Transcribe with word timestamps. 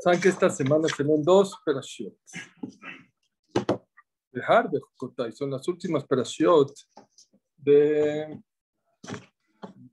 Saben 0.00 0.20
que 0.20 0.28
esta 0.28 0.50
semana 0.50 0.86
tenemos 0.94 1.24
dos 1.24 1.60
perashiot. 1.64 2.14
De 4.32 4.42
Harbe 4.42 4.80
y 5.28 5.32
son 5.32 5.50
las 5.50 5.66
últimas 5.68 6.04
perashiot 6.04 6.72
de 7.56 8.42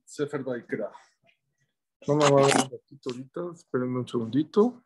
Sefer 0.03 0.43
Baikra. 0.43 0.91
Vamos 2.07 2.25
a 2.25 2.35
ver 2.35 2.45
un 2.45 2.71
ratito 2.71 3.09
ahorita, 3.09 3.41
esperen 3.53 3.95
un 3.95 4.07
segundito. 4.07 4.83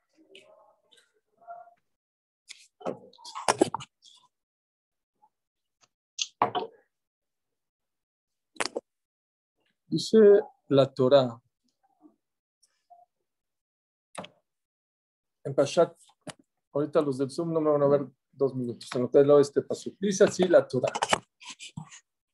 Dice 9.88 10.20
la 10.68 10.94
Torah 10.94 11.40
en 15.46 15.54
Pashat, 15.54 15.96
ahorita 16.74 17.02
los 17.02 17.20
del 17.20 17.30
Zoom 17.30 17.54
no 17.54 17.62
me 17.62 17.70
van 17.70 17.84
a 17.84 17.88
ver 17.88 18.08
dos 18.32 18.56
minutos, 18.56 18.90
anoté 18.94 19.24
este 19.40 19.62
paso. 19.62 19.92
Dice 20.00 20.24
así 20.24 20.44
la 20.48 20.68
Torah. 20.68 20.92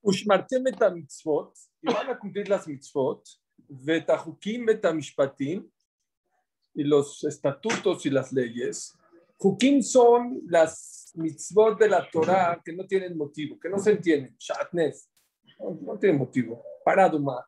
Ushmartem 0.01 0.65
et 0.67 0.79
mitzvot, 0.93 1.53
y 1.81 1.93
van 1.93 2.09
a 2.09 2.17
cumplir 2.17 2.49
las 2.49 2.67
mitzvot, 2.67 3.23
vetahukim 3.67 4.69
et 4.69 4.83
mishpatim, 4.93 5.69
y 6.73 6.83
los 6.83 7.23
estatutos 7.23 8.05
y 8.05 8.09
las 8.09 8.31
leyes. 8.31 8.97
Hukim 9.37 9.83
son 9.83 10.41
las 10.47 11.11
mitzvot 11.15 11.77
de 11.77 11.89
la 11.89 12.09
Torah 12.09 12.61
que 12.63 12.73
no 12.73 12.87
tienen 12.87 13.15
motivo, 13.15 13.59
que 13.59 13.69
no 13.69 13.77
se 13.77 13.91
entienden. 13.91 14.35
Shatnes, 14.39 15.11
no, 15.59 15.77
no 15.81 15.99
tienen 15.99 16.17
motivo. 16.17 16.63
Paraduma. 16.83 17.45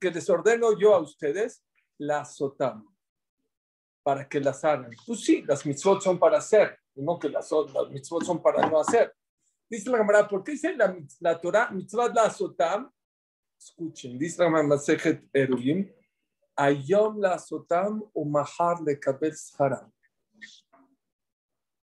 Que 0.00 0.10
les 0.10 0.30
ordeno 0.30 0.78
yo 0.78 0.94
a 0.94 1.00
ustedes, 1.00 1.64
la 1.98 2.24
sotam, 2.24 2.86
para 4.02 4.28
que 4.28 4.40
las 4.40 4.64
hagan. 4.64 4.90
Pues 5.06 5.24
sí, 5.24 5.42
las 5.42 5.64
mitzvot 5.64 6.02
son 6.02 6.18
para 6.18 6.38
hacer, 6.38 6.78
no 6.94 7.18
que 7.18 7.28
las, 7.28 7.50
las 7.50 7.90
mitzvot 7.90 8.24
son 8.24 8.42
para 8.42 8.68
no 8.68 8.80
hacer. 8.80 9.14
Dice 9.68 9.90
la 9.90 9.98
camarada, 9.98 10.28
¿por 10.28 10.44
qué 10.44 10.52
dice 10.52 10.76
la, 10.76 10.96
la 11.20 11.40
Torah, 11.40 11.70
mitzvot 11.70 12.14
la 12.14 12.30
sotam? 12.30 12.90
Escuchen, 13.58 14.18
dice 14.18 14.38
la 14.38 14.46
camarada 14.46 14.68
Masejet 14.68 15.28
Erulim, 15.32 15.90
Ayom 16.56 17.20
la 17.20 17.38
sotam 17.38 18.04
umahar 18.14 18.80
le 18.82 18.98
kabel 19.00 19.34
haram 19.58 19.90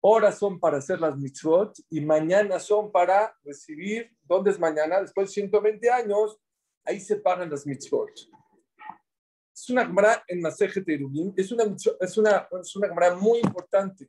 horas 0.01 0.37
son 0.37 0.59
para 0.59 0.77
hacer 0.77 0.99
las 0.99 1.17
mitzvot 1.17 1.75
y 1.89 2.01
mañana 2.01 2.59
son 2.59 2.91
para 2.91 3.35
recibir, 3.43 4.11
¿dónde 4.23 4.51
es 4.51 4.59
mañana? 4.59 5.01
Después 5.01 5.29
de 5.29 5.33
120 5.33 5.89
años, 5.89 6.37
ahí 6.85 6.99
se 6.99 7.17
pagan 7.17 7.49
las 7.49 7.65
mitzvot. 7.65 8.11
Es 9.53 9.69
una 9.69 9.85
cámara 9.85 10.23
en 10.27 10.41
Maseje 10.41 10.81
Terubim, 10.81 11.33
es 11.35 11.51
una, 11.51 11.63
es 11.63 12.17
una, 12.17 12.47
es 12.61 12.75
una 12.75 12.87
cámara 12.89 13.15
muy 13.15 13.39
importante, 13.39 14.07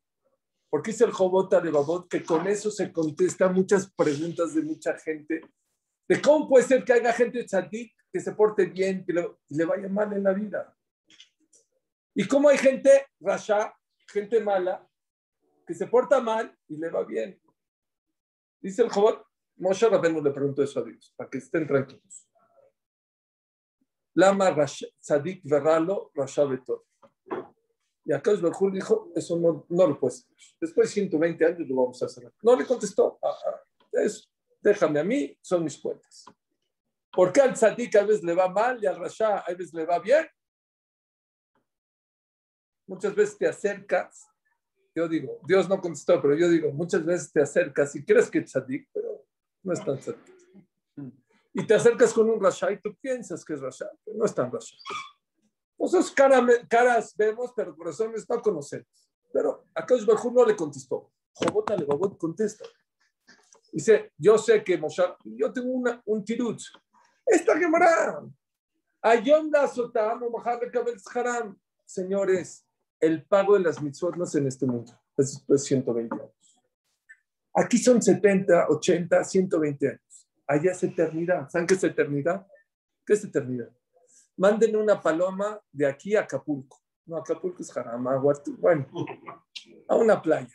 porque 0.71 0.91
es 0.91 1.01
el 1.01 1.11
Jobota 1.11 1.61
de 1.61 1.71
Babot, 1.71 2.09
que 2.09 2.23
con 2.23 2.47
eso 2.47 2.71
se 2.71 2.93
contesta 2.93 3.49
muchas 3.49 3.91
preguntas 3.93 4.55
de 4.55 4.63
mucha 4.63 4.97
gente, 4.99 5.41
de 6.07 6.21
cómo 6.21 6.49
puede 6.49 6.67
ser 6.67 6.85
que 6.85 6.93
haya 6.93 7.13
gente 7.13 7.45
tzadik 7.45 7.93
que 8.13 8.21
se 8.21 8.33
porte 8.33 8.67
bien, 8.67 9.05
que 9.05 9.13
le, 9.13 9.29
le 9.49 9.65
vaya 9.65 9.89
mal 9.89 10.13
en 10.13 10.25
la 10.25 10.33
vida. 10.33 10.75
Y 12.15 12.27
cómo 12.27 12.49
hay 12.49 12.59
gente 12.59 13.07
rasha, 13.21 13.75
gente 14.07 14.41
mala, 14.41 14.88
que 15.69 15.75
se 15.75 15.87
porta 15.87 16.19
mal 16.23 16.51
y 16.67 16.79
le 16.79 16.89
va 16.89 17.05
bien. 17.05 17.39
Dice 18.59 18.83
el 18.83 18.89
Jobot, 18.89 19.23
Moshe 19.57 19.87
Rabenu 19.87 20.23
le 20.23 20.31
preguntó 20.31 20.63
eso 20.63 20.81
a 20.81 20.83
Dios, 20.83 21.13
para 21.15 21.29
que 21.29 21.37
estén 21.37 21.67
tranquilos. 21.67 22.27
Lama 24.15 24.67
Sadik 24.99 25.43
Verralo 25.45 26.11
Rasha 26.15 26.45
Y 28.03 28.13
acá 28.15 28.33
Berjul 28.33 28.73
dijo, 28.73 29.13
eso 29.15 29.39
no, 29.39 29.67
no 29.69 29.87
lo 29.87 30.01
puedes 30.01 30.21
hacer. 30.21 30.57
Después 30.59 30.89
de 30.89 30.95
120 30.95 31.45
años 31.45 31.69
lo 31.69 31.77
vamos 31.77 32.03
a 32.03 32.07
hacer. 32.07 32.33
No 32.43 32.57
le 32.57 32.65
contestó, 32.65 33.19
ah, 33.23 33.37
ah, 33.47 34.07
déjame 34.63 35.01
a 35.01 35.05
mí, 35.05 35.37
son 35.43 35.65
mis 35.65 35.79
cuentas. 35.79 36.25
¿Por 37.13 37.31
qué 37.31 37.43
al 37.43 37.55
Sadik 37.55 37.95
a 37.97 38.05
veces 38.05 38.25
le 38.25 38.35
va 38.35 38.49
mal 38.49 38.83
y 38.83 38.87
al 38.87 38.97
Rasha 38.97 39.41
a 39.41 39.53
veces 39.53 39.75
le 39.75 39.85
va 39.85 39.99
bien? 39.99 40.27
Muchas 42.87 43.15
veces 43.15 43.37
te 43.37 43.47
acercas 43.47 44.28
yo 44.99 45.09
digo, 45.09 45.39
Dios 45.47 45.69
no 45.69 45.81
contestó, 45.81 46.21
pero 46.21 46.35
yo 46.35 46.49
digo, 46.49 46.73
muchas 46.73 47.05
veces 47.05 47.33
te 47.33 47.41
acercas 47.41 47.95
y 47.95 48.05
crees 48.05 48.29
que 48.29 48.39
es 48.41 48.47
tzadik, 48.47 48.89
pero 48.93 49.25
no 49.63 49.73
es 49.73 49.85
tan 49.85 49.99
tzadik. 49.99 50.37
Y 51.55 51.67
te 51.67 51.75
acercas 51.75 52.13
con 52.13 52.29
un 52.29 52.41
rasha 52.41 52.73
y 52.73 52.81
tú 52.81 52.97
piensas 53.01 53.45
que 53.45 53.55
es 53.55 53.61
rasha, 53.61 53.89
pero 54.05 54.19
no 54.19 54.25
es 54.25 54.35
tan 54.35 54.51
rasha. 54.51 54.77
Nosotros 55.79 56.11
cara, 56.11 56.45
caras 56.69 57.15
vemos, 57.17 57.53
pero 57.55 57.77
corazones 57.77 58.29
no 58.29 58.43
conocemos. 58.43 59.09
Pero 59.33 59.67
a 59.75 59.87
Kosh 59.87 60.05
no 60.33 60.45
le 60.45 60.57
contestó. 60.57 61.11
Jobot 61.33 61.71
le 61.71 61.87
contesta. 62.19 62.65
Dice, 63.73 64.13
yo 64.17 64.37
sé 64.39 64.65
que 64.65 64.77
Moshe, 64.79 65.03
yo 65.25 65.53
tengo 65.53 65.71
una, 65.71 66.03
un 66.07 66.25
tirut. 66.25 66.61
Esta 67.25 67.57
Gemara. 67.57 68.25
Ayom 69.01 69.51
da 69.51 69.69
sotam 69.69 70.23
o 70.25 70.43
haram. 71.15 71.57
Señores, 71.85 72.67
el 73.01 73.25
pago 73.25 73.55
de 73.55 73.61
las 73.61 73.83
mitzvot 73.83 74.17
no 74.17 74.25
es 74.25 74.35
en 74.35 74.47
este 74.47 74.67
mundo, 74.67 74.93
es 75.17 75.33
después 75.33 75.63
de 75.63 75.69
120 75.69 76.15
años. 76.15 76.61
Aquí 77.55 77.79
son 77.79 78.01
70, 78.01 78.69
80, 78.69 79.25
120 79.25 79.89
años. 79.89 80.29
Allá 80.47 80.73
es 80.73 80.83
eternidad. 80.83 81.49
¿Saben 81.51 81.67
qué 81.67 81.75
es 81.75 81.85
eternidad? 81.85 82.47
¿Qué 83.05 83.15
es 83.15 83.25
eternidad? 83.25 83.71
Manden 84.37 84.77
una 84.77 85.01
paloma 85.01 85.61
de 85.73 85.87
aquí 85.87 86.15
a 86.15 86.21
Acapulco. 86.21 86.81
No, 87.07 87.17
Acapulco 87.17 87.63
es 87.63 87.73
Jarama, 87.73 88.17
bueno, 88.59 88.87
a 89.89 89.97
una 89.97 90.23
playa. 90.23 90.55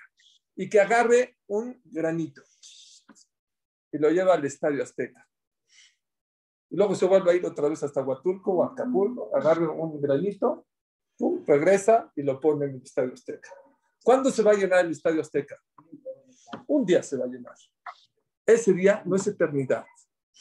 Y 0.56 0.70
que 0.70 0.80
agarre 0.80 1.38
un 1.48 1.82
granito 1.84 2.42
y 3.92 3.98
lo 3.98 4.10
lleva 4.10 4.34
al 4.34 4.44
Estadio 4.44 4.84
Azteca. 4.84 5.28
Y 6.70 6.76
luego 6.76 6.96
se 6.96 7.06
vuelve 7.06 7.32
a 7.32 7.36
ir 7.36 7.46
otra 7.46 7.70
vez 7.70 7.84
hasta 7.84 8.02
Huatulco 8.02 8.54
o 8.54 8.64
Acapulco, 8.64 9.30
agarre 9.36 9.68
un 9.68 10.02
granito 10.02 10.66
regresa 11.46 12.12
y 12.16 12.24
lo 12.24 12.40
pone 12.40 12.66
en 12.66 12.76
el 12.76 12.82
Estadio 12.82 13.14
Azteca. 13.14 13.50
¿Cuándo 14.04 14.30
se 14.32 14.44
va 14.44 14.52
a 14.52 14.56
llenar 14.56 14.86
el 14.86 14.92
Estadio 14.92 15.22
Azteca? 15.22 15.58
Un 16.68 16.86
día 16.86 17.02
se 17.02 17.18
va 17.18 17.26
a 17.26 17.28
llenar. 17.28 17.56
Ese 18.46 18.74
día 18.74 19.02
no 19.06 19.16
es 19.16 19.26
eternidad. 19.28 19.86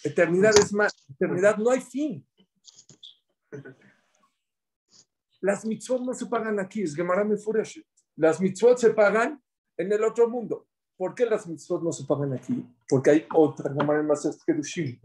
Eternidad 0.03 0.53
es 0.59 0.73
más. 0.73 0.93
Eternidad 1.11 1.57
no 1.57 1.71
hay 1.71 1.81
fin. 1.81 2.27
Las 5.41 5.65
mitzvot 5.65 6.03
no 6.03 6.15
se 6.15 6.27
pagan 6.27 6.59
aquí. 6.59 6.83
Es 6.83 6.95
Gemara 6.95 7.27
Las 8.17 8.41
mitzvot 8.41 8.79
se 8.79 8.91
pagan 8.91 9.43
en 9.77 9.93
el 9.93 10.03
otro 10.05 10.29
mundo. 10.29 10.67
¿Por 10.97 11.15
qué 11.15 11.27
las 11.27 11.47
mitzvot 11.47 11.83
no 11.83 11.93
se 11.93 12.05
pagan 12.05 12.33
aquí? 12.33 12.67
Porque 12.89 13.11
hay 13.11 13.27
otra 13.35 13.73
Gemara 13.73 14.03
más 14.03 14.39
Kedushim. 14.45 15.01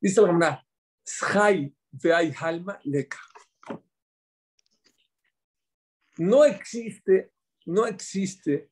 Dice 0.00 0.20
la 0.20 0.28
Gemara, 0.28 0.66
Shai 1.04 1.74
hay 2.14 2.32
halma 2.38 2.78
leka 2.84 3.18
no 6.18 6.44
existe, 6.44 7.32
no 7.66 7.86
existe 7.86 8.70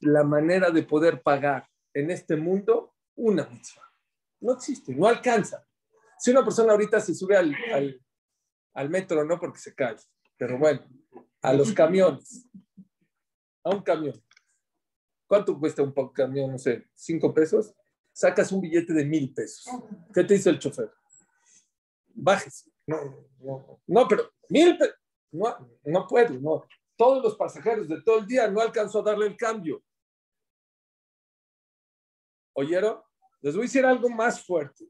la 0.00 0.24
manera 0.24 0.70
de 0.70 0.82
poder 0.82 1.22
pagar 1.22 1.68
en 1.94 2.10
este 2.10 2.36
mundo 2.36 2.94
una 3.14 3.46
mitzvah. 3.46 3.90
No 4.40 4.52
existe, 4.52 4.94
no 4.94 5.06
alcanza. 5.06 5.66
Si 6.18 6.30
una 6.30 6.44
persona 6.44 6.72
ahorita 6.72 7.00
se 7.00 7.14
sube 7.14 7.36
al, 7.36 8.90
metro, 8.90 9.24
no 9.24 9.38
porque 9.38 9.58
se 9.58 9.74
cae, 9.74 9.96
pero 10.36 10.58
bueno, 10.58 10.86
a 11.42 11.52
los 11.52 11.72
camiones, 11.72 12.46
a 13.64 13.70
un 13.70 13.82
camión. 13.82 14.22
¿Cuánto 15.26 15.58
cuesta 15.58 15.82
un 15.82 15.92
camión? 16.12 16.52
No 16.52 16.58
sé, 16.58 16.86
cinco 16.94 17.32
pesos. 17.34 17.74
Sacas 18.12 18.52
un 18.52 18.60
billete 18.60 18.92
de 18.92 19.04
mil 19.04 19.34
pesos. 19.34 19.66
¿Qué 20.14 20.24
te 20.24 20.34
dice 20.34 20.50
el 20.50 20.58
chofer? 20.58 20.90
Bájese. 22.14 22.70
No, 22.86 23.28
no, 23.40 23.82
no 23.86 24.08
pero 24.08 24.30
mil 24.48 24.78
pesos. 24.78 24.94
No, 25.32 25.56
no 25.84 26.06
puedo, 26.06 26.34
no. 26.40 26.66
Todos 26.96 27.22
los 27.22 27.36
pasajeros 27.36 27.88
de 27.88 28.02
todo 28.02 28.18
el 28.18 28.26
día 28.26 28.48
no 28.48 28.60
alcanzó 28.60 29.00
a 29.00 29.02
darle 29.02 29.26
el 29.26 29.36
cambio. 29.36 29.82
¿Oyeron? 32.54 33.02
Les 33.42 33.54
voy 33.54 33.64
a 33.64 33.66
decir 33.66 33.84
algo 33.84 34.08
más 34.08 34.44
fuerte. 34.44 34.88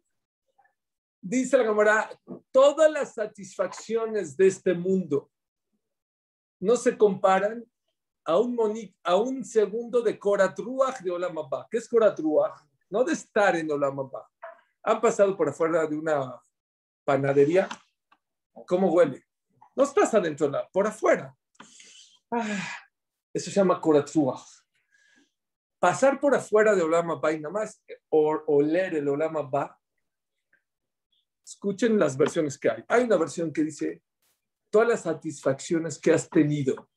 Dice 1.20 1.58
la 1.58 1.64
cámara, 1.64 2.08
todas 2.52 2.90
las 2.90 3.14
satisfacciones 3.14 4.36
de 4.36 4.46
este 4.46 4.72
mundo 4.72 5.30
no 6.60 6.76
se 6.76 6.96
comparan 6.96 7.64
a 8.24 8.38
un, 8.38 8.56
a 9.02 9.16
un 9.16 9.44
segundo 9.44 10.00
de 10.00 10.18
Koratruach 10.18 11.00
de 11.00 11.10
Olamabá. 11.10 11.66
¿Qué 11.68 11.78
es 11.78 11.88
Koratruach? 11.88 12.60
No 12.88 13.02
de 13.02 13.12
estar 13.12 13.56
en 13.56 13.70
Olamabá. 13.70 14.28
Han 14.84 15.00
pasado 15.00 15.36
por 15.36 15.48
afuera 15.48 15.86
de 15.86 15.96
una 15.96 16.40
panadería. 17.04 17.68
¿Cómo 18.66 18.92
huele? 18.92 19.25
No 19.76 19.84
estás 19.84 20.14
adentro, 20.14 20.50
por 20.72 20.86
afuera. 20.86 21.36
Ah, 22.30 22.66
eso 23.32 23.50
se 23.50 23.56
llama 23.56 23.78
Koratzua. 23.78 24.42
Pasar 25.78 26.18
por 26.18 26.34
afuera 26.34 26.74
de 26.74 26.80
Olama 26.80 27.16
Ba 27.16 27.32
y 27.32 27.40
nada 27.40 27.52
más 27.52 27.84
o, 28.08 28.42
oler 28.46 28.94
el 28.94 29.06
Olama 29.08 29.42
Ba 29.42 29.78
escuchen 31.44 31.98
las 31.98 32.16
versiones 32.16 32.58
que 32.58 32.70
hay. 32.70 32.84
Hay 32.88 33.04
una 33.04 33.18
versión 33.18 33.52
que 33.52 33.62
dice, 33.62 34.02
todas 34.70 34.88
las 34.88 35.02
satisfacciones 35.02 35.98
que 35.98 36.12
has 36.12 36.28
tenido 36.30 36.88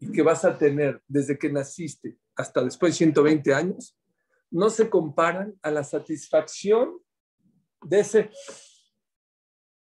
y 0.00 0.10
que 0.10 0.22
vas 0.22 0.46
a 0.46 0.56
tener 0.56 1.02
desde 1.06 1.38
que 1.38 1.52
naciste 1.52 2.18
hasta 2.34 2.64
después 2.64 2.94
de 2.94 2.98
120 2.98 3.54
años, 3.54 3.96
no 4.50 4.70
se 4.70 4.88
comparan 4.88 5.56
a 5.62 5.70
la 5.70 5.84
satisfacción 5.84 6.98
de 7.82 8.00
ese 8.00 8.30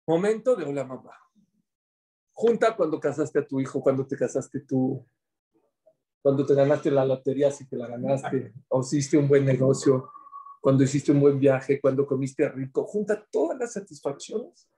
momento 0.07 0.55
de 0.55 0.65
hola 0.65 0.83
mamá. 0.83 1.24
Junta 2.37 2.75
cuando 2.75 2.99
casaste 2.99 3.39
a 3.39 3.47
tu 3.47 3.61
hijo, 3.61 3.81
cuando 3.81 4.05
te 4.05 4.17
casaste 4.17 4.59
tú, 4.59 5.05
cuando 6.21 6.45
te 6.45 6.53
ganaste 6.53 6.91
la 6.91 7.05
lotería, 7.05 7.49
si 7.49 7.65
te 7.65 7.77
la 7.77 7.87
ganaste, 7.87 8.53
o 8.67 8.81
hiciste 8.81 9.17
un 9.17 9.29
buen 9.29 9.45
negocio, 9.45 10.11
cuando 10.59 10.83
hiciste 10.83 11.13
un 11.13 11.21
buen 11.21 11.39
viaje, 11.39 11.79
cuando 11.79 12.05
comiste 12.05 12.49
rico. 12.49 12.85
Junta 12.85 13.25
todas 13.31 13.57
las 13.57 13.71
satisfacciones. 13.71 14.69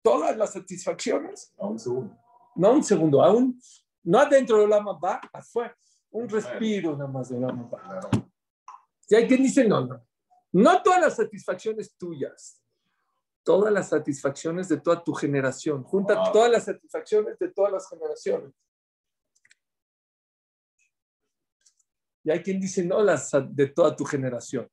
Todas 0.00 0.34
las 0.38 0.54
satisfacciones. 0.54 1.52
No 1.58 1.68
un 1.68 1.78
segundo. 1.78 2.16
No 2.56 2.72
un 2.72 2.82
segundo, 2.82 3.22
aún, 3.22 3.60
no 4.04 4.18
adentro 4.18 4.58
de 4.58 4.68
la 4.68 4.80
mamá, 4.80 5.20
afuera. 5.32 5.76
Un 6.12 6.28
respiro 6.28 6.96
nada 6.96 7.10
más 7.10 7.28
de 7.28 7.40
la 7.40 7.48
mamá. 7.48 8.10
Y 9.08 9.14
hay 9.16 9.26
quien 9.26 9.42
dice, 9.42 9.68
no, 9.68 9.84
no. 9.84 10.02
No 10.52 10.82
todas 10.82 11.00
las 11.00 11.16
satisfacciones 11.16 11.94
tuyas 11.98 12.63
todas 13.44 13.72
las 13.72 13.90
satisfacciones 13.90 14.68
de 14.68 14.80
toda 14.80 15.04
tu 15.04 15.12
generación. 15.12 15.84
Junta 15.84 16.32
todas 16.32 16.50
las 16.50 16.64
satisfacciones 16.64 17.38
de 17.38 17.50
todas 17.50 17.72
las 17.72 17.88
generaciones. 17.88 18.52
Y 22.24 22.30
hay 22.30 22.42
quien 22.42 22.58
dice, 22.58 22.82
no, 22.82 23.02
las 23.02 23.30
de 23.50 23.66
toda 23.68 23.94
tu 23.94 24.04
generación. 24.04 24.68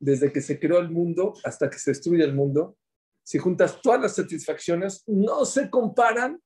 Desde 0.00 0.32
que 0.32 0.40
se 0.40 0.58
creó 0.58 0.80
el 0.80 0.90
mundo 0.90 1.32
hasta 1.44 1.70
que 1.70 1.78
se 1.78 1.92
destruye 1.92 2.24
el 2.24 2.34
mundo, 2.34 2.76
si 3.22 3.38
juntas 3.38 3.80
todas 3.80 4.00
las 4.02 4.16
satisfacciones, 4.16 5.04
no 5.06 5.44
se 5.44 5.70
comparan. 5.70 6.42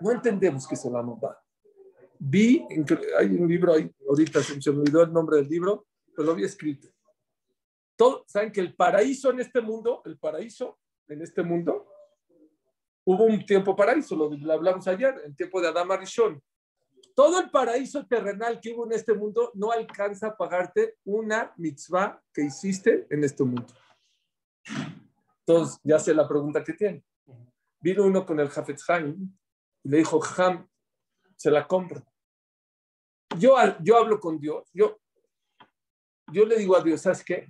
No 0.00 0.10
entendemos 0.10 0.66
qué 0.66 0.74
es 0.74 0.84
el 0.84 0.92
va. 0.94 1.38
Vi, 2.18 2.66
hay 3.18 3.26
un 3.26 3.46
libro 3.46 3.74
ahí, 3.74 3.88
ahorita 4.08 4.42
se 4.42 4.72
me 4.72 4.78
olvidó 4.78 5.02
el 5.02 5.12
nombre 5.12 5.36
del 5.36 5.48
libro, 5.48 5.86
pero 6.16 6.26
lo 6.26 6.32
había 6.32 6.46
escrito 6.46 6.88
saben 8.26 8.52
que 8.52 8.60
el 8.60 8.74
paraíso 8.74 9.30
en 9.30 9.40
este 9.40 9.60
mundo, 9.60 10.02
el 10.04 10.18
paraíso 10.18 10.78
en 11.08 11.22
este 11.22 11.42
mundo, 11.42 11.88
hubo 13.04 13.24
un 13.24 13.44
tiempo 13.44 13.74
paraíso, 13.74 14.14
lo, 14.14 14.52
hablamos 14.52 14.86
ayer, 14.86 15.14
en 15.24 15.34
tiempo 15.34 15.60
de 15.60 15.68
Adama 15.68 15.96
Rishon. 15.96 16.42
Todo 17.14 17.40
el 17.40 17.50
paraíso 17.50 18.06
terrenal 18.06 18.60
que 18.60 18.72
hubo 18.72 18.86
en 18.86 18.92
este 18.92 19.14
mundo 19.14 19.50
no 19.54 19.72
alcanza 19.72 20.28
a 20.28 20.36
pagarte 20.36 20.98
una 21.04 21.52
mitzvah 21.56 22.22
que 22.32 22.42
hiciste 22.42 23.06
en 23.10 23.24
este 23.24 23.42
mundo. 23.42 23.66
Entonces, 25.40 25.80
ya 25.82 25.98
sé 25.98 26.14
la 26.14 26.28
pregunta 26.28 26.62
que 26.62 26.74
tiene. 26.74 27.02
Vino 27.80 28.04
uno 28.04 28.24
con 28.24 28.38
el 28.38 28.48
Hafetz 28.48 28.88
Haim 28.90 29.36
y 29.82 29.88
le 29.88 29.98
dijo, 29.98 30.20
Ham, 30.36 30.68
se 31.34 31.50
la 31.50 31.66
compro. 31.66 32.04
Yo, 33.38 33.56
yo 33.80 33.96
hablo 33.96 34.20
con 34.20 34.38
Dios, 34.38 34.68
yo, 34.72 35.00
yo 36.32 36.44
le 36.44 36.58
digo 36.58 36.76
a 36.76 36.82
Dios, 36.82 37.00
¿sabes 37.00 37.24
qué? 37.24 37.48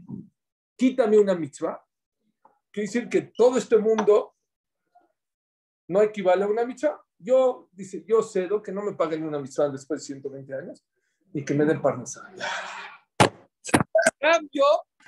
Quítame 0.78 1.18
una 1.18 1.34
mitzvah, 1.34 1.84
quiere 2.70 2.86
decir 2.86 3.08
que 3.08 3.32
todo 3.36 3.58
este 3.58 3.76
mundo 3.76 4.36
no 5.88 6.00
equivale 6.02 6.44
a 6.44 6.46
una 6.46 6.64
mitzvah. 6.64 7.02
Yo, 7.18 7.68
dice, 7.72 8.04
yo 8.06 8.22
cedo 8.22 8.62
que 8.62 8.70
no 8.70 8.82
me 8.82 8.94
paguen 8.94 9.24
una 9.24 9.40
mitzvah 9.40 9.68
después 9.70 10.00
de 10.00 10.06
120 10.06 10.54
años 10.54 10.86
y 11.34 11.44
que 11.44 11.52
me 11.52 11.64
den 11.64 11.82
parnasá. 11.82 12.32
Cambio, 14.20 14.64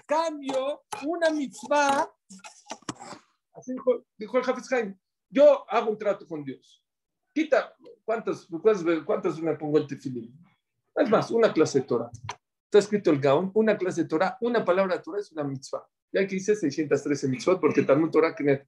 cambio 0.06 0.82
una 1.06 1.30
mitzvah. 1.30 2.12
Así 3.52 3.72
dijo, 4.18 4.38
el 4.38 4.50
Hafiz 4.50 4.72
Haim. 4.72 4.98
Yo 5.28 5.64
hago 5.70 5.90
un 5.90 5.98
trato 5.98 6.26
con 6.26 6.42
Dios. 6.42 6.84
Quita, 7.32 7.76
¿cuántas, 8.04 8.48
cuántas, 9.06 9.40
me 9.40 9.54
pongo 9.54 9.78
el 9.78 9.86
tefilín? 9.86 10.36
Es 10.96 11.08
más, 11.08 11.30
una 11.30 11.52
clase 11.52 11.80
de 11.80 11.86
Torah 11.86 12.10
está 12.70 12.78
escrito 12.78 13.10
el 13.10 13.18
Gaon, 13.18 13.50
una 13.54 13.76
clase 13.76 14.02
de 14.02 14.08
Torah, 14.08 14.38
una 14.40 14.64
palabra 14.64 14.96
de 14.96 15.02
Torah 15.02 15.18
es 15.18 15.32
una 15.32 15.42
mitzvah. 15.42 15.84
Ya 16.12 16.24
que 16.24 16.36
hice 16.36 16.54
613 16.54 17.26
mitzvot 17.26 17.60
porque 17.60 17.82
Talmud 17.82 18.10
Torah 18.10 18.32
que 18.32 18.64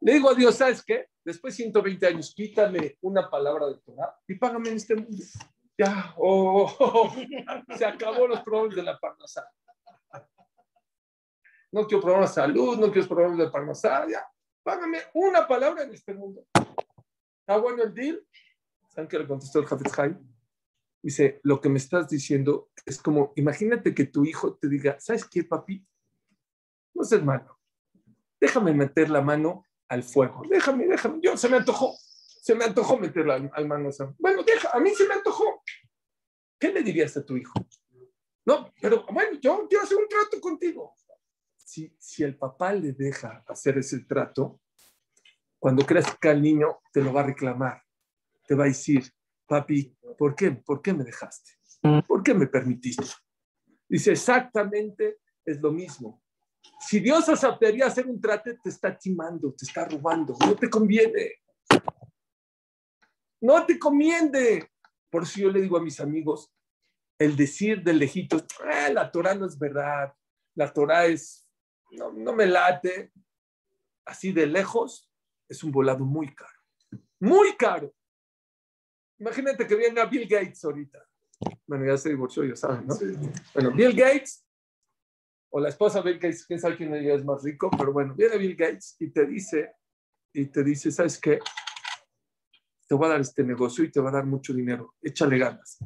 Le 0.00 0.12
digo 0.12 0.30
a 0.30 0.34
Dios, 0.34 0.54
¿sabes 0.54 0.84
qué? 0.84 1.08
Después 1.24 1.56
de 1.56 1.64
120 1.64 2.06
años, 2.06 2.32
quítame 2.32 2.96
una 3.00 3.28
palabra 3.28 3.66
de 3.66 3.74
Torah 3.80 4.16
y 4.28 4.36
págame 4.36 4.68
en 4.68 4.76
este 4.76 4.94
mundo. 4.94 5.24
Ya, 5.76 6.14
oh, 6.16 6.72
oh, 6.78 7.12
oh, 7.12 7.76
se 7.76 7.84
acabó 7.84 8.28
los 8.28 8.40
problemas 8.42 8.76
de 8.76 8.82
la 8.84 8.98
parnasá. 9.00 9.50
No 11.72 11.88
quiero 11.88 12.02
problemas 12.02 12.36
de 12.36 12.40
salud, 12.40 12.78
no 12.78 12.92
quiero 12.92 13.08
problemas 13.08 13.38
de 13.38 13.50
parnasá, 13.50 14.06
ya. 14.08 14.24
Págame 14.62 14.98
una 15.14 15.46
palabra 15.48 15.82
en 15.82 15.92
este 15.92 16.14
mundo. 16.14 16.46
¿Está 17.40 17.56
bueno 17.56 17.82
el 17.82 17.92
deal? 17.92 18.24
¿Saben 18.90 19.08
qué 19.08 19.18
le 19.18 19.26
contestó 19.26 19.58
el 19.58 19.66
Haim? 19.98 20.33
Dice, 21.04 21.38
lo 21.42 21.60
que 21.60 21.68
me 21.68 21.76
estás 21.76 22.08
diciendo 22.08 22.70
es 22.86 22.96
como, 22.96 23.34
imagínate 23.36 23.94
que 23.94 24.06
tu 24.06 24.24
hijo 24.24 24.56
te 24.56 24.70
diga, 24.70 24.98
¿sabes 24.98 25.26
qué, 25.26 25.44
papi? 25.44 25.86
No 26.94 27.04
seas 27.04 27.22
malo. 27.22 27.60
Déjame 28.40 28.72
meter 28.72 29.10
la 29.10 29.20
mano 29.20 29.66
al 29.86 30.02
fuego. 30.02 30.44
Déjame, 30.48 30.86
déjame. 30.86 31.18
Yo 31.22 31.36
se 31.36 31.50
me 31.50 31.58
antojó. 31.58 31.94
Se 31.98 32.54
me 32.54 32.64
antojó 32.64 32.98
meterla 32.98 33.34
al, 33.34 33.50
al 33.52 33.68
mano. 33.68 33.90
Bueno, 34.18 34.44
deja, 34.44 34.70
a 34.72 34.80
mí 34.80 34.94
se 34.94 35.06
me 35.06 35.12
antojó. 35.12 35.62
¿Qué 36.58 36.72
le 36.72 36.82
dirías 36.82 37.14
a 37.18 37.22
tu 37.26 37.36
hijo? 37.36 37.52
No, 38.46 38.72
pero 38.80 39.04
bueno, 39.12 39.38
yo 39.42 39.66
quiero 39.68 39.84
hacer 39.84 39.98
un 39.98 40.08
trato 40.08 40.40
contigo. 40.40 40.96
Si, 41.58 41.94
si 41.98 42.22
el 42.22 42.38
papá 42.38 42.72
le 42.72 42.92
deja 42.92 43.44
hacer 43.46 43.76
ese 43.76 44.06
trato, 44.06 44.58
cuando 45.58 45.84
crezca 45.84 46.30
el 46.30 46.40
niño, 46.40 46.78
te 46.94 47.02
lo 47.02 47.12
va 47.12 47.20
a 47.20 47.26
reclamar. 47.26 47.82
Te 48.46 48.54
va 48.54 48.64
a 48.64 48.68
decir, 48.68 49.04
papi, 49.46 49.96
¿por 50.18 50.34
qué? 50.34 50.50
¿Por 50.52 50.82
qué 50.82 50.92
me 50.92 51.04
dejaste? 51.04 51.52
Mm. 51.82 52.00
¿Por 52.00 52.22
qué 52.22 52.34
me 52.34 52.46
permitiste? 52.46 53.04
Dice, 53.88 54.12
exactamente 54.12 55.18
es 55.44 55.60
lo 55.60 55.72
mismo. 55.72 56.22
Si 56.80 57.00
Dios 57.00 57.28
aceptaría 57.28 57.86
hacer 57.86 58.06
un 58.06 58.20
trate, 58.20 58.58
te 58.62 58.70
está 58.70 58.96
timando, 58.96 59.52
te 59.52 59.64
está 59.66 59.84
robando, 59.84 60.34
no 60.40 60.54
te 60.54 60.70
conviene. 60.70 61.32
No 63.40 63.66
te 63.66 63.78
conviene. 63.78 64.70
Por 65.10 65.24
eso 65.24 65.40
yo 65.40 65.50
le 65.50 65.60
digo 65.60 65.76
a 65.76 65.82
mis 65.82 66.00
amigos, 66.00 66.52
el 67.18 67.36
decir 67.36 67.82
de 67.82 67.92
lejitos, 67.92 68.44
ah, 68.64 68.88
la 68.88 69.10
Torah 69.10 69.34
no 69.34 69.46
es 69.46 69.58
verdad, 69.58 70.12
la 70.54 70.72
Torah 70.72 71.06
es, 71.06 71.46
no, 71.92 72.12
no 72.12 72.32
me 72.32 72.46
late, 72.46 73.12
así 74.04 74.32
de 74.32 74.46
lejos, 74.46 75.10
es 75.48 75.62
un 75.62 75.70
volado 75.70 76.04
muy 76.04 76.34
caro, 76.34 76.58
muy 77.20 77.56
caro. 77.56 77.94
Imagínate 79.18 79.66
que 79.66 79.74
venga 79.74 80.04
Bill 80.06 80.28
Gates 80.28 80.64
ahorita. 80.64 81.04
Bueno, 81.66 81.86
ya 81.86 81.96
se 81.96 82.10
divorció, 82.10 82.44
ya 82.44 82.56
saben, 82.56 82.86
¿no? 82.86 82.96
Bueno, 83.54 83.72
Bill 83.72 83.94
Gates 83.94 84.44
o 85.50 85.60
la 85.60 85.68
esposa 85.68 86.00
de 86.00 86.10
Bill 86.10 86.20
Gates, 86.20 86.46
quién 86.46 86.58
sabe 86.58 86.76
quién 86.76 86.92
es 86.94 87.24
más 87.24 87.42
rico, 87.42 87.70
pero 87.76 87.92
bueno, 87.92 88.14
viene 88.14 88.38
Bill 88.38 88.56
Gates 88.56 88.96
y 88.98 89.10
te 89.10 89.24
dice, 89.24 89.72
y 90.32 90.46
te 90.46 90.64
dice, 90.64 90.90
¿sabes 90.90 91.20
qué? 91.20 91.38
Te 92.88 92.94
voy 92.94 93.06
a 93.06 93.10
dar 93.10 93.20
este 93.20 93.44
negocio 93.44 93.84
y 93.84 93.90
te 93.90 94.00
va 94.00 94.10
a 94.10 94.14
dar 94.14 94.26
mucho 94.26 94.52
dinero. 94.52 94.94
Échale 95.00 95.38
ganas. 95.38 95.78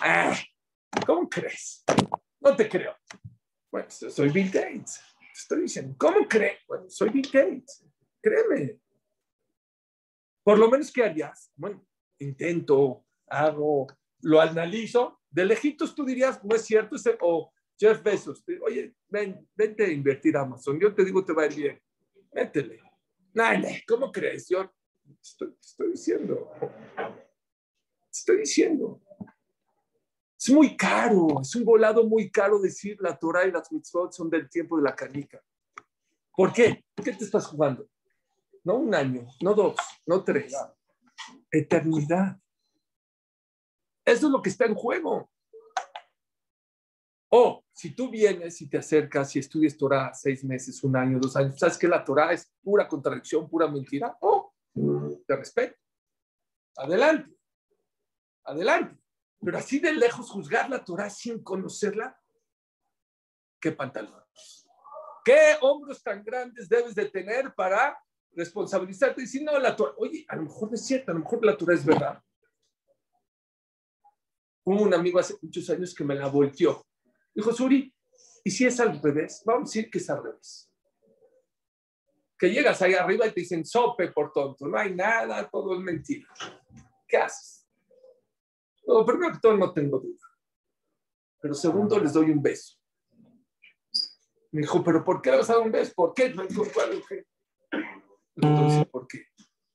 Ah, 0.00 0.36
¿Cómo 1.04 1.28
crees? 1.28 1.84
No 2.40 2.54
te 2.56 2.68
creo. 2.68 2.96
Bueno, 3.70 3.88
soy 3.90 4.30
Bill 4.30 4.50
Gates. 4.50 5.00
Te 5.18 5.40
estoy 5.40 5.62
diciendo, 5.62 5.94
¿cómo 5.98 6.26
crees? 6.28 6.60
Bueno, 6.66 6.88
soy 6.88 7.10
Bill 7.10 7.28
Gates. 7.32 7.84
Créeme. 8.22 8.80
Por 10.42 10.58
lo 10.58 10.70
menos, 10.70 10.92
¿qué 10.92 11.04
harías? 11.04 11.52
Bueno, 11.56 11.84
intento, 12.20 13.04
hago, 13.26 13.86
lo 14.22 14.40
analizo, 14.40 15.20
de 15.30 15.44
lejitos 15.44 15.94
tú 15.94 16.04
dirías, 16.04 16.42
no 16.44 16.54
es 16.54 16.62
cierto, 16.62 16.96
o 17.20 17.52
Jeff 17.78 18.02
Bezos, 18.02 18.44
oye, 18.64 18.94
ven, 19.08 19.48
vente 19.54 19.84
a 19.84 19.90
invertir 19.90 20.36
Amazon, 20.36 20.78
yo 20.78 20.94
te 20.94 21.04
digo, 21.04 21.24
te 21.24 21.32
va 21.32 21.42
a 21.42 21.46
ir 21.46 21.54
bien, 21.54 21.82
métele. 22.32 22.80
Nale, 23.32 23.84
¿cómo 23.86 24.10
crees? 24.10 24.48
Yo 24.48 24.70
estoy, 25.22 25.54
estoy 25.60 25.92
diciendo, 25.92 26.50
estoy 28.10 28.38
diciendo. 28.38 29.00
Es 30.38 30.50
muy 30.50 30.76
caro, 30.76 31.40
es 31.42 31.54
un 31.54 31.64
volado 31.64 32.04
muy 32.04 32.30
caro 32.30 32.58
decir 32.58 32.96
la 33.00 33.16
Torah 33.16 33.46
y 33.46 33.52
las 33.52 33.70
mitzvot 33.70 34.12
son 34.12 34.28
del 34.30 34.48
tiempo 34.48 34.78
de 34.78 34.82
la 34.82 34.96
canica. 34.96 35.40
¿Por 36.34 36.52
qué? 36.52 36.84
¿Por 36.94 37.04
qué 37.04 37.12
te 37.12 37.24
estás 37.24 37.46
jugando? 37.46 37.86
No 38.64 38.76
un 38.76 38.94
año, 38.94 39.26
no 39.42 39.54
dos, 39.54 39.76
no 40.06 40.24
tres 40.24 40.54
eternidad. 41.50 42.38
Eso 44.04 44.26
es 44.26 44.32
lo 44.32 44.42
que 44.42 44.50
está 44.50 44.66
en 44.66 44.74
juego. 44.74 45.30
O 47.32 47.64
si 47.72 47.94
tú 47.94 48.10
vienes 48.10 48.60
y 48.60 48.68
te 48.68 48.78
acercas 48.78 49.34
y 49.36 49.38
estudias 49.38 49.76
Torah 49.76 50.12
seis 50.12 50.42
meses, 50.44 50.82
un 50.82 50.96
año, 50.96 51.18
dos 51.20 51.36
años, 51.36 51.58
sabes 51.58 51.78
que 51.78 51.86
la 51.86 52.04
Torah 52.04 52.32
es 52.32 52.52
pura 52.62 52.88
contradicción, 52.88 53.48
pura 53.48 53.68
mentira. 53.68 54.16
Oh, 54.20 54.52
te 55.26 55.36
respeto. 55.36 55.78
Adelante. 56.76 57.32
Adelante. 58.44 59.00
Pero 59.40 59.58
así 59.58 59.78
de 59.78 59.92
lejos 59.92 60.28
juzgar 60.28 60.68
la 60.68 60.84
Torah 60.84 61.08
sin 61.08 61.42
conocerla, 61.42 62.20
qué 63.60 63.72
pantalones. 63.72 64.66
¿Qué 65.24 65.56
hombros 65.60 66.02
tan 66.02 66.24
grandes 66.24 66.68
debes 66.68 66.94
de 66.94 67.06
tener 67.06 67.54
para 67.54 67.96
responsabilizarte? 68.34 69.22
Y 69.22 69.26
si 69.26 69.42
no, 69.42 69.58
la 69.58 69.74
Torah, 69.74 69.94
oye, 69.98 70.24
a 70.28 70.36
lo 70.36 70.42
mejor 70.42 70.70
es 70.72 70.84
cierto, 70.86 71.10
a 71.10 71.14
lo 71.14 71.20
mejor 71.20 71.44
la 71.44 71.56
Torah 71.56 71.74
es 71.74 71.84
verdad. 71.84 72.22
Hubo 74.64 74.82
un 74.82 74.94
amigo 74.94 75.18
hace 75.18 75.34
muchos 75.40 75.68
años 75.70 75.94
que 75.94 76.04
me 76.04 76.14
la 76.14 76.28
volteó. 76.28 76.86
Dijo, 77.34 77.52
Suri, 77.52 77.92
¿y 78.44 78.50
si 78.50 78.66
es 78.66 78.78
al 78.80 79.00
revés? 79.00 79.42
Vamos 79.44 79.62
a 79.62 79.70
decir 79.70 79.90
que 79.90 79.98
es 79.98 80.10
al 80.10 80.22
revés. 80.22 80.70
Que 82.38 82.50
llegas 82.50 82.80
ahí 82.82 82.94
arriba 82.94 83.26
y 83.26 83.32
te 83.32 83.40
dicen, 83.40 83.64
sope 83.64 84.12
por 84.12 84.32
tonto, 84.32 84.66
no 84.66 84.78
hay 84.78 84.94
nada, 84.94 85.48
todo 85.48 85.74
es 85.74 85.80
mentira. 85.80 86.28
¿Qué 87.06 87.16
haces? 87.16 87.66
Bueno, 88.86 89.04
primero 89.04 89.32
que 89.32 89.38
todo, 89.40 89.56
no 89.56 89.72
tengo 89.72 89.98
duda. 89.98 90.26
Pero 91.40 91.54
segundo, 91.54 91.98
les 91.98 92.12
doy 92.12 92.30
un 92.30 92.42
beso. 92.42 92.76
Me 94.52 94.62
dijo, 94.62 94.82
¿pero 94.82 95.04
por 95.04 95.22
qué 95.22 95.30
le 95.30 95.38
vas 95.38 95.50
a 95.50 95.58
un 95.58 95.70
beso? 95.70 95.92
¿Por 95.94 96.12
qué? 96.12 96.34
Me 98.36 98.48
dijo, 98.48 98.84
¿por 98.86 99.06
qué? 99.06 99.26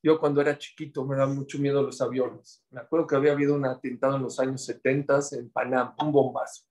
Yo 0.02 0.20
cuando 0.20 0.40
era 0.40 0.58
chiquito 0.58 1.04
me 1.06 1.16
daba 1.16 1.34
mucho 1.34 1.58
miedo 1.58 1.82
los 1.82 2.00
aviones. 2.00 2.64
Me 2.70 2.82
acuerdo 2.82 3.08
que 3.08 3.16
había 3.16 3.32
habido 3.32 3.56
un 3.56 3.66
atentado 3.66 4.18
en 4.18 4.24
los 4.24 4.40
años 4.40 4.64
70 4.64 5.20
en 5.32 5.50
Panamá, 5.50 5.96
un 6.00 6.12
bombazo. 6.12 6.64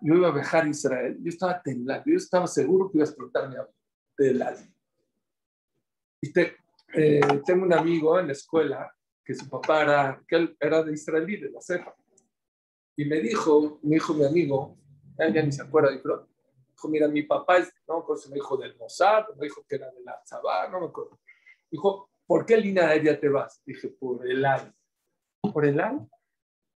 Yo 0.00 0.14
iba 0.14 0.28
a 0.28 0.32
viajar 0.32 0.64
a 0.64 0.68
Israel, 0.68 1.18
yo 1.20 1.28
estaba 1.28 1.60
temblando, 1.62 2.04
yo 2.06 2.16
estaba 2.16 2.46
seguro 2.46 2.90
que 2.90 2.98
iba 2.98 3.04
a 3.04 3.08
explotar 3.08 3.48
mi 3.50 3.56
avión 3.56 3.74
del 4.16 4.42
alma. 4.42 4.74
Y 6.22 6.32
eh, 6.94 7.20
tengo 7.44 7.64
un 7.64 7.72
amigo 7.72 8.18
en 8.18 8.28
la 8.28 8.32
escuela 8.32 8.94
que 9.24 9.34
su 9.34 9.48
papá 9.48 9.82
era, 9.82 10.24
que 10.26 10.36
él 10.36 10.56
era 10.58 10.82
de 10.82 10.92
israelí, 10.92 11.36
de 11.36 11.50
la 11.50 11.60
ceja. 11.60 11.94
Y 12.96 13.04
me 13.04 13.20
dijo, 13.20 13.78
mi 13.82 13.96
hijo, 13.96 14.14
mi 14.14 14.24
amigo, 14.24 14.76
ya, 15.18 15.42
ni 15.42 15.52
se 15.52 15.62
acuerda, 15.62 15.90
dijo, 15.90 16.26
mira, 16.88 17.08
mi 17.08 17.22
papá 17.22 17.58
es, 17.58 17.72
no 17.90 18.06
pues 18.06 18.28
me 18.28 18.36
dijo 18.36 18.56
del 18.56 18.76
Mossad, 18.76 19.24
me 19.36 19.46
dijo 19.46 19.64
que 19.68 19.74
era 19.74 19.90
de 19.90 20.00
la 20.02 20.22
Zabá, 20.24 20.68
no 20.68 20.80
me 20.80 20.86
acuerdo. 20.86 21.18
Dijo, 21.68 22.10
¿por 22.24 22.46
qué 22.46 22.56
línea 22.56 22.88
aérea 22.88 23.18
te 23.18 23.28
vas? 23.28 23.60
Dije, 23.66 23.88
por 23.88 24.26
el 24.28 24.44
AL. 24.44 24.72
¿Por 25.52 25.66
el 25.66 25.80
AL? 25.80 26.08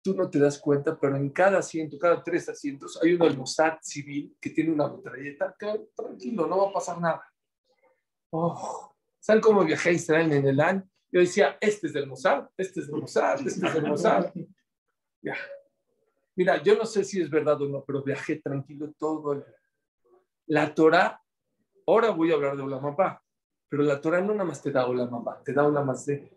Tú 0.02 0.14
no 0.14 0.28
te 0.28 0.40
das 0.40 0.58
cuenta, 0.58 0.98
pero 0.98 1.16
en 1.16 1.30
cada 1.30 1.58
asiento, 1.58 1.98
cada 1.98 2.22
tres 2.22 2.48
asientos, 2.48 3.00
hay 3.00 3.14
uno 3.14 3.26
del 3.26 3.38
Mossad 3.38 3.78
civil 3.80 4.36
que 4.40 4.50
tiene 4.50 4.72
una 4.72 4.88
metralleta, 4.88 5.54
que 5.56 5.86
tranquilo, 5.94 6.46
no 6.46 6.58
va 6.58 6.70
a 6.70 6.72
pasar 6.72 7.00
nada. 7.00 7.24
Oh, 8.30 8.92
¿Saben 9.20 9.40
cómo 9.40 9.64
viajé 9.64 9.90
a 9.90 9.92
Israel 9.92 10.32
en 10.32 10.46
el 10.48 10.60
AL? 10.60 10.84
Yo 11.12 11.20
decía, 11.20 11.56
este 11.60 11.86
es 11.86 11.92
del 11.92 12.08
Mossad, 12.08 12.48
este 12.56 12.80
es 12.80 12.88
del 12.88 13.00
Mossad, 13.00 13.46
este 13.46 13.66
es 13.66 13.74
del 13.74 13.86
Mossad. 13.86 14.32
Ya. 15.22 15.36
Mira, 16.34 16.60
yo 16.60 16.76
no 16.76 16.84
sé 16.84 17.04
si 17.04 17.20
es 17.20 17.30
verdad 17.30 17.62
o 17.62 17.68
no, 17.68 17.84
pero 17.84 18.02
viajé 18.02 18.36
tranquilo 18.36 18.92
todo 18.98 19.32
el... 19.34 19.44
La 20.46 20.74
Torah, 20.74 21.22
ahora 21.86 22.10
voy 22.10 22.30
a 22.30 22.34
hablar 22.34 22.56
de 22.56 22.62
Olamapá, 22.62 23.22
pero 23.68 23.82
la 23.82 24.00
Torah 24.00 24.20
no 24.20 24.32
nada 24.32 24.44
más 24.44 24.60
te 24.60 24.70
da 24.70 24.86
Olamapá, 24.86 25.42
te 25.42 25.52
da 25.52 25.68
más 25.68 26.04
de. 26.06 26.30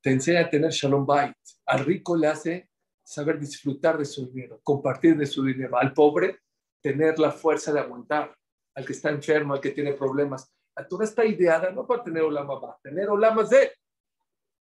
Te 0.00 0.10
enseña 0.10 0.42
a 0.42 0.50
tener 0.50 0.70
Shalom 0.70 1.06
Bait. 1.06 1.36
Al 1.66 1.84
rico 1.84 2.16
le 2.16 2.26
hace 2.26 2.70
saber 3.02 3.38
disfrutar 3.38 3.98
de 3.98 4.04
su 4.04 4.26
dinero, 4.26 4.60
compartir 4.62 5.16
de 5.16 5.26
su 5.26 5.44
dinero. 5.44 5.78
Al 5.78 5.92
pobre, 5.92 6.40
tener 6.80 7.18
la 7.18 7.30
fuerza 7.30 7.72
de 7.72 7.80
aguantar. 7.80 8.36
Al 8.74 8.84
que 8.84 8.92
está 8.92 9.10
enfermo, 9.10 9.54
al 9.54 9.60
que 9.60 9.70
tiene 9.70 9.94
problemas, 9.94 10.52
la 10.76 10.86
Torah 10.86 11.04
está 11.04 11.24
ideada 11.24 11.70
no 11.70 11.86
para 11.86 12.02
tener 12.02 12.22
Olam 12.22 12.48
tener 12.82 13.08
Olam 13.08 13.36
de. 13.48 13.72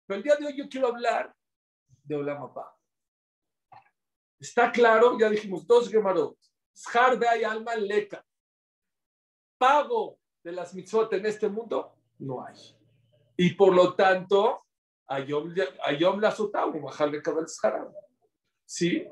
Pero 0.07 0.19
el 0.19 0.23
día 0.23 0.37
de 0.37 0.47
hoy 0.47 0.57
yo 0.57 0.69
quiero 0.69 0.89
hablar 0.89 1.35
de 2.05 2.17
Olam 2.17 2.53
Está 4.43 4.73
claro, 4.73 5.17
ya 5.17 5.31
dijimos 5.31 5.65
dos 5.65 5.89
Gemarot. 5.89 6.37
Shar 6.75 7.17
hay 7.31 7.45
alma 7.45 7.77
leca. 7.77 8.25
Pago 9.57 10.19
de 10.43 10.51
las 10.51 10.75
mitzvot 10.75 11.13
en 11.13 11.27
este 11.27 11.49
mundo 11.49 11.95
no 12.19 12.45
hay. 12.45 12.57
Y 13.37 13.55
por 13.55 13.73
lo 13.73 13.95
tanto, 13.95 14.65
Ayom, 15.07 16.19
la 16.19 16.33
sotau, 16.33 16.73
bajar 16.81 17.13
de 17.13 17.23
cabel 17.23 17.47
¿Sí? 18.65 19.07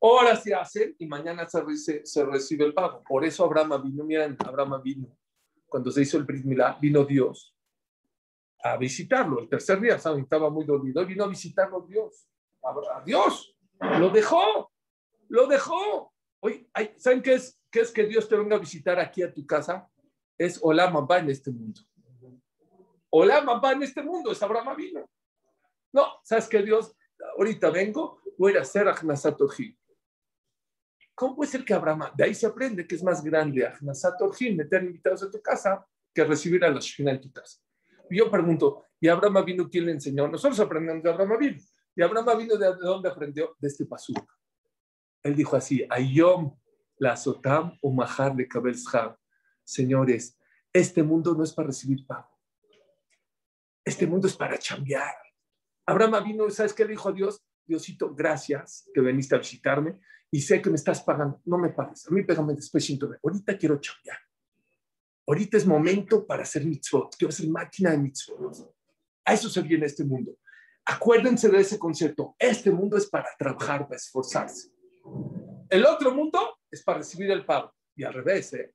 Ahora 0.00 0.36
se 0.36 0.54
hacen 0.54 0.94
y 1.00 1.06
mañana 1.06 1.48
se, 1.48 2.06
se, 2.06 2.24
recibe 2.24 2.64
el 2.64 2.72
pago. 2.72 3.02
Por 3.02 3.24
eso 3.24 3.44
Abraham 3.44 3.82
vino, 3.82 4.04
miren, 4.04 4.36
Abraham 4.46 4.80
vino 4.84 5.18
cuando 5.66 5.90
se 5.90 6.02
hizo 6.02 6.16
el 6.16 6.22
Brit 6.22 6.44
vino 6.80 7.04
Dios 7.04 7.56
a 8.62 8.76
visitarlo. 8.76 9.40
El 9.40 9.48
tercer 9.48 9.80
día, 9.80 9.98
¿saben? 9.98 10.22
Estaba 10.22 10.48
muy 10.48 10.64
dormido 10.64 11.02
y 11.02 11.06
vino 11.06 11.24
a 11.24 11.28
visitarlo 11.28 11.80
Dios. 11.80 12.28
A 12.62 13.02
Dios. 13.04 13.52
Lo 13.80 14.10
dejó. 14.10 14.70
Lo 15.28 15.46
dejó. 15.46 16.12
Oye, 16.40 16.68
¿saben 16.96 17.22
qué 17.22 17.34
es, 17.34 17.60
qué 17.70 17.80
es 17.80 17.90
que 17.90 18.04
Dios 18.04 18.28
te 18.28 18.36
venga 18.36 18.56
a 18.56 18.60
visitar 18.60 18.98
aquí 18.98 19.22
a 19.22 19.32
tu 19.32 19.46
casa? 19.46 19.88
Es 20.38 20.58
hola 20.62 20.90
mamá 20.90 21.18
en 21.18 21.30
este 21.30 21.50
mundo. 21.50 21.80
Hola 23.10 23.40
mamá 23.40 23.72
en 23.72 23.82
este 23.82 24.02
mundo. 24.02 24.32
Es 24.32 24.42
Abraham 24.42 24.76
vino. 24.76 25.10
No, 25.92 26.20
¿sabes 26.22 26.48
qué 26.48 26.62
Dios? 26.62 26.94
Ahorita 27.38 27.70
vengo, 27.70 28.20
voy 28.36 28.56
a 28.56 28.60
hacer 28.60 28.88
Ajnasatojim. 28.88 29.74
¿Cómo 31.16 31.34
puede 31.34 31.50
ser 31.50 31.64
que 31.64 31.72
Abraham, 31.72 32.10
de 32.14 32.24
ahí 32.24 32.34
se 32.34 32.46
aprende 32.46 32.86
que 32.86 32.94
es 32.94 33.02
más 33.02 33.24
grande 33.24 33.66
Ahnasat 33.66 34.20
meter 34.54 34.84
invitados 34.84 35.22
a 35.22 35.30
tu 35.30 35.40
casa, 35.40 35.86
que 36.12 36.22
recibir 36.22 36.62
a 36.62 36.70
la 36.70 36.78
Shina 36.78 37.12
en 37.12 37.22
tu 37.22 37.32
casa? 37.32 37.58
Yo 38.10 38.30
pregunto, 38.30 38.84
¿y 39.00 39.08
Abraham 39.08 39.42
vino 39.46 39.68
quién 39.70 39.86
le 39.86 39.92
enseñó? 39.92 40.28
Nosotros 40.28 40.60
aprendemos 40.60 41.02
de 41.02 41.10
Abraham 41.10 41.38
vino. 41.38 41.58
¿Y 41.96 42.02
Abraham 42.02 42.36
vino 42.36 42.56
de 42.56 42.74
dónde 42.76 43.08
aprendió? 43.08 43.56
De 43.58 43.66
este 43.66 43.86
pasú. 43.86 44.12
Él 45.26 45.34
dijo 45.34 45.56
así, 45.56 45.84
Ayom 45.90 46.56
la 46.98 47.16
sotam 47.16 47.76
o 47.82 47.92
majar 47.92 48.34
de 48.34 48.48
Señores, 49.64 50.38
este 50.72 51.02
mundo 51.02 51.34
no 51.34 51.42
es 51.42 51.52
para 51.52 51.68
recibir 51.68 52.06
pago. 52.06 52.30
Este 53.84 54.06
mundo 54.06 54.26
es 54.26 54.36
para 54.36 54.58
chambear. 54.58 55.14
Abraham 55.84 56.24
vino, 56.24 56.50
¿sabes 56.50 56.72
qué 56.72 56.84
le 56.84 56.90
dijo 56.90 57.08
a 57.08 57.12
Dios? 57.12 57.44
Diosito, 57.64 58.14
gracias 58.14 58.88
que 58.94 59.00
viniste 59.00 59.34
a 59.34 59.38
visitarme 59.38 60.00
y 60.30 60.40
sé 60.40 60.62
que 60.62 60.70
me 60.70 60.76
estás 60.76 61.02
pagando, 61.02 61.40
no 61.44 61.58
me 61.58 61.70
pagues, 61.70 62.06
a 62.06 62.10
mí 62.10 62.22
pégame 62.22 62.54
después 62.54 62.84
siento, 62.84 63.10
ahorita 63.22 63.56
quiero 63.58 63.80
chambear. 63.80 64.18
Ahorita 65.26 65.56
es 65.56 65.66
momento 65.66 66.24
para 66.24 66.44
hacer 66.44 66.64
mitzvot, 66.64 67.16
quiero 67.16 67.32
ser 67.32 67.48
máquina 67.48 67.90
de 67.90 67.98
mitzvot. 67.98 68.72
A 69.24 69.34
eso 69.34 69.48
se 69.48 69.60
viene 69.62 69.86
este 69.86 70.04
mundo. 70.04 70.38
Acuérdense 70.84 71.48
de 71.48 71.58
ese 71.58 71.80
concepto. 71.80 72.36
Este 72.38 72.70
mundo 72.70 72.96
es 72.96 73.06
para 73.06 73.28
trabajar, 73.36 73.88
para 73.88 73.96
esforzarse. 73.96 74.75
El 75.68 75.84
otro 75.84 76.12
mundo 76.14 76.58
es 76.70 76.82
para 76.82 76.98
recibir 76.98 77.30
el 77.30 77.44
pago. 77.44 77.72
Y 77.94 78.04
al 78.04 78.14
revés, 78.14 78.52
¿eh? 78.54 78.74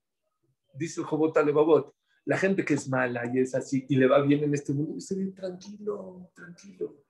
dice 0.74 1.02
el 1.02 1.08
Jobot 1.08 1.38
Alebabot, 1.38 1.96
la 2.26 2.38
gente 2.38 2.64
que 2.64 2.76
es 2.76 2.88
mala 2.88 3.24
y 3.34 3.40
es 3.40 3.56
así 3.56 3.86
y 3.90 3.96
le 3.96 4.08
va 4.08 4.22
bien 4.22 4.44
en 4.44 4.54
este 4.54 4.74
mundo, 4.74 4.96
dice 4.96 5.16
bien 5.16 5.34
tranquilo, 5.34 6.32
tranquilo. 6.34 7.04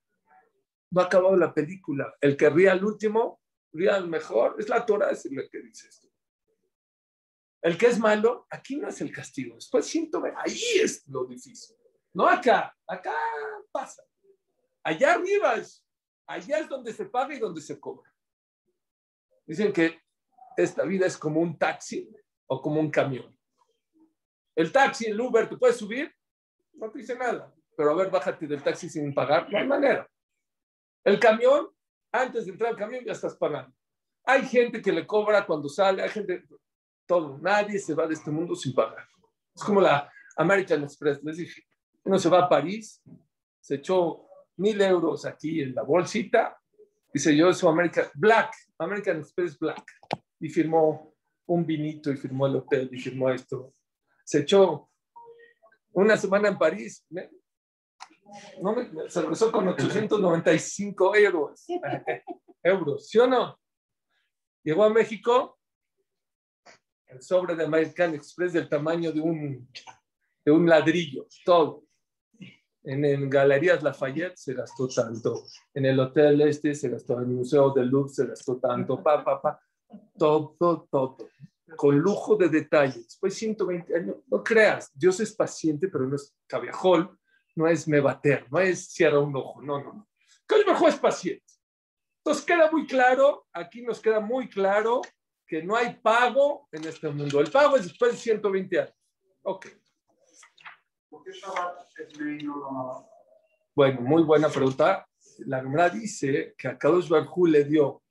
No 0.91 1.01
ha 1.01 1.05
acabado 1.05 1.35
la 1.35 1.53
película. 1.53 2.13
El 2.19 2.35
que 2.37 2.49
ríe 2.49 2.69
al 2.69 2.83
último 2.83 3.41
real 3.73 4.07
mejor, 4.07 4.55
es 4.59 4.67
la 4.69 4.85
Torah 4.85 5.11
es 5.11 5.25
lo 5.31 5.41
que 5.49 5.61
dice 5.61 5.87
esto. 5.87 6.07
El 7.61 7.77
que 7.77 7.87
es 7.87 7.99
malo, 7.99 8.47
aquí 8.49 8.75
no 8.77 8.87
es 8.87 8.99
el 9.01 9.11
castigo, 9.11 9.55
después 9.55 9.85
siento, 9.85 10.23
ahí 10.35 10.59
es 10.81 11.07
lo 11.07 11.25
difícil. 11.25 11.75
No 12.13 12.27
acá, 12.27 12.75
acá 12.87 13.13
pasa. 13.71 14.03
Allá 14.83 15.13
arriba 15.13 15.55
es, 15.55 15.85
allá 16.25 16.59
es 16.59 16.67
donde 16.67 16.91
se 16.91 17.05
paga 17.05 17.35
y 17.35 17.39
donde 17.39 17.61
se 17.61 17.79
cobra. 17.79 18.10
Dicen 19.45 19.73
que 19.73 20.01
esta 20.57 20.83
vida 20.83 21.05
es 21.05 21.17
como 21.17 21.39
un 21.39 21.57
taxi 21.57 22.09
o 22.47 22.61
como 22.61 22.79
un 22.79 22.91
camión. 22.91 23.37
El 24.55 24.71
taxi, 24.71 25.05
el 25.05 25.19
Uber, 25.19 25.47
¿tú 25.47 25.57
puedes 25.57 25.77
subir? 25.77 26.13
No 26.73 26.89
te 26.91 26.99
dice 26.99 27.15
nada. 27.15 27.53
Pero 27.75 27.91
a 27.91 27.95
ver, 27.95 28.09
bájate 28.09 28.47
del 28.47 28.61
taxi 28.61 28.89
sin 28.89 29.13
pagar, 29.13 29.49
no 29.49 29.57
hay 29.57 29.67
manera. 29.67 30.09
El 31.03 31.19
camión, 31.19 31.69
antes 32.11 32.45
de 32.45 32.51
entrar 32.51 32.71
al 32.71 32.77
camión 32.77 33.03
ya 33.03 33.13
estás 33.13 33.35
pagando. 33.35 33.73
Hay 34.23 34.45
gente 34.45 34.81
que 34.81 34.91
le 34.91 35.07
cobra 35.07 35.45
cuando 35.45 35.67
sale, 35.67 36.03
hay 36.03 36.09
gente, 36.09 36.43
todo, 37.07 37.39
nadie 37.39 37.79
se 37.79 37.95
va 37.95 38.05
de 38.05 38.13
este 38.13 38.29
mundo 38.29 38.55
sin 38.55 38.73
pagar. 38.73 39.07
Es 39.55 39.63
como 39.63 39.81
la 39.81 40.11
American 40.37 40.83
Express, 40.83 41.23
les 41.23 41.37
dije, 41.37 41.63
uno 42.03 42.19
se 42.19 42.29
va 42.29 42.45
a 42.45 42.49
París, 42.49 43.01
se 43.59 43.75
echó 43.75 44.27
mil 44.57 44.79
euros 44.81 45.25
aquí 45.25 45.61
en 45.61 45.73
la 45.73 45.83
bolsita, 45.83 46.60
dice 47.13 47.35
yo, 47.35 47.49
eso 47.49 47.69
American, 47.69 48.05
Black, 48.15 48.53
American 48.77 49.19
Express 49.19 49.57
Black, 49.57 49.83
y 50.39 50.49
firmó 50.49 51.13
un 51.45 51.65
vinito 51.65 52.11
y 52.11 52.17
firmó 52.17 52.47
el 52.47 52.55
hotel 52.57 52.89
y 52.91 52.99
firmó 52.99 53.29
esto. 53.29 53.73
Se 54.23 54.39
echó 54.39 54.89
una 55.93 56.17
semana 56.17 56.49
en 56.49 56.57
París, 56.57 57.05
no 58.61 58.73
me, 58.73 59.09
se 59.09 59.21
regresó 59.21 59.51
con 59.51 59.67
895 59.67 61.15
euros. 61.15 61.65
euros, 62.63 63.09
¿sí 63.09 63.17
o 63.17 63.27
no? 63.27 63.59
Llegó 64.63 64.83
a 64.83 64.89
México 64.89 65.57
el 67.07 67.21
sobre 67.21 67.55
de 67.55 67.65
American 67.65 68.13
Express 68.15 68.53
del 68.53 68.69
tamaño 68.69 69.11
de 69.11 69.19
un, 69.19 69.69
de 70.45 70.51
un 70.51 70.67
ladrillo, 70.67 71.27
todo. 71.43 71.83
En, 72.83 73.05
en, 73.05 73.29
Galerías 73.29 73.83
Lafayette 73.83 74.37
se 74.37 74.53
gastó 74.53 74.87
tanto, 74.87 75.43
en 75.73 75.85
el 75.85 75.99
Hotel 75.99 76.41
Este 76.41 76.73
se 76.73 76.89
gastó, 76.89 77.13
en 77.19 77.29
el 77.29 77.35
Museo 77.35 77.71
del 77.71 77.89
Louvre 77.89 78.11
se 78.11 78.25
gastó 78.25 78.57
tanto, 78.57 79.01
pa, 79.03 79.23
pa, 79.23 79.41
pa, 79.41 79.61
todo, 80.17 80.55
todo, 80.57 81.17
con 81.75 81.97
lujo 81.99 82.35
de 82.35 82.49
detalles. 82.49 83.03
Después 83.05 83.35
120 83.35 83.95
años, 83.95 84.15
no 84.27 84.43
creas, 84.43 84.91
Dios 84.93 85.19
es 85.19 85.33
paciente, 85.33 85.87
pero 85.87 86.07
no 86.07 86.15
es 86.15 86.35
cabiajol, 86.47 87.17
no 87.55 87.67
es 87.67 87.87
mebater, 87.87 88.45
no 88.49 88.59
es 88.59 88.87
cierra 88.87 89.19
un 89.19 89.35
ojo, 89.35 89.61
no, 89.61 89.79
no, 89.79 89.93
no. 89.93 90.07
mejor 90.67 90.89
es 90.89 90.97
paciente. 90.97 91.45
Entonces 92.23 92.45
queda 92.45 92.69
muy 92.71 92.85
claro, 92.85 93.47
aquí 93.53 93.81
nos 93.81 93.99
queda 93.99 94.19
muy 94.19 94.47
claro 94.49 95.01
que 95.47 95.63
no 95.63 95.75
hay 95.75 95.95
pago 95.95 96.67
en 96.71 96.85
este 96.85 97.09
mundo. 97.09 97.39
El 97.39 97.51
pago 97.51 97.75
es 97.75 97.83
después 97.83 98.13
de 98.13 98.17
120 98.17 98.79
años. 98.79 98.95
Ok. 99.43 99.67
¿Por 101.11 101.23
qué 101.25 101.31
es 101.31 101.41
Bueno, 103.75 104.01
muy 104.01 104.23
buena 104.23 104.47
pregunta. 104.47 105.05
La 105.39 105.59
Gemara 105.59 105.89
dice 105.89 106.55
que 106.57 106.69
a 106.69 106.77
Kadosh 106.77 107.09
Barjú 107.09 107.47
le 107.47 107.65
dio 107.65 108.01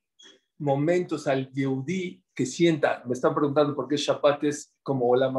momentos 0.59 1.25
al 1.25 1.51
Yehudi 1.51 2.23
que 2.35 2.45
sienta, 2.45 3.01
me 3.05 3.13
están 3.13 3.33
preguntando 3.33 3.75
por 3.75 3.87
qué 3.87 3.97
Shabbat 3.97 4.43
es 4.43 4.75
como 4.83 5.09
Olam 5.09 5.33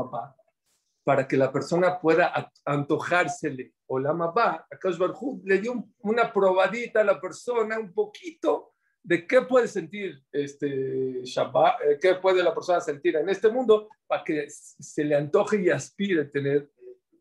para 1.04 1.28
que 1.28 1.36
la 1.36 1.52
persona 1.52 2.00
pueda 2.00 2.50
antojársele 2.64 3.74
Olam 3.86 4.22
Abba, 4.22 4.66
Akash 4.68 4.98
Barhu 4.98 5.40
le 5.44 5.60
dio 5.60 5.84
una 6.00 6.32
probadita 6.32 7.02
a 7.02 7.04
la 7.04 7.20
persona, 7.20 7.78
un 7.78 7.92
poquito 7.92 8.72
de 9.04 9.24
qué 9.24 9.42
puede 9.42 9.68
sentir 9.68 10.20
este 10.32 11.22
Shabbat, 11.22 11.80
eh, 11.82 11.98
qué 12.00 12.16
puede 12.16 12.42
la 12.42 12.52
persona 12.52 12.80
sentir 12.80 13.14
en 13.16 13.28
este 13.28 13.48
mundo 13.50 13.88
para 14.04 14.24
que 14.24 14.46
se 14.48 15.04
le 15.04 15.14
antoje 15.14 15.62
y 15.62 15.70
aspire 15.70 16.22
a 16.22 16.30
tener 16.30 16.71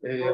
eh, 0.02 0.24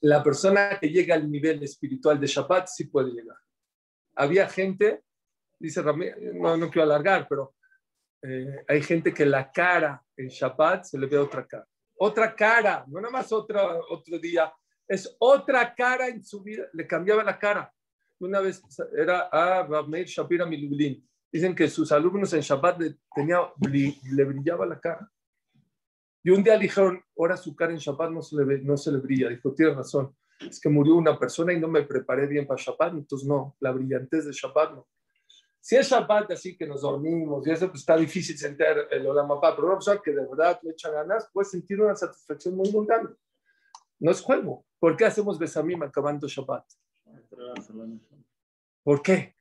la 0.00 0.22
persona 0.22 0.78
que 0.80 0.88
llega 0.88 1.14
al 1.14 1.30
nivel 1.30 1.62
espiritual 1.62 2.18
de 2.18 2.26
Shabbat 2.26 2.66
sí 2.68 2.84
puede 2.84 3.10
llegar. 3.10 3.36
Había 4.14 4.48
gente 4.48 5.04
dice 5.58 5.82
no, 6.34 6.56
no 6.56 6.70
quiero 6.70 6.82
alargar, 6.82 7.26
pero 7.28 7.54
eh, 8.22 8.64
hay 8.68 8.82
gente 8.82 9.12
que 9.12 9.26
la 9.26 9.50
cara 9.50 10.02
en 10.16 10.28
Shabbat 10.28 10.84
se 10.84 10.98
le 10.98 11.06
ve 11.06 11.18
otra 11.18 11.46
cara. 11.46 11.66
Otra 11.98 12.34
cara, 12.34 12.84
no 12.88 13.00
nada 13.00 13.12
más 13.12 13.32
otra, 13.32 13.78
otro 13.88 14.18
día, 14.18 14.52
es 14.86 15.16
otra 15.18 15.74
cara 15.74 16.08
en 16.08 16.22
su 16.22 16.42
vida, 16.42 16.64
le 16.72 16.86
cambiaba 16.86 17.24
la 17.24 17.38
cara. 17.38 17.72
Una 18.18 18.40
vez 18.40 18.62
era 18.96 19.28
a 19.32 19.66
Rabmeir 19.66 20.06
Shapira 20.06 20.46
Milublin. 20.46 21.06
Dicen 21.30 21.54
que 21.54 21.68
sus 21.68 21.92
alumnos 21.92 22.32
en 22.32 22.40
Shabbat 22.40 22.80
le, 22.80 22.96
tenía, 23.14 23.40
le 23.70 24.24
brillaba 24.24 24.66
la 24.66 24.80
cara. 24.80 25.10
Y 26.26 26.30
un 26.30 26.42
día 26.42 26.56
le 26.56 26.62
dijeron, 26.62 27.00
ahora 27.16 27.36
su 27.36 27.54
cara 27.54 27.70
en 27.70 27.78
Shabbat 27.78 28.10
no 28.10 28.20
se 28.20 28.34
le, 28.34 28.58
no 28.58 28.76
se 28.76 28.90
le 28.90 28.98
brilla. 28.98 29.28
Dijo, 29.28 29.54
tiene 29.54 29.74
razón, 29.74 30.12
es 30.40 30.58
que 30.58 30.68
murió 30.68 30.96
una 30.96 31.16
persona 31.16 31.52
y 31.52 31.60
no 31.60 31.68
me 31.68 31.84
preparé 31.84 32.26
bien 32.26 32.48
para 32.48 32.60
Shabbat, 32.60 32.94
entonces 32.94 33.28
no, 33.28 33.56
la 33.60 33.70
brillantez 33.70 34.24
de 34.24 34.32
Shabbat 34.32 34.72
no. 34.72 34.88
Si 35.60 35.76
es 35.76 35.88
Shabbat 35.88 36.32
así 36.32 36.56
que 36.56 36.66
nos 36.66 36.82
dormimos 36.82 37.46
y 37.46 37.52
eso 37.52 37.68
pues 37.68 37.78
está 37.82 37.96
difícil 37.96 38.36
sentir 38.36 38.66
el 38.90 39.06
Olamapá, 39.06 39.54
pero 39.54 39.68
una 39.68 39.76
persona 39.76 40.00
que 40.04 40.10
de 40.10 40.26
verdad 40.26 40.58
le 40.64 40.72
echa 40.72 40.90
ganas 40.90 41.30
puede 41.32 41.48
sentir 41.48 41.80
una 41.80 41.94
satisfacción 41.94 42.56
muy, 42.56 42.72
muy 42.72 42.84
grande. 42.84 43.14
No 44.00 44.10
es 44.10 44.20
juego. 44.20 44.66
¿Por 44.80 44.96
qué 44.96 45.04
hacemos 45.04 45.38
Besamim 45.38 45.84
acabando 45.84 46.26
Shabbat? 46.26 46.64
¿Por 48.82 49.00
qué? 49.00 49.36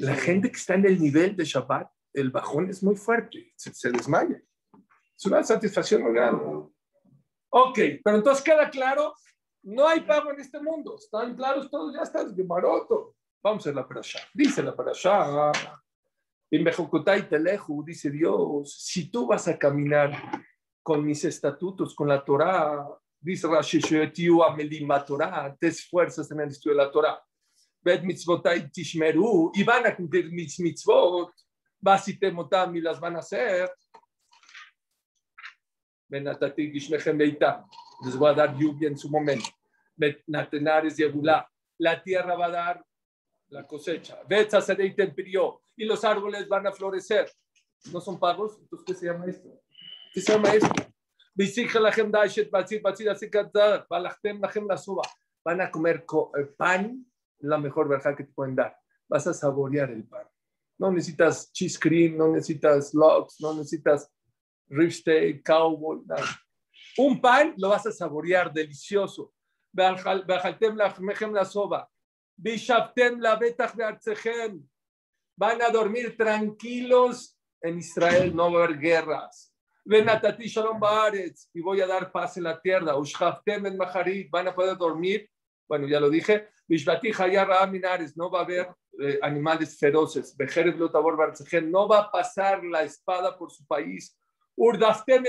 La 0.00 0.16
gente 0.16 0.50
que 0.50 0.56
está 0.56 0.74
en 0.74 0.86
el 0.86 1.00
nivel 1.00 1.36
de 1.36 1.44
Shabbat, 1.44 1.88
el 2.12 2.30
bajón 2.32 2.70
es 2.70 2.82
muy 2.82 2.96
fuerte, 2.96 3.52
se, 3.54 3.72
se 3.72 3.92
desmaya. 3.92 4.42
Es 5.16 5.26
una 5.26 5.42
satisfacción 5.42 6.12
grande. 6.12 6.44
Ok, 7.50 7.78
pero 8.02 8.16
entonces 8.16 8.42
queda 8.42 8.68
claro, 8.68 9.14
no 9.62 9.86
hay 9.86 10.00
pago 10.00 10.32
en 10.32 10.40
este 10.40 10.60
mundo. 10.60 10.96
Están 10.98 11.36
claros 11.36 11.70
todos, 11.70 11.94
ya 11.94 12.02
estás 12.02 12.34
de 12.34 12.44
maroto. 12.44 13.16
Vamos 13.42 13.66
a 13.66 13.72
la 13.72 13.86
parasha. 13.86 14.20
Dice 14.32 14.62
la 14.62 14.74
parasha, 14.74 15.52
en 16.50 16.64
Bejokutai 16.64 17.28
Teleju, 17.28 17.84
dice 17.84 18.10
Dios, 18.10 18.74
si 18.78 19.10
tú 19.10 19.26
vas 19.26 19.48
a 19.48 19.58
caminar 19.58 20.12
con 20.82 21.04
mis 21.04 21.24
estatutos, 21.24 21.94
con 21.94 22.08
la 22.08 22.24
Torah, 22.24 22.86
dice 23.20 23.46
Rashi 23.48 23.80
Torah, 25.06 25.56
te 25.58 25.68
esfuerzas 25.68 26.30
en 26.30 26.40
el 26.40 26.48
estudio 26.48 26.76
de 26.76 26.84
la 26.84 26.90
Torah. 26.90 27.24
Bet 27.82 28.02
mitzvotai 28.02 28.70
tishmeru, 28.70 29.52
y 29.54 29.62
van 29.62 29.86
a 29.86 29.94
cumplir 29.94 30.32
mis 30.32 30.58
mitzvot, 30.58 31.32
basitemotam 31.78 32.76
y 32.76 32.80
las 32.80 32.98
van 32.98 33.16
a 33.16 33.18
hacer. 33.18 33.70
Les 38.04 38.16
voy 38.16 38.30
a 38.30 38.34
dar 38.34 38.56
lluvia 38.56 38.88
en 38.88 38.98
su 38.98 39.08
momento. 39.08 39.50
La 41.78 42.02
tierra 42.02 42.36
va 42.36 42.46
a 42.46 42.50
dar 42.50 42.84
la 43.48 43.66
cosecha. 43.66 44.18
Y 45.76 45.84
los 45.84 46.04
árboles 46.04 46.48
van 46.48 46.66
a 46.66 46.72
florecer. 46.72 47.30
¿No 47.92 48.00
son 48.00 48.18
pagos? 48.18 48.58
Entonces, 48.60 48.84
¿qué 48.86 48.94
se 48.94 49.06
llama 49.06 49.26
esto? 49.26 49.48
¿Qué 50.12 50.20
se 50.20 50.32
llama 50.32 50.52
esto? 50.54 50.72
Van 55.44 55.60
a 55.60 55.70
comer 55.70 56.06
eh, 56.38 56.44
pan, 56.56 57.06
la 57.40 57.58
mejor 57.58 57.88
verja 57.88 58.14
que 58.14 58.24
te 58.24 58.32
pueden 58.32 58.54
dar. 58.54 58.76
Vas 59.08 59.26
a 59.26 59.34
saborear 59.34 59.90
el 59.90 60.04
pan. 60.04 60.26
No 60.78 60.90
necesitas 60.90 61.52
cheese 61.52 61.78
cream, 61.78 62.16
no 62.16 62.28
necesitas 62.28 62.94
logs, 62.94 63.40
no 63.40 63.54
necesitas 63.54 64.10
rib 64.68 64.90
steak, 64.90 65.42
cowboy, 65.42 66.02
nada. 66.06 66.24
Un 66.98 67.20
pan 67.20 67.54
lo 67.56 67.68
vas 67.68 67.86
a 67.86 67.92
saborear 67.92 68.52
delicioso. 68.52 69.32
la 69.72 71.44
soba 71.44 71.90
Van 75.36 75.62
a 75.62 75.68
dormir 75.70 76.16
tranquilos 76.16 77.36
en 77.60 77.78
Israel, 77.78 78.34
no 78.34 78.52
va 78.52 78.60
a 78.60 78.64
haber 78.64 78.78
guerras. 78.78 79.52
Venatati 79.84 80.46
Shalom 80.46 80.80
y 81.52 81.60
voy 81.60 81.80
a 81.80 81.86
dar 81.86 82.10
paz 82.10 82.36
en 82.36 82.44
la 82.44 82.60
tierra. 82.60 82.96
Ushaftem 82.96 83.66
en 83.66 83.76
Maharit, 83.76 84.30
van 84.30 84.48
a 84.48 84.54
poder 84.54 84.76
dormir. 84.76 85.28
Bueno, 85.68 85.86
ya 85.86 86.00
lo 86.00 86.08
dije. 86.08 86.48
Bishbati 86.66 87.12
Hayar 87.12 87.70
Minares, 87.70 88.16
no 88.16 88.30
va 88.30 88.40
a 88.40 88.42
haber 88.42 88.68
eh, 89.00 89.18
animales 89.20 89.78
feroces. 89.78 90.34
Bejeres 90.36 90.76
Lotabor 90.76 91.34
no 91.64 91.88
va 91.88 91.98
a 91.98 92.10
pasar 92.10 92.64
la 92.64 92.82
espada 92.82 93.36
por 93.36 93.50
su 93.50 93.66
país. 93.66 94.16
Urdaftem 94.56 95.24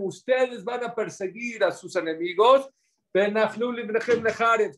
ustedes 0.00 0.64
van 0.64 0.84
a 0.84 0.94
perseguir 0.94 1.64
a 1.64 1.72
sus 1.72 1.96
enemigos 1.96 2.68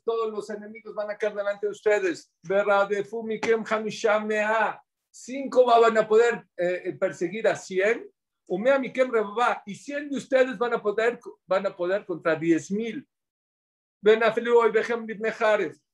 todos 0.04 0.32
los 0.32 0.50
enemigos 0.50 0.94
van 0.94 1.10
a 1.10 1.16
caer 1.16 1.34
delante 1.34 1.66
de 1.66 1.72
ustedes. 1.72 2.32
Cinco 5.10 5.64
van 5.64 5.98
a 5.98 6.08
poder 6.08 6.44
eh, 6.56 6.96
perseguir 6.98 7.46
a 7.46 7.54
cien. 7.54 8.10
Y 8.46 9.74
cien 9.76 10.10
de 10.10 10.16
ustedes 10.16 10.58
van 10.58 10.74
a 10.74 10.82
poder, 10.82 11.20
van 11.46 11.66
a 11.66 11.76
poder 11.76 12.04
contra 12.04 12.34
diez 12.34 12.72
mil. 12.72 13.06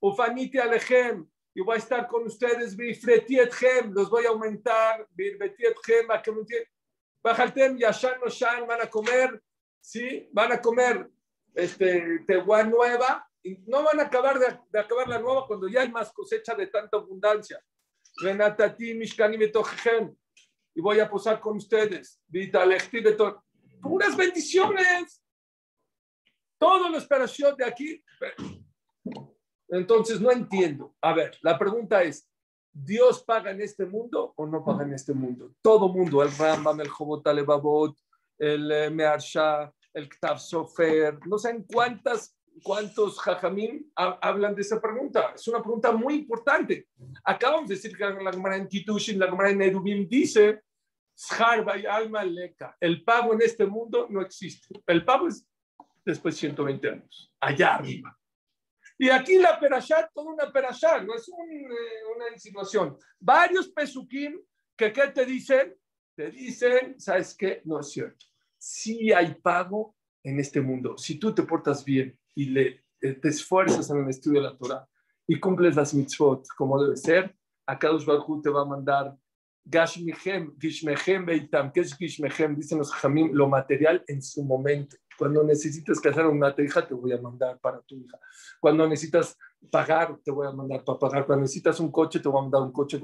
Ufaniti 0.01 0.59
alejem. 0.59 1.29
Y 1.53 1.61
voy 1.61 1.75
a 1.75 1.79
estar 1.79 2.09
con 2.09 2.25
ustedes. 2.25 2.75
Los 3.91 4.09
voy 4.09 4.25
a 4.25 4.31
aumentar. 4.31 5.07
Bajaltem, 7.23 7.79
Yashan, 7.79 8.21
Shan, 8.29 8.67
van 8.67 8.83
a 8.83 8.87
comer. 8.87 9.43
¿Sí? 9.81 10.29
Van 10.33 10.53
a 10.53 10.61
comer 10.61 11.09
este, 11.55 12.21
Tehuá 12.27 12.63
nueva, 12.65 13.27
y 13.43 13.57
no 13.67 13.83
van 13.83 14.01
a 14.01 14.05
acabar 14.05 14.39
de, 14.39 14.79
acabar 14.79 15.09
la 15.09 15.19
nueva 15.19 15.47
cuando 15.47 15.69
ya 15.69 15.81
hay 15.81 15.91
más 15.91 16.13
cosecha 16.13 16.55
de 16.55 16.67
tanta 16.67 16.99
abundancia. 16.99 17.63
Renatati, 18.23 18.95
Mishkani, 18.95 19.39
y 20.75 20.81
voy 20.81 21.01
a 21.01 21.09
posar 21.09 21.41
con 21.41 21.57
ustedes. 21.57 22.21
Puras 23.81 24.17
bendiciones. 24.17 25.23
Todo 26.59 26.91
lo 26.91 26.99
esperación 26.99 27.57
de 27.57 27.65
aquí. 27.65 28.05
Entonces, 29.69 30.21
no 30.21 30.31
entiendo. 30.31 30.95
A 31.01 31.15
ver, 31.15 31.39
la 31.41 31.59
pregunta 31.59 32.03
es, 32.03 32.30
¿Dios 32.85 33.23
paga 33.23 33.51
en 33.51 33.61
este 33.61 33.85
mundo 33.85 34.33
o 34.37 34.47
no 34.47 34.65
paga 34.65 34.85
en 34.85 34.95
este 34.95 35.13
mundo? 35.13 35.53
Todo 35.63 35.89
mundo, 35.89 36.23
el 36.23 36.31
Rambam, 36.37 36.81
el 36.81 36.89
Jobot 36.89 37.27
Alebabot, 37.27 37.97
el 38.39 38.71
eh, 38.71 38.91
Mearsha, 38.91 39.73
el 39.93 40.09
Ktav 40.09 40.39
Sofer, 40.39 41.19
no 41.27 41.39
sé 41.39 41.51
en 41.51 41.65
cuántas, 41.65 42.37
cuántos 42.63 43.19
jajamín 43.21 43.91
hablan 43.95 44.55
de 44.55 44.63
esa 44.63 44.81
pregunta. 44.81 45.33
Es 45.35 45.47
una 45.49 45.61
pregunta 45.61 45.93
muy 45.93 46.15
importante. 46.15 46.89
Acabamos 47.25 47.69
de 47.69 47.75
decir 47.75 47.97
que 47.97 48.05
la 48.05 48.33
Gemara 48.33 48.57
en 48.57 48.69
Kitushin, 48.69 49.19
la 49.19 49.29
Gemara 49.29 49.51
en 49.51 49.63
Erubim 49.63 50.09
dice, 50.09 50.63
alma 51.89 52.25
leca. 52.25 52.77
El 52.81 53.05
pago 53.05 53.35
en 53.35 53.43
este 53.43 53.67
mundo 53.67 54.07
no 54.09 54.21
existe. 54.23 54.81
El 54.87 55.05
pago 55.05 55.29
es 55.29 55.47
después 56.05 56.35
de 56.35 56.41
120 56.41 56.89
años, 56.89 57.33
allá 57.41 57.75
arriba. 57.75 58.17
Y 59.01 59.09
aquí 59.09 59.39
la 59.39 59.59
perashá, 59.59 60.11
toda 60.13 60.33
una 60.33 60.53
perashá, 60.53 61.01
no 61.03 61.15
es 61.15 61.27
eh, 61.29 62.15
una 62.15 62.29
insinuación. 62.33 62.99
Varios 63.19 63.69
pesukim 63.69 64.39
que 64.77 64.93
¿qué 64.93 65.09
te 65.09 65.25
dicen? 65.25 65.75
Te 66.15 66.31
dicen, 66.31 67.01
¿sabes 67.01 67.35
qué? 67.35 67.63
No 67.65 67.81
es 67.81 67.91
cierto 67.91 68.31
si 68.61 69.11
hay 69.11 69.35
pago 69.35 69.97
en 70.23 70.39
este 70.39 70.61
mundo. 70.61 70.97
Si 70.99 71.19
tú 71.19 71.35
te 71.35 71.43
portas 71.43 71.83
bien 71.83 72.17
y 72.35 72.45
le, 72.45 72.85
eh, 73.01 73.15
te 73.15 73.29
esfuerzas 73.29 73.91
en 73.91 74.05
el 74.05 74.11
estudio 74.11 74.43
de 74.43 74.49
la 74.49 74.57
Torah 74.57 74.87
y 75.27 75.41
cumples 75.41 75.75
las 75.75 75.95
mitzvot 75.95 76.47
como 76.57 76.81
debe 76.83 76.97
ser, 76.97 77.35
a 77.67 77.79
Kadosh 77.79 78.05
Baruj 78.05 78.43
te 78.43 78.51
va 78.51 78.63
a 78.63 78.67
mandar 78.67 79.17
Gashmichem, 79.65 80.57
Gishmechem 80.59 81.25
Beitam. 81.25 81.73
¿Qué 81.73 81.81
es 81.81 81.97
Gishmechem? 81.97 82.55
Dicen 82.55 82.79
los 82.79 82.93
Jamim, 82.93 83.33
lo 83.33 83.49
material 83.49 84.05
en 84.07 84.21
su 84.23 84.45
momento. 84.45 84.97
Cuando 85.21 85.45
necesitas 85.45 86.01
casar 86.01 86.25
a 86.25 86.29
una 86.31 86.55
hija, 86.57 86.89
te 86.89 86.95
voy 86.95 87.13
a 87.13 87.21
mandar 87.21 87.59
para 87.59 87.83
tu 87.83 87.95
hija. 87.95 88.19
Cuando 88.59 88.89
necesitas 88.89 89.37
pagar, 89.71 90.17
te 90.25 90.31
voy 90.31 90.47
a 90.47 90.51
mandar 90.51 90.83
para 90.83 90.99
pagar. 90.99 91.27
Cuando 91.27 91.43
necesitas 91.43 91.79
un 91.79 91.93
coche, 91.93 92.21
te 92.21 92.29
voy 92.31 92.39
a 92.39 92.43
mandar 92.45 92.63
un 92.63 92.73
coche. 92.73 92.99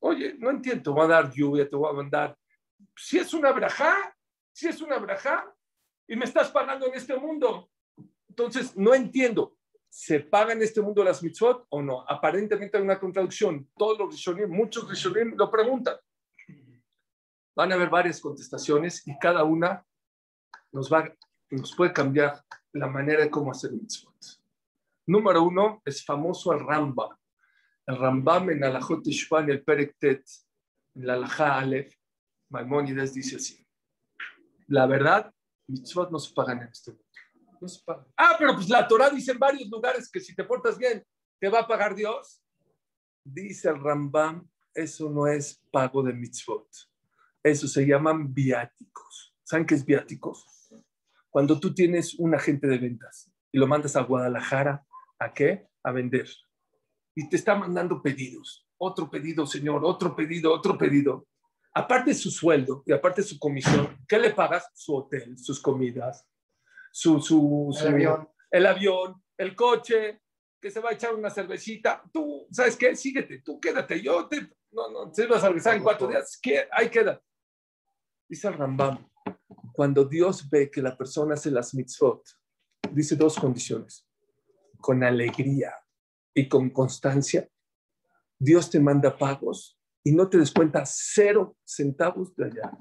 Oye, 0.00 0.34
no 0.38 0.50
entiendo, 0.50 0.82
te 0.82 0.90
voy 0.90 1.04
a 1.06 1.08
dar 1.08 1.32
lluvia, 1.32 1.66
te 1.66 1.74
voy 1.74 1.88
a 1.88 1.94
mandar. 1.94 2.36
Si 2.94 3.16
es 3.16 3.32
una 3.32 3.50
braja, 3.52 4.14
si 4.52 4.68
es 4.68 4.82
una 4.82 4.98
braja, 4.98 5.50
y 6.06 6.16
me 6.16 6.26
estás 6.26 6.50
pagando 6.50 6.86
en 6.86 6.92
este 6.92 7.16
mundo. 7.16 7.70
Entonces, 8.28 8.76
no 8.76 8.92
entiendo. 8.92 9.56
¿Se 9.88 10.20
paga 10.20 10.52
en 10.52 10.60
este 10.60 10.82
mundo 10.82 11.02
las 11.02 11.22
mitzvot 11.22 11.64
o 11.70 11.80
no? 11.80 12.04
Aparentemente 12.06 12.76
hay 12.76 12.82
una 12.82 13.00
contradicción. 13.00 13.70
Todos 13.74 13.98
los 13.98 14.10
rishonim, 14.10 14.50
muchos 14.50 14.86
rishonim 14.86 15.34
lo 15.34 15.50
preguntan. 15.50 15.96
Van 17.54 17.72
a 17.72 17.74
haber 17.74 17.88
varias 17.88 18.20
contestaciones 18.20 19.08
y 19.08 19.18
cada 19.18 19.44
una 19.44 19.82
nos, 20.76 20.92
va, 20.92 21.10
nos 21.50 21.74
puede 21.74 21.90
cambiar 21.90 22.44
la 22.72 22.86
manera 22.86 23.22
de 23.22 23.30
cómo 23.30 23.50
hacer 23.50 23.72
mitzvot. 23.72 24.14
Número 25.06 25.42
uno 25.42 25.80
es 25.86 26.04
famoso 26.04 26.52
el 26.52 26.60
Rambam. 26.60 27.16
El 27.86 27.96
Rambam 27.96 28.50
en 28.50 28.62
Alajot 28.62 29.02
el 29.06 29.64
Perektet, 29.64 30.22
en 30.94 31.06
la 31.06 31.14
Alajá 31.14 31.58
Aleph, 31.60 31.94
Maimónides 32.50 33.14
dice 33.14 33.36
así. 33.36 33.66
La 34.66 34.86
verdad, 34.86 35.32
mitzvot 35.66 36.10
no 36.10 36.18
se 36.18 36.34
pagan 36.34 36.60
en 36.60 36.68
este 36.68 36.90
mundo. 36.90 37.04
No. 37.58 38.06
Ah, 38.14 38.36
pero 38.38 38.54
pues 38.54 38.68
la 38.68 38.86
Torah 38.86 39.08
dice 39.08 39.32
en 39.32 39.38
varios 39.38 39.70
lugares 39.70 40.10
que 40.10 40.20
si 40.20 40.34
te 40.34 40.44
portas 40.44 40.76
bien, 40.76 41.02
te 41.40 41.48
va 41.48 41.60
a 41.60 41.66
pagar 41.66 41.94
Dios. 41.94 42.42
Dice 43.24 43.70
el 43.70 43.80
Rambam, 43.82 44.46
eso 44.74 45.08
no 45.08 45.26
es 45.26 45.58
pago 45.72 46.02
de 46.02 46.12
mitzvot. 46.12 46.68
Eso 47.42 47.66
se 47.66 47.86
llaman 47.86 48.34
viáticos. 48.34 49.34
¿Saben 49.42 49.64
qué 49.64 49.74
es 49.74 49.86
viáticos? 49.86 50.55
Cuando 51.36 51.60
tú 51.60 51.74
tienes 51.74 52.14
un 52.18 52.34
agente 52.34 52.66
de 52.66 52.78
ventas 52.78 53.30
y 53.52 53.58
lo 53.58 53.66
mandas 53.66 53.94
a 53.94 54.00
Guadalajara, 54.00 54.86
¿a 55.18 55.34
qué? 55.34 55.68
A 55.82 55.92
vender. 55.92 56.26
Y 57.14 57.28
te 57.28 57.36
está 57.36 57.54
mandando 57.54 58.00
pedidos. 58.00 58.66
Otro 58.78 59.10
pedido, 59.10 59.44
señor, 59.44 59.84
otro 59.84 60.16
pedido, 60.16 60.50
otro 60.50 60.78
pedido. 60.78 61.28
Aparte 61.74 62.12
de 62.12 62.14
su 62.14 62.30
sueldo 62.30 62.82
y 62.86 62.92
aparte 62.94 63.20
de 63.20 63.28
su 63.28 63.38
comisión, 63.38 63.98
¿qué 64.08 64.18
le 64.18 64.30
pagas? 64.30 64.66
Su 64.72 64.96
hotel, 64.96 65.36
sus 65.36 65.60
comidas, 65.60 66.26
su, 66.90 67.20
su, 67.20 67.70
el, 67.82 67.86
avión. 67.86 68.28
el 68.50 68.64
avión, 68.64 69.22
el 69.36 69.54
coche, 69.54 70.22
que 70.58 70.70
se 70.70 70.80
va 70.80 70.88
a 70.88 70.94
echar 70.94 71.14
una 71.14 71.28
cervecita. 71.28 72.02
Tú, 72.14 72.48
¿sabes 72.50 72.78
qué? 72.78 72.96
Síguete, 72.96 73.42
tú 73.42 73.60
quédate. 73.60 74.00
Yo 74.00 74.26
te, 74.26 74.40
no, 74.70 74.90
no, 74.90 75.12
te 75.12 75.26
vas 75.26 75.44
a 75.44 75.48
regresar 75.48 75.76
en 75.76 75.82
cuatro 75.82 76.08
días. 76.08 76.38
¿Qué? 76.40 76.66
Ahí 76.72 76.88
queda. 76.88 77.20
Dice 78.26 78.48
el 78.48 78.54
Rambam, 78.54 79.06
cuando 79.76 80.06
Dios 80.06 80.48
ve 80.48 80.70
que 80.70 80.80
la 80.80 80.96
persona 80.96 81.34
hace 81.34 81.50
las 81.50 81.74
mitzvot, 81.74 82.26
dice 82.92 83.14
dos 83.14 83.38
condiciones, 83.38 84.08
con 84.78 85.04
alegría 85.04 85.74
y 86.34 86.48
con 86.48 86.70
constancia, 86.70 87.46
Dios 88.38 88.70
te 88.70 88.80
manda 88.80 89.16
pagos 89.16 89.78
y 90.02 90.12
no 90.12 90.30
te 90.30 90.38
descuenta 90.38 90.82
cero 90.86 91.58
centavos 91.62 92.34
de 92.36 92.46
allá. 92.46 92.72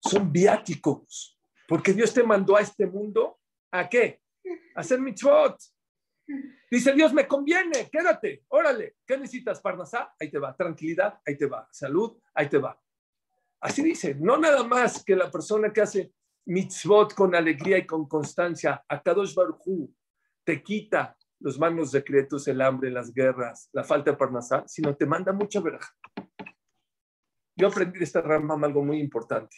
Son 0.00 0.32
viáticos, 0.32 1.38
porque 1.68 1.92
Dios 1.92 2.12
te 2.12 2.24
mandó 2.24 2.56
a 2.56 2.60
este 2.60 2.84
mundo, 2.86 3.38
¿a 3.70 3.88
qué? 3.88 4.20
A 4.74 4.80
hacer 4.80 5.00
mitzvot. 5.00 5.58
Dice 6.68 6.92
Dios, 6.92 7.12
me 7.12 7.28
conviene, 7.28 7.88
quédate, 7.88 8.44
órale. 8.48 8.96
¿Qué 9.06 9.16
necesitas, 9.16 9.60
Parnasá? 9.60 10.12
Ahí 10.18 10.28
te 10.28 10.40
va. 10.40 10.56
Tranquilidad, 10.56 11.20
ahí 11.24 11.36
te 11.36 11.46
va. 11.46 11.68
Salud, 11.70 12.18
ahí 12.34 12.48
te 12.48 12.58
va. 12.58 12.80
Así 13.62 13.80
dice, 13.80 14.16
no 14.18 14.36
nada 14.38 14.64
más 14.64 15.04
que 15.04 15.14
la 15.14 15.30
persona 15.30 15.72
que 15.72 15.82
hace 15.82 16.12
mitzvot 16.46 17.14
con 17.14 17.32
alegría 17.32 17.78
y 17.78 17.86
con 17.86 18.08
constancia, 18.08 18.84
a 18.88 19.00
Kadosh 19.00 19.34
Baruj 19.36 19.88
te 20.44 20.60
quita 20.64 21.16
los 21.38 21.60
malos 21.60 21.92
decretos, 21.92 22.48
el 22.48 22.60
hambre, 22.60 22.90
las 22.90 23.14
guerras, 23.14 23.68
la 23.72 23.84
falta 23.84 24.10
de 24.10 24.16
parnasá, 24.16 24.64
sino 24.66 24.96
te 24.96 25.06
manda 25.06 25.32
mucha 25.32 25.60
veraja. 25.60 25.94
Yo 27.54 27.68
aprendí 27.68 28.00
de 28.00 28.04
esta 28.04 28.20
rama 28.20 28.58
algo 28.66 28.84
muy 28.84 28.98
importante. 28.98 29.56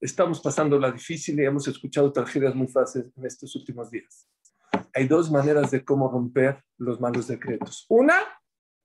Estamos 0.00 0.40
pasando 0.40 0.78
la 0.78 0.92
difícil 0.92 1.40
y 1.40 1.44
hemos 1.44 1.66
escuchado 1.66 2.12
tragedias 2.12 2.54
muy 2.54 2.68
fáciles 2.68 3.10
en 3.16 3.26
estos 3.26 3.56
últimos 3.56 3.90
días. 3.90 4.28
Hay 4.94 5.08
dos 5.08 5.28
maneras 5.28 5.72
de 5.72 5.84
cómo 5.84 6.08
romper 6.08 6.62
los 6.78 7.00
malos 7.00 7.26
decretos. 7.26 7.84
Una, 7.88 8.16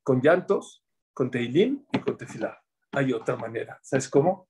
con 0.01 0.21
llantos, 0.21 0.83
con 1.13 1.29
teilín 1.29 1.85
y 1.91 1.99
con 1.99 2.17
tefilá 2.17 2.60
hay 2.91 3.13
otra 3.13 3.35
manera. 3.35 3.79
¿Sabes 3.81 4.09
cómo? 4.09 4.49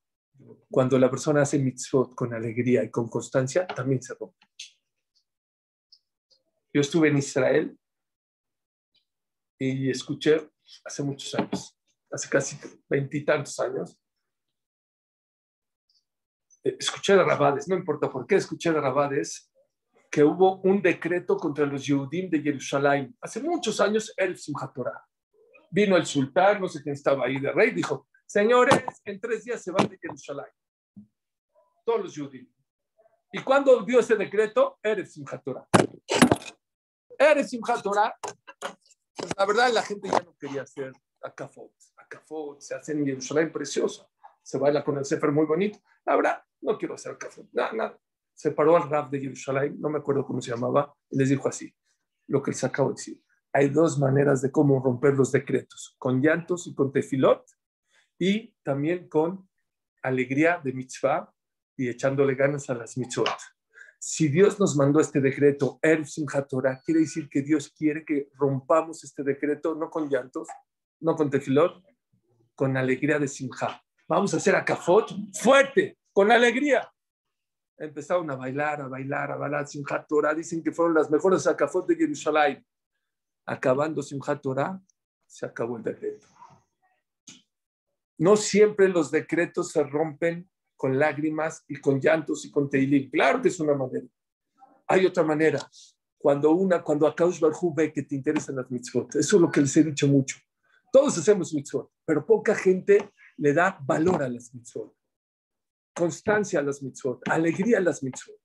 Cuando 0.69 0.97
la 0.97 1.09
persona 1.09 1.41
hace 1.41 1.59
mitzvot 1.59 2.15
con 2.15 2.33
alegría 2.33 2.83
y 2.83 2.89
con 2.89 3.07
constancia, 3.07 3.67
también 3.67 4.01
se 4.01 4.15
rompe. 4.15 4.47
Yo 6.73 6.81
estuve 6.81 7.09
en 7.09 7.17
Israel 7.17 7.77
y 9.59 9.89
escuché 9.89 10.49
hace 10.85 11.03
muchos 11.03 11.35
años, 11.35 11.77
hace 12.09 12.29
casi 12.29 12.57
veintitantos 12.89 13.59
años, 13.59 13.99
eh, 16.63 16.77
escuché 16.79 17.15
de 17.15 17.23
Rabades, 17.23 17.67
no 17.67 17.75
importa 17.75 18.09
por 18.09 18.25
qué 18.25 18.35
escuché 18.35 18.71
de 18.71 18.79
Rabades, 18.79 19.51
que 20.09 20.23
hubo 20.23 20.61
un 20.61 20.81
decreto 20.81 21.37
contra 21.37 21.65
los 21.65 21.85
Yehudim 21.85 22.29
de 22.29 22.41
Jerusalén. 22.41 23.15
Hace 23.21 23.41
muchos 23.41 23.79
años, 23.79 24.13
el 24.17 24.37
Simchat 24.37 24.73
Torah. 24.73 25.05
Vino 25.69 25.95
el 25.95 26.05
sultán, 26.05 26.59
no 26.59 26.67
sé 26.67 26.81
quién 26.81 26.93
estaba 26.93 27.25
ahí 27.25 27.39
de 27.39 27.51
rey, 27.51 27.71
dijo, 27.71 28.09
Señores, 28.31 28.81
en 29.03 29.19
tres 29.19 29.43
días 29.43 29.61
se 29.61 29.71
van 29.71 29.89
de 29.89 29.97
Jerusalén. 29.97 30.45
Todos 31.83 31.99
los 31.99 32.17
judíos. 32.17 32.47
¿Y 33.29 33.43
cuando 33.43 33.83
dio 33.83 33.99
ese 33.99 34.15
decreto? 34.15 34.79
Eres 34.81 35.11
Simchat. 35.11 35.45
Eres 37.19 37.49
Simchat. 37.49 37.83
Pues 37.83 39.31
la 39.35 39.45
verdad, 39.45 39.73
la 39.73 39.81
gente 39.81 40.07
ya 40.07 40.21
no 40.21 40.33
quería 40.37 40.61
hacer 40.61 40.93
acafot. 41.21 41.73
Acafot 41.97 42.61
se 42.61 42.73
hace 42.73 42.93
en 42.93 43.05
Jerusalén 43.05 43.51
precioso. 43.51 44.09
Se 44.41 44.57
baila 44.57 44.81
con 44.81 44.97
el 44.97 45.03
Sefer 45.03 45.33
muy 45.33 45.45
bonito. 45.45 45.79
La 46.05 46.15
verdad, 46.15 46.41
no 46.61 46.77
quiero 46.77 46.93
hacer 46.93 47.11
acafot. 47.11 47.49
Nada, 47.51 47.73
nada. 47.73 47.99
Se 48.33 48.51
paró 48.51 48.77
al 48.77 48.89
Rab 48.89 49.09
de 49.09 49.19
Jerusalén, 49.19 49.75
no 49.77 49.89
me 49.89 49.99
acuerdo 49.99 50.25
cómo 50.25 50.41
se 50.41 50.51
llamaba, 50.51 50.95
y 51.09 51.17
les 51.17 51.27
dijo 51.27 51.49
así, 51.49 51.75
lo 52.27 52.41
que 52.41 52.51
les 52.51 52.63
acabo 52.63 52.91
de 52.91 52.95
decir. 52.95 53.21
Hay 53.51 53.67
dos 53.67 53.99
maneras 53.99 54.41
de 54.41 54.53
cómo 54.53 54.81
romper 54.81 55.15
los 55.15 55.33
decretos, 55.33 55.97
con 55.99 56.21
llantos 56.21 56.65
y 56.67 56.73
con 56.73 56.93
tefilot, 56.93 57.45
y 58.21 58.53
también 58.61 59.09
con 59.09 59.49
alegría 60.03 60.61
de 60.63 60.73
mitzvah 60.73 61.33
y 61.75 61.89
echándole 61.89 62.35
ganas 62.35 62.69
a 62.69 62.75
las 62.75 62.95
mitzvot. 62.95 63.27
Si 63.97 64.27
Dios 64.27 64.59
nos 64.59 64.75
mandó 64.75 64.99
este 64.99 65.19
decreto, 65.19 65.79
El 65.81 66.05
Simchat 66.05 66.47
Torah, 66.47 66.79
quiere 66.85 66.99
decir 66.99 67.27
que 67.27 67.41
Dios 67.41 67.73
quiere 67.75 68.05
que 68.05 68.29
rompamos 68.35 69.03
este 69.03 69.23
decreto, 69.23 69.73
no 69.73 69.89
con 69.89 70.07
llantos, 70.07 70.47
no 70.99 71.15
con 71.15 71.31
tefilot, 71.31 71.83
con 72.53 72.77
alegría 72.77 73.17
de 73.17 73.27
Simchat. 73.27 73.81
Vamos 74.07 74.31
a 74.35 74.37
hacer 74.37 74.55
acafot 74.55 75.09
fuerte, 75.33 75.97
con 76.13 76.31
alegría. 76.31 76.93
Empezaron 77.75 78.29
a 78.29 78.35
bailar, 78.35 78.81
a 78.81 78.87
bailar, 78.87 79.31
a 79.31 79.37
bailar 79.37 79.67
Simchat 79.67 80.07
Torah. 80.07 80.35
Dicen 80.35 80.61
que 80.61 80.71
fueron 80.71 80.93
las 80.93 81.09
mejores 81.09 81.47
acafot 81.47 81.87
de 81.87 81.95
Jerusalén. 81.95 82.63
Acabando 83.47 84.03
Simchat 84.03 84.39
Torah, 84.43 84.79
se 85.25 85.47
acabó 85.47 85.77
el 85.77 85.83
decreto. 85.83 86.27
No 88.21 88.37
siempre 88.37 88.87
los 88.87 89.09
decretos 89.09 89.71
se 89.71 89.83
rompen 89.83 90.47
con 90.75 90.99
lágrimas 90.99 91.65
y 91.67 91.81
con 91.81 91.99
llantos 91.99 92.45
y 92.45 92.51
con 92.51 92.69
teilín. 92.69 93.09
Claro 93.09 93.41
que 93.41 93.47
es 93.47 93.59
una 93.59 93.73
manera. 93.73 94.05
Hay 94.85 95.07
otra 95.07 95.23
manera. 95.23 95.59
Cuando 96.19 96.51
una, 96.51 96.83
cuando 96.83 97.07
Akaush 97.07 97.39
Barhu 97.39 97.73
ve 97.73 97.91
que 97.91 98.03
te 98.03 98.13
interesan 98.13 98.57
las 98.57 98.69
mitzvot. 98.69 99.15
Eso 99.15 99.37
es 99.37 99.41
lo 99.41 99.49
que 99.49 99.61
les 99.61 99.75
he 99.75 99.83
dicho 99.83 100.07
mucho. 100.07 100.37
Todos 100.91 101.17
hacemos 101.17 101.51
mitzvot, 101.51 101.91
pero 102.05 102.23
poca 102.23 102.53
gente 102.53 103.11
le 103.37 103.53
da 103.53 103.79
valor 103.81 104.21
a 104.21 104.29
las 104.29 104.53
mitzvot. 104.53 104.95
Constancia 105.95 106.59
a 106.59 106.63
las 106.63 106.83
mitzvot, 106.83 107.27
alegría 107.27 107.79
a 107.79 107.81
las 107.81 108.03
mitzvot. 108.03 108.39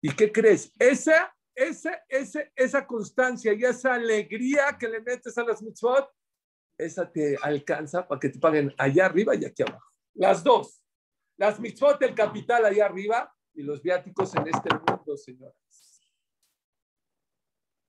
¿Y 0.00 0.14
qué 0.14 0.30
crees? 0.30 0.72
Esa, 0.78 1.34
esa, 1.52 2.00
esa, 2.08 2.42
esa 2.54 2.86
constancia 2.86 3.52
y 3.54 3.64
esa 3.64 3.94
alegría 3.94 4.76
que 4.78 4.88
le 4.88 5.00
metes 5.00 5.36
a 5.36 5.42
las 5.42 5.60
mitzvot 5.60 6.08
esa 6.78 7.10
te 7.10 7.36
alcanza 7.40 8.06
para 8.06 8.18
que 8.18 8.28
te 8.28 8.38
paguen 8.38 8.74
allá 8.78 9.06
arriba 9.06 9.34
y 9.34 9.44
aquí 9.44 9.62
abajo. 9.62 9.90
Las 10.14 10.42
dos. 10.42 10.82
Las 11.36 11.58
mitzvot 11.58 11.98
del 11.98 12.14
capital 12.14 12.64
allá 12.64 12.86
arriba 12.86 13.32
y 13.54 13.62
los 13.62 13.82
viáticos 13.82 14.34
en 14.34 14.48
este 14.48 14.70
mundo, 14.74 15.16
señores. 15.16 15.56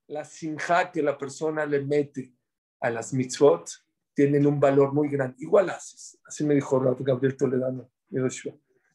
La 0.08 0.24
sinja 0.24 0.92
que 0.92 1.02
la 1.02 1.18
persona 1.18 1.66
le 1.66 1.82
mete 1.82 2.34
a 2.80 2.90
las 2.90 3.14
mitzvot 3.14 3.70
tienen 4.14 4.46
un 4.48 4.60
valor 4.60 4.94
muy 4.94 5.10
grande. 5.10 5.36
Igual 5.40 5.70
haces. 5.70 6.18
Así 6.26 6.44
me 6.44 6.56
dijo 6.56 6.80
Gabriel 6.80 7.36
Toledano. 7.36 7.92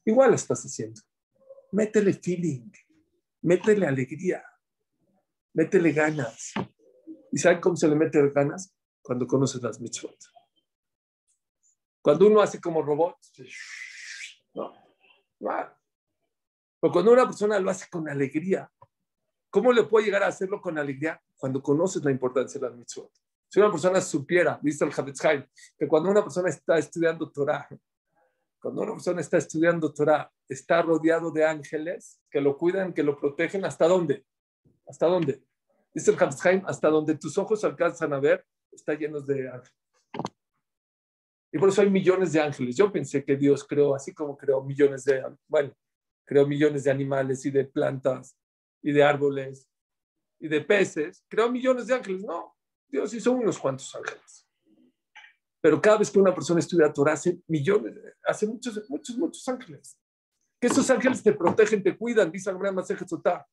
Igual 0.04 0.34
estás 0.34 0.62
haciendo. 0.62 1.00
Métele 1.72 2.14
feeling. 2.14 2.70
Métele 3.42 3.86
alegría. 3.86 4.42
Métele 5.52 5.92
ganas. 5.92 6.52
¿Y 7.32 7.38
saben 7.38 7.60
cómo 7.60 7.76
se 7.76 7.88
le 7.88 7.94
mete 7.94 8.28
ganas? 8.30 8.74
Cuando 9.10 9.26
conoces 9.26 9.60
las 9.60 9.80
mitzvot. 9.80 10.16
Cuando 12.00 12.28
uno 12.28 12.40
hace 12.40 12.60
como 12.60 12.80
robot, 12.80 13.16
no, 14.54 14.72
no. 15.40 15.50
Pero 16.80 16.92
cuando 16.92 17.10
una 17.10 17.26
persona 17.26 17.58
lo 17.58 17.72
hace 17.72 17.88
con 17.90 18.08
alegría, 18.08 18.70
¿cómo 19.50 19.72
le 19.72 19.82
puede 19.82 20.06
llegar 20.06 20.22
a 20.22 20.28
hacerlo 20.28 20.60
con 20.60 20.78
alegría? 20.78 21.20
Cuando 21.36 21.60
conoces 21.60 22.04
la 22.04 22.12
importancia 22.12 22.60
de 22.60 22.68
las 22.68 22.76
mitzvot. 22.76 23.10
Si 23.48 23.58
una 23.58 23.72
persona 23.72 24.00
supiera, 24.00 24.60
dice 24.62 24.84
el 24.84 24.92
Havetz 24.96 25.22
que 25.76 25.88
cuando 25.88 26.08
una 26.08 26.22
persona 26.22 26.48
está 26.48 26.78
estudiando 26.78 27.32
Torah, 27.32 27.68
cuando 28.60 28.82
una 28.82 28.92
persona 28.92 29.20
está 29.22 29.38
estudiando 29.38 29.92
Torah, 29.92 30.30
está 30.48 30.82
rodeado 30.82 31.32
de 31.32 31.44
ángeles 31.44 32.20
que 32.30 32.40
lo 32.40 32.56
cuidan, 32.56 32.94
que 32.94 33.02
lo 33.02 33.18
protegen, 33.18 33.64
¿hasta 33.64 33.88
dónde? 33.88 34.24
¿Hasta 34.86 35.06
dónde? 35.06 35.42
Dice 35.92 36.12
el 36.12 36.22
Havetz 36.22 36.46
hasta 36.64 36.88
donde 36.88 37.16
tus 37.16 37.36
ojos 37.38 37.64
alcanzan 37.64 38.12
a 38.12 38.20
ver, 38.20 38.46
está 38.72 38.94
llenos 38.94 39.26
de 39.26 39.48
ángeles. 39.48 39.74
Y 41.52 41.58
por 41.58 41.68
eso 41.68 41.82
hay 41.82 41.90
millones 41.90 42.32
de 42.32 42.40
ángeles. 42.40 42.76
Yo 42.76 42.92
pensé 42.92 43.24
que 43.24 43.36
Dios 43.36 43.64
creó, 43.64 43.94
así 43.94 44.14
como 44.14 44.36
creó 44.36 44.62
millones 44.62 45.04
de, 45.04 45.22
bueno, 45.48 45.74
creó 46.24 46.46
millones 46.46 46.84
de 46.84 46.90
animales 46.90 47.44
y 47.44 47.50
de 47.50 47.64
plantas 47.64 48.36
y 48.82 48.92
de 48.92 49.02
árboles 49.02 49.68
y 50.38 50.48
de 50.48 50.60
peces, 50.60 51.24
creó 51.28 51.50
millones 51.50 51.88
de 51.88 51.94
ángeles. 51.94 52.22
No, 52.22 52.56
Dios 52.88 53.12
hizo 53.14 53.32
unos 53.32 53.58
cuantos 53.58 53.94
ángeles. 53.94 54.46
Pero 55.60 55.80
cada 55.80 55.98
vez 55.98 56.10
que 56.10 56.18
una 56.18 56.34
persona 56.34 56.60
estudia 56.60 56.92
Torah, 56.92 57.12
hace 57.12 57.38
millones, 57.46 57.94
hace 58.24 58.46
muchos, 58.46 58.88
muchos, 58.88 59.18
muchos 59.18 59.46
ángeles. 59.48 59.98
Que 60.58 60.68
esos 60.68 60.88
ángeles 60.90 61.22
te 61.22 61.32
protegen, 61.32 61.82
te 61.82 61.96
cuidan, 61.96 62.30
dice 62.30 62.50
Abraham 62.50 62.82
Sotá. 62.84 63.46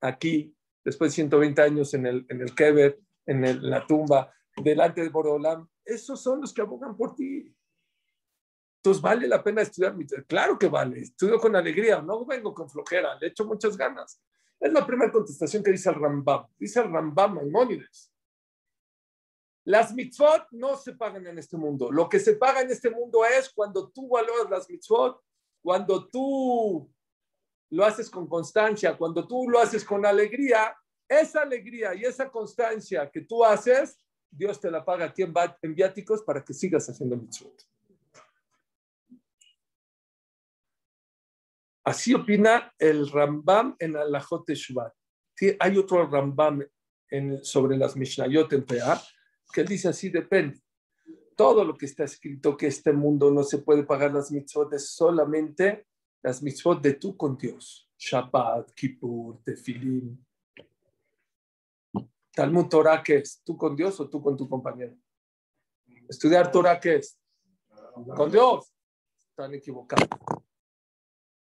Aquí, 0.00 0.54
después 0.84 1.10
de 1.10 1.16
120 1.16 1.62
años 1.62 1.94
en 1.94 2.06
el, 2.06 2.26
en 2.28 2.40
el 2.40 2.54
Keber, 2.54 3.00
en, 3.26 3.68
la 3.68 3.86
tumba, 3.86 4.32
delante 4.56 5.02
de 5.02 5.08
Borolam, 5.08 5.68
esos 5.84 6.22
son 6.22 6.40
los 6.40 6.52
que 6.52 6.62
abogan 6.62 6.96
por 6.96 7.14
ti. 7.14 7.54
Entonces, 8.76 9.02
¿vale 9.02 9.28
la 9.28 9.42
pena 9.42 9.62
estudiar? 9.62 9.94
Claro 10.26 10.58
que 10.58 10.68
vale, 10.68 11.00
estudio 11.00 11.38
con 11.38 11.54
alegría, 11.54 12.00
no 12.00 12.24
vengo 12.24 12.54
con 12.54 12.68
flojera, 12.68 13.18
le 13.18 13.28
echo 13.28 13.44
muchas 13.44 13.76
ganas. 13.76 14.22
Es 14.58 14.72
la 14.72 14.86
primera 14.86 15.12
contestación 15.12 15.62
que 15.62 15.70
dice 15.70 15.88
el 15.90 15.96
Rambam. 15.96 16.46
Dice 16.58 16.80
el 16.80 16.92
Rambam 16.92 17.34
Maimónides. 17.34 18.12
Las 19.64 19.94
mitzvot 19.94 20.48
no 20.52 20.76
se 20.76 20.94
pagan 20.94 21.26
en 21.26 21.38
este 21.38 21.56
mundo. 21.56 21.90
Lo 21.90 22.08
que 22.08 22.18
se 22.18 22.34
paga 22.34 22.60
en 22.60 22.70
este 22.70 22.90
mundo 22.90 23.24
es 23.24 23.50
cuando 23.52 23.90
tú 23.90 24.08
valoras 24.08 24.50
las 24.50 24.68
mitzvot, 24.68 25.22
cuando 25.62 26.08
tú 26.08 26.90
lo 27.70 27.84
haces 27.84 28.10
con 28.10 28.26
constancia, 28.26 28.96
cuando 28.96 29.26
tú 29.26 29.48
lo 29.48 29.60
haces 29.60 29.84
con 29.84 30.04
alegría, 30.04 30.76
esa 31.08 31.42
alegría 31.42 31.94
y 31.94 32.04
esa 32.04 32.30
constancia 32.30 33.10
que 33.10 33.22
tú 33.22 33.44
haces, 33.44 33.98
Dios 34.30 34.60
te 34.60 34.70
la 34.70 34.84
paga 34.84 35.06
aquí 35.06 35.22
en 35.22 35.74
viáticos 35.74 36.22
para 36.22 36.44
que 36.44 36.54
sigas 36.54 36.88
haciendo 36.88 37.16
mitzvot. 37.16 37.66
Así 41.84 42.14
opina 42.14 42.72
el 42.78 43.10
Rambam 43.10 43.74
en 43.78 43.96
Alajot 43.96 44.46
Teshuvah. 44.46 44.92
Hay 45.58 45.78
otro 45.78 46.06
Rambam 46.06 46.62
sobre 47.42 47.76
las 47.76 47.96
Mishnayot 47.96 48.52
en 48.52 48.64
PA 48.64 49.02
que 49.52 49.64
dice 49.64 49.88
así, 49.88 50.10
depende. 50.10 50.60
Todo 51.36 51.64
lo 51.64 51.74
que 51.74 51.86
está 51.86 52.04
escrito 52.04 52.56
que 52.56 52.66
este 52.66 52.92
mundo 52.92 53.30
no 53.30 53.42
se 53.42 53.58
puede 53.58 53.82
pagar 53.82 54.12
las 54.12 54.30
mitzvot 54.30 54.72
es 54.74 54.90
solamente 54.90 55.86
las 56.22 56.42
mitzvot 56.42 56.80
de 56.82 56.94
tú 56.94 57.16
con 57.16 57.36
Dios. 57.36 57.90
Shabbat, 57.98 58.72
Kippur, 58.72 59.42
Tefilim. 59.42 60.22
Talmud 62.40 62.68
Torah, 62.68 63.02
¿qué 63.02 63.18
es? 63.18 63.42
¿Tú 63.44 63.54
con 63.54 63.76
Dios 63.76 64.00
o 64.00 64.08
tú 64.08 64.22
con 64.22 64.34
tu 64.34 64.48
compañero? 64.48 64.96
Estudiar 66.08 66.50
Torah, 66.50 66.80
¿qué 66.80 66.96
es? 66.96 67.20
Con 68.16 68.30
Dios. 68.30 68.72
Están 69.28 69.52
equivocados. 69.52 70.08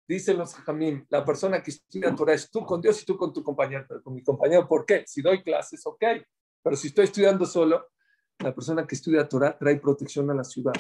Dicen 0.08 0.40
los 0.40 0.56
jamim, 0.56 1.06
la 1.10 1.24
persona 1.24 1.62
que 1.62 1.70
estudia 1.70 2.16
Torah 2.16 2.34
es 2.34 2.50
tú 2.50 2.66
con 2.66 2.82
Dios 2.82 3.00
y 3.00 3.06
tú 3.06 3.16
con 3.16 3.32
tu 3.32 3.44
compañero. 3.44 3.86
Pero 3.88 4.02
con 4.02 4.16
mi 4.16 4.24
compañero, 4.24 4.68
¿por 4.68 4.88
qué? 4.88 5.04
Si 5.06 5.22
doy 5.22 5.44
clases, 5.44 5.86
ok. 5.86 6.04
Pero 6.64 6.76
si 6.76 6.88
estoy 6.88 7.04
estudiando 7.04 7.46
solo, 7.46 7.90
la 8.40 8.56
persona 8.56 8.88
que 8.88 8.96
estudia 8.96 9.30
Torah 9.30 9.56
trae 9.56 9.80
protección 9.80 10.28
a 10.32 10.34
la 10.34 10.44
ciudad. 10.44 10.74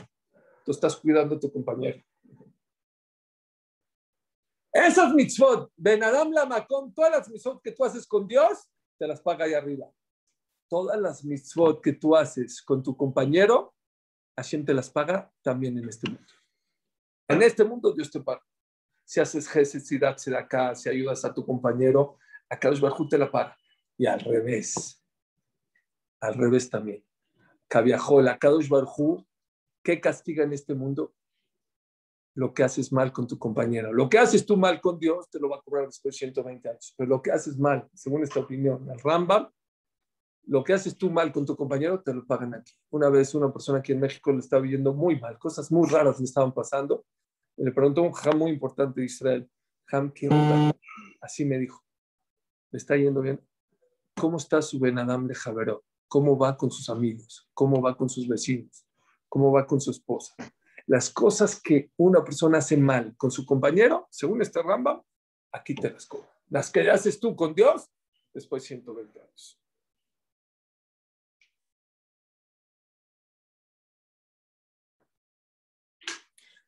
Tú 0.65 0.71
estás 0.71 0.95
cuidando 0.95 1.35
a 1.35 1.39
tu 1.39 1.53
compañero. 1.53 2.01
Esas 4.73 5.13
mitzvot, 5.13 5.71
Ben 5.75 6.03
Adam 6.03 6.31
Lamakom, 6.31 6.91
todas 6.91 7.11
las 7.11 7.29
mitzvot 7.29 7.61
que 7.61 7.71
tú 7.71 7.85
haces 7.85 8.07
con 8.07 8.27
Dios, 8.27 8.67
te 8.97 9.05
las 9.05 9.21
paga 9.21 9.45
ahí 9.45 9.53
arriba. 9.53 9.87
Todas 10.67 10.99
las 10.99 11.23
mitzvot 11.23 11.81
que 11.81 11.93
tú 11.93 12.15
haces 12.15 12.61
con 12.61 12.83
tu 12.83 12.95
compañero, 12.95 13.73
Hashem 14.35 14.65
te 14.65 14.73
las 14.73 14.89
paga 14.89 15.31
también 15.41 15.77
en 15.77 15.87
este 15.87 16.09
mundo. 16.09 16.27
En 17.27 17.41
este 17.41 17.63
mundo 17.63 17.93
Dios 17.93 18.11
te 18.11 18.19
paga. 18.19 18.43
Si 19.05 19.19
haces 19.19 19.47
gesed, 19.47 19.79
si 19.79 20.33
acá, 20.33 20.75
si 20.75 20.89
ayudas 20.89 21.23
a 21.23 21.33
tu 21.33 21.45
compañero, 21.45 22.17
a 22.49 22.59
Kadosh 22.59 22.81
Baruj 22.81 23.09
te 23.09 23.17
la 23.17 23.31
paga. 23.31 23.57
Y 23.97 24.05
al 24.05 24.19
revés. 24.19 25.03
Al 26.19 26.35
revés 26.35 26.69
también. 26.69 27.03
la 27.69 28.37
Kadosh 28.37 28.67
Barhu, 28.67 29.25
¿qué 29.83 29.99
castiga 29.99 30.43
en 30.43 30.53
este 30.53 30.73
mundo? 30.73 31.13
Lo 32.35 32.53
que 32.53 32.63
haces 32.63 32.91
mal 32.91 33.11
con 33.11 33.25
tu 33.25 33.39
compañero. 33.39 33.91
Lo 33.91 34.09
que 34.09 34.19
haces 34.19 34.45
tú 34.45 34.57
mal 34.57 34.79
con 34.79 34.99
Dios 34.99 35.29
te 35.29 35.39
lo 35.39 35.49
va 35.49 35.57
a 35.57 35.61
cobrar 35.61 35.85
después 35.87 36.13
de 36.13 36.19
120 36.19 36.69
años. 36.69 36.93
Pero 36.95 37.09
lo 37.09 37.21
que 37.21 37.31
haces 37.31 37.57
mal, 37.57 37.89
según 37.93 38.23
esta 38.23 38.41
opinión, 38.41 38.87
el 38.91 38.99
Rambam, 38.99 39.49
lo 40.47 40.63
que 40.63 40.73
haces 40.73 40.97
tú 40.97 41.11
mal 41.11 41.31
con 41.31 41.45
tu 41.45 41.55
compañero 41.55 42.01
te 42.01 42.13
lo 42.13 42.25
pagan 42.25 42.55
aquí. 42.55 42.73
Una 42.89 43.09
vez 43.09 43.35
una 43.35 43.51
persona 43.51 43.79
aquí 43.79 43.91
en 43.91 43.99
México 43.99 44.31
le 44.31 44.39
estaba 44.39 44.61
viendo 44.61 44.93
muy 44.93 45.19
mal, 45.19 45.37
cosas 45.37 45.71
muy 45.71 45.87
raras 45.89 46.19
le 46.19 46.25
estaban 46.25 46.53
pasando. 46.53 47.05
le 47.57 47.71
preguntó 47.71 48.01
a 48.01 48.05
un 48.05 48.13
jam 48.13 48.37
muy 48.37 48.51
importante 48.51 49.01
de 49.01 49.05
Israel, 49.05 49.49
Ham, 49.91 50.11
¿qué 50.11 50.29
Así 51.21 51.45
me 51.45 51.57
dijo, 51.57 51.83
¿le 52.71 52.77
está 52.77 52.95
yendo 52.95 53.21
bien? 53.21 53.41
¿Cómo 54.15 54.37
está 54.37 54.61
su 54.61 54.79
Benadam 54.79 55.27
de 55.27 55.35
Javerot? 55.35 55.83
cómo 56.07 56.37
va 56.37 56.57
con 56.57 56.71
sus 56.71 56.89
amigos, 56.89 57.47
cómo 57.53 57.81
va 57.81 57.95
con 57.95 58.09
sus 58.09 58.27
vecinos, 58.27 58.85
cómo 59.27 59.51
va 59.51 59.65
con 59.65 59.81
su 59.81 59.91
esposa. 59.91 60.35
Las 60.85 61.09
cosas 61.09 61.61
que 61.61 61.91
una 61.97 62.23
persona 62.23 62.59
hace 62.59 62.77
mal 62.77 63.15
con 63.17 63.29
su 63.29 63.45
compañero, 63.45 64.07
según 64.09 64.41
este 64.41 64.61
Ramba, 64.61 65.03
aquí 65.51 65.75
te 65.75 65.91
las 65.91 66.05
cobro. 66.05 66.29
Las 66.49 66.71
que 66.71 66.89
haces 66.89 67.19
tú 67.19 67.35
con 67.35 67.53
Dios, 67.53 67.89
después 68.33 68.63
120 68.63 69.19
años. 69.19 69.59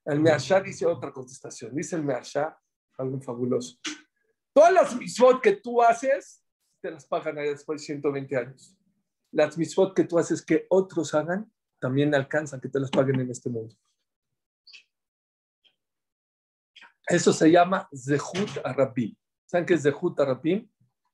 El 0.09 0.19
Meashá 0.19 0.59
dice 0.61 0.85
otra 0.85 1.11
contestación. 1.11 1.75
Dice 1.75 1.95
el 1.95 2.03
Meashá, 2.03 2.57
algo 2.97 3.21
fabuloso. 3.21 3.77
Todas 4.53 4.73
las 4.73 4.95
mismos 4.95 5.39
que 5.41 5.53
tú 5.57 5.81
haces, 5.81 6.43
te 6.81 6.91
las 6.91 7.05
pagan 7.05 7.37
ahí 7.37 7.49
después 7.49 7.81
de 7.81 7.85
120 7.85 8.37
años 8.37 8.79
las 9.31 9.57
misfot 9.57 9.93
que 9.93 10.03
tú 10.03 10.17
haces 10.17 10.43
que 10.43 10.65
otros 10.69 11.13
hagan, 11.13 11.51
también 11.79 12.13
alcanzan 12.13 12.59
que 12.59 12.69
te 12.69 12.79
las 12.79 12.89
paguen 12.89 13.19
en 13.19 13.29
este 13.29 13.49
mundo. 13.49 13.75
Eso 17.07 17.33
se 17.33 17.49
llama 17.49 17.89
Zehut 17.95 18.59
Arabim. 18.63 19.15
¿Saben 19.45 19.65
qué 19.65 19.75
es 19.75 19.83
Zehut 19.83 20.19
Arabim? 20.19 20.69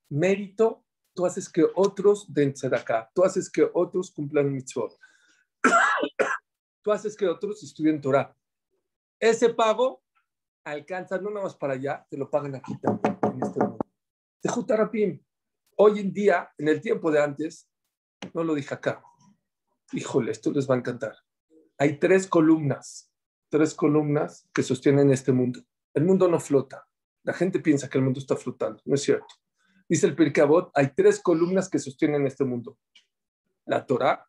Mérito, 0.09 0.83
tú 1.13 1.25
haces 1.25 1.49
que 1.49 1.65
otros 1.75 2.31
den 2.33 2.53
acá, 2.73 3.09
tú 3.13 3.23
haces 3.23 3.49
que 3.49 3.67
otros 3.73 4.11
cumplan 4.11 4.51
mitzvot, 4.51 4.97
tú 6.83 6.91
haces 6.91 7.15
que 7.15 7.27
otros 7.27 7.63
estudien 7.63 8.01
Torah. 8.01 8.35
Ese 9.19 9.53
pago 9.53 10.03
alcanza 10.65 11.17
no 11.19 11.29
nada 11.29 11.43
más 11.43 11.55
para 11.55 11.73
allá, 11.73 12.05
te 12.09 12.17
lo 12.17 12.29
pagan 12.29 12.55
aquí 12.55 12.77
también, 12.79 13.17
en 13.21 13.43
este 13.43 13.59
mundo. 13.59 13.77
Zehut 14.41 14.69
Arabim. 14.71 15.21
Hoy 15.77 15.99
en 15.99 16.13
día, 16.13 16.51
en 16.57 16.67
el 16.67 16.81
tiempo 16.81 17.11
de 17.11 17.21
antes, 17.21 17.69
no 18.33 18.43
lo 18.43 18.55
dije 18.55 18.73
acá. 18.73 19.03
Híjole, 19.91 20.31
esto 20.31 20.51
les 20.51 20.69
va 20.69 20.75
a 20.75 20.77
encantar. 20.77 21.15
Hay 21.77 21.99
tres 21.99 22.27
columnas, 22.27 23.11
tres 23.49 23.73
columnas 23.73 24.49
que 24.53 24.63
sostienen 24.63 25.11
este 25.11 25.31
mundo. 25.31 25.61
El 25.93 26.05
mundo 26.05 26.27
no 26.27 26.39
flota. 26.39 26.87
La 27.23 27.33
gente 27.33 27.59
piensa 27.59 27.89
que 27.89 27.97
el 27.97 28.03
mundo 28.03 28.19
está 28.19 28.35
flotando. 28.35 28.81
No 28.85 28.95
es 28.95 29.03
cierto. 29.03 29.35
Dice 29.87 30.07
el 30.07 30.15
Pirkei 30.15 30.45
hay 30.73 30.93
tres 30.95 31.21
columnas 31.21 31.69
que 31.69 31.79
sostienen 31.79 32.25
este 32.25 32.43
mundo. 32.43 32.77
La 33.65 33.85
Torah, 33.85 34.27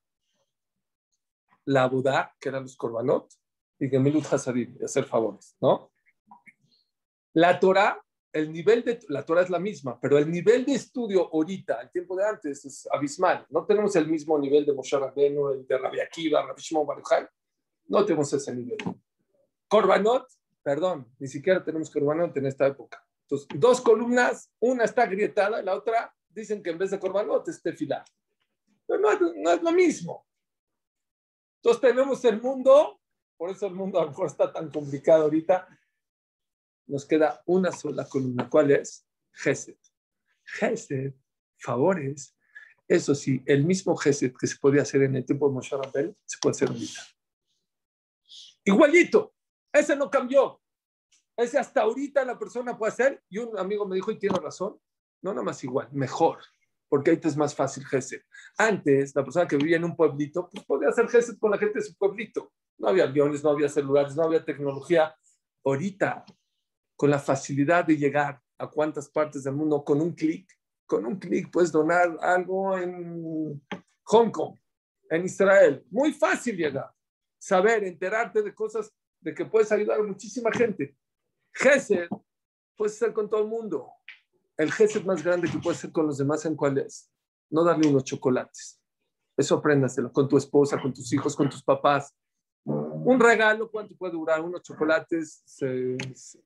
la 1.64 1.86
Budá, 1.88 2.34
que 2.40 2.48
eran 2.48 2.62
los 2.62 2.76
Korbanot, 2.76 3.32
y 3.78 3.88
Gemilut 3.88 4.24
Hasadim, 4.32 4.78
hacer 4.84 5.04
favores, 5.04 5.56
¿no? 5.60 5.90
La 7.34 7.60
Torah 7.60 8.00
el 8.36 8.52
nivel 8.52 8.84
de, 8.84 8.98
la 9.08 9.24
Torah 9.24 9.40
es 9.40 9.48
la 9.48 9.58
misma, 9.58 9.98
pero 9.98 10.18
el 10.18 10.30
nivel 10.30 10.66
de 10.66 10.74
estudio 10.74 11.30
ahorita, 11.32 11.80
el 11.80 11.90
tiempo 11.90 12.14
de 12.14 12.26
antes, 12.26 12.66
es 12.66 12.86
abismal. 12.92 13.46
No 13.48 13.64
tenemos 13.64 13.96
el 13.96 14.06
mismo 14.08 14.38
nivel 14.38 14.66
de 14.66 14.74
Moshe 14.74 14.98
Rabbeinu, 14.98 15.48
el 15.52 15.66
de 15.66 15.78
Rabbi 15.78 16.00
Akiva, 16.00 16.42
Rabbi 16.42 16.60
Shimon 16.60 16.86
Baruchai. 16.86 17.26
No 17.86 18.04
tenemos 18.04 18.30
ese 18.34 18.54
nivel. 18.54 18.76
Korbanot, 19.68 20.28
perdón, 20.62 21.10
ni 21.18 21.28
siquiera 21.28 21.64
tenemos 21.64 21.88
Korbanot 21.88 22.36
en 22.36 22.46
esta 22.46 22.66
época. 22.66 23.02
Entonces, 23.22 23.48
dos 23.54 23.80
columnas, 23.80 24.50
una 24.60 24.84
está 24.84 25.04
agrietada, 25.04 25.62
la 25.62 25.74
otra 25.74 26.14
dicen 26.28 26.62
que 26.62 26.70
en 26.70 26.78
vez 26.78 26.90
de 26.90 27.00
Korbanot 27.00 27.48
es 27.48 27.62
tefilá. 27.62 28.04
Pero 28.86 29.00
no, 29.00 29.08
no 29.18 29.50
es 29.50 29.62
lo 29.62 29.72
mismo. 29.72 30.26
Entonces 31.62 31.80
tenemos 31.80 32.22
el 32.26 32.42
mundo, 32.42 33.00
por 33.36 33.50
eso 33.50 33.66
el 33.66 33.74
mundo 33.74 33.98
a 33.98 34.04
lo 34.04 34.10
mejor 34.10 34.26
está 34.26 34.52
tan 34.52 34.70
complicado 34.70 35.24
ahorita. 35.24 35.68
Nos 36.86 37.04
queda 37.04 37.42
una 37.46 37.72
sola 37.72 38.08
columna. 38.08 38.48
¿Cuál 38.48 38.70
es? 38.70 39.06
Gesed. 39.32 39.76
Gesed, 40.44 41.14
favores. 41.58 42.36
Eso 42.88 43.14
sí, 43.14 43.42
el 43.46 43.64
mismo 43.64 43.96
Gesed 43.96 44.32
que 44.38 44.46
se 44.46 44.56
podía 44.56 44.82
hacer 44.82 45.02
en 45.02 45.16
el 45.16 45.24
tiempo 45.24 45.48
de 45.48 45.54
Moshe 45.54 45.76
Rabel, 45.76 46.16
se 46.24 46.38
puede 46.40 46.52
hacer 46.52 46.68
ahorita. 46.68 47.00
Igualito. 48.64 49.34
Ese 49.72 49.96
no 49.96 50.10
cambió. 50.10 50.60
Ese 51.36 51.58
hasta 51.58 51.82
ahorita 51.82 52.24
la 52.24 52.38
persona 52.38 52.78
puede 52.78 52.92
hacer. 52.92 53.22
Y 53.28 53.38
un 53.38 53.58
amigo 53.58 53.86
me 53.86 53.96
dijo, 53.96 54.10
y 54.10 54.18
tiene 54.18 54.38
razón, 54.38 54.80
no 55.22 55.32
nada 55.32 55.42
más 55.42 55.62
igual, 55.64 55.88
mejor. 55.92 56.38
Porque 56.88 57.10
ahí 57.10 57.20
es 57.22 57.36
más 57.36 57.54
fácil 57.54 57.84
Gesed. 57.84 58.20
Antes, 58.56 59.14
la 59.14 59.24
persona 59.24 59.46
que 59.46 59.56
vivía 59.56 59.76
en 59.76 59.84
un 59.84 59.96
pueblito, 59.96 60.48
pues 60.48 60.64
podía 60.64 60.88
hacer 60.88 61.08
Gesed 61.08 61.38
con 61.38 61.50
la 61.50 61.58
gente 61.58 61.80
de 61.80 61.84
su 61.84 61.96
pueblito. 61.96 62.52
No 62.78 62.88
había 62.88 63.04
aviones, 63.04 63.42
no 63.42 63.50
había 63.50 63.68
celulares, 63.68 64.14
no 64.14 64.22
había 64.22 64.44
tecnología. 64.44 65.14
Ahorita, 65.64 66.24
con 66.94 67.10
la 67.10 67.18
facilidad 67.18 67.84
de 67.84 67.96
llegar 67.96 68.40
a 68.58 68.68
cuántas 68.68 69.08
partes 69.08 69.44
del 69.44 69.54
mundo 69.54 69.84
con 69.84 70.00
un 70.00 70.12
clic, 70.12 70.48
con 70.86 71.04
un 71.04 71.18
clic 71.18 71.50
puedes 71.50 71.72
donar 71.72 72.16
algo 72.20 72.78
en 72.78 73.60
Hong 74.04 74.30
Kong, 74.30 74.56
en 75.10 75.24
Israel. 75.24 75.84
Muy 75.90 76.12
fácil 76.12 76.56
llegar. 76.56 76.90
Saber, 77.38 77.84
enterarte 77.84 78.42
de 78.42 78.54
cosas, 78.54 78.90
de 79.20 79.34
que 79.34 79.44
puedes 79.44 79.70
ayudar 79.72 80.00
a 80.00 80.04
muchísima 80.04 80.50
gente. 80.52 80.96
Gesed, 81.52 82.08
puedes 82.76 82.96
ser 82.96 83.12
con 83.12 83.28
todo 83.28 83.42
el 83.42 83.48
mundo. 83.48 83.90
El 84.56 84.72
Gesed 84.72 85.04
más 85.04 85.22
grande 85.22 85.50
que 85.50 85.58
puedes 85.58 85.80
ser 85.80 85.92
con 85.92 86.06
los 86.06 86.16
demás, 86.16 86.44
¿en 86.46 86.56
cuál 86.56 86.78
es? 86.78 87.10
No 87.50 87.62
darle 87.62 87.88
unos 87.88 88.04
chocolates. 88.04 88.80
Eso 89.36 89.56
apréndaselo 89.56 90.10
con 90.10 90.28
tu 90.28 90.38
esposa, 90.38 90.80
con 90.80 90.94
tus 90.94 91.12
hijos, 91.12 91.36
con 91.36 91.50
tus 91.50 91.62
papás. 91.62 92.14
Un 92.64 93.20
regalo, 93.20 93.70
¿cuánto 93.70 93.94
puede 93.96 94.14
durar? 94.14 94.40
Unos 94.40 94.62
chocolates 94.62 95.42
se, 95.44 95.96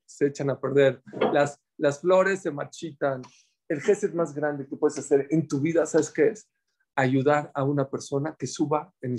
se, 0.05 0.27
echan 0.27 0.51
a 0.51 0.61
perder. 0.61 1.01
Las, 1.33 1.59
las 1.79 2.01
flores 2.01 2.42
se 2.42 2.51
marchitan. 2.51 3.23
El 3.68 3.81
Gesed 3.81 4.12
más 4.12 4.35
grande 4.35 4.66
que 4.66 4.77
puedes 4.77 4.99
hacer 4.99 5.29
en 5.31 5.46
tu 5.46 5.61
vida, 5.61 5.87
¿sabes 5.87 6.11
qué 6.11 6.29
es? 6.29 6.51
Ayudar 6.96 7.53
a 7.55 7.62
una 7.62 7.88
persona 7.88 8.35
que 8.37 8.49
suba 8.49 8.92
en, 9.01 9.16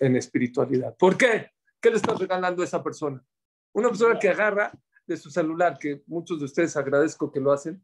en 0.00 0.16
espiritualidad. 0.16 0.96
¿Por 0.98 1.16
qué? 1.16 1.50
¿Qué 1.80 1.90
le 1.90 1.96
estás 1.96 2.18
regalando 2.18 2.62
a 2.62 2.64
esa 2.64 2.82
persona? 2.82 3.24
Una 3.72 3.88
persona 3.88 4.18
que 4.18 4.28
agarra 4.28 4.72
de 5.06 5.16
su 5.16 5.30
celular, 5.30 5.78
que 5.78 6.02
muchos 6.06 6.40
de 6.40 6.46
ustedes 6.46 6.76
agradezco 6.76 7.30
que 7.30 7.40
lo 7.40 7.52
hacen, 7.52 7.82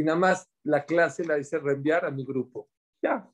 y 0.00 0.02
nada 0.02 0.18
más 0.18 0.50
la 0.64 0.86
clase 0.86 1.26
la 1.26 1.34
dice 1.34 1.58
reenviar 1.58 2.06
a 2.06 2.10
mi 2.10 2.24
grupo. 2.24 2.70
Ya. 3.02 3.30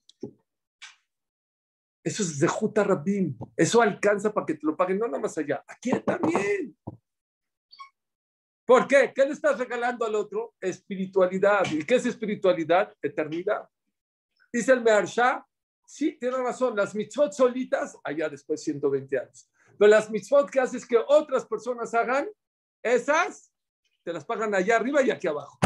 Eso 2.03 2.25
es 2.25 2.41
de 2.41 2.49
Juta 2.49 2.83
Rabin. 2.83 3.39
Eso 3.57 3.81
alcanza 3.81 4.35
para 4.35 4.47
que 4.47 4.55
te 4.55 4.67
lo 4.67 4.77
paguen, 4.77 4.99
no 4.99 5.07
nada 5.07 5.21
más 5.21 5.39
allá. 5.39 5.65
Aquí 5.69 5.93
también. 6.01 6.77
¿Por 8.65 8.89
qué? 8.89 9.13
¿Qué 9.15 9.25
le 9.25 9.31
estás 9.31 9.57
regalando 9.61 10.05
al 10.05 10.17
otro? 10.17 10.55
Espiritualidad. 10.61 11.67
¿Y 11.71 11.85
qué 11.85 11.95
es 11.95 12.07
espiritualidad? 12.07 12.93
Eternidad. 13.01 13.69
Dice 14.53 14.73
el 14.73 14.83
Mearsha, 14.83 15.47
sí, 15.85 16.19
tiene 16.19 16.37
razón, 16.39 16.75
las 16.75 16.97
mitzvot 16.97 17.33
solitas, 17.33 17.97
allá 18.03 18.29
después 18.29 18.61
120 18.61 19.19
años. 19.21 19.49
Pero 19.79 19.89
las 19.89 20.11
mitzvot 20.11 20.51
que 20.51 20.59
haces 20.59 20.85
que 20.85 20.97
otras 20.97 21.47
personas 21.47 21.95
hagan, 21.95 22.29
esas 22.83 23.53
te 24.03 24.13
las 24.13 24.25
pagan 24.25 24.53
allá 24.53 24.75
arriba 24.75 25.01
y 25.03 25.13
aquí 25.13 25.29
abajo. 25.29 25.61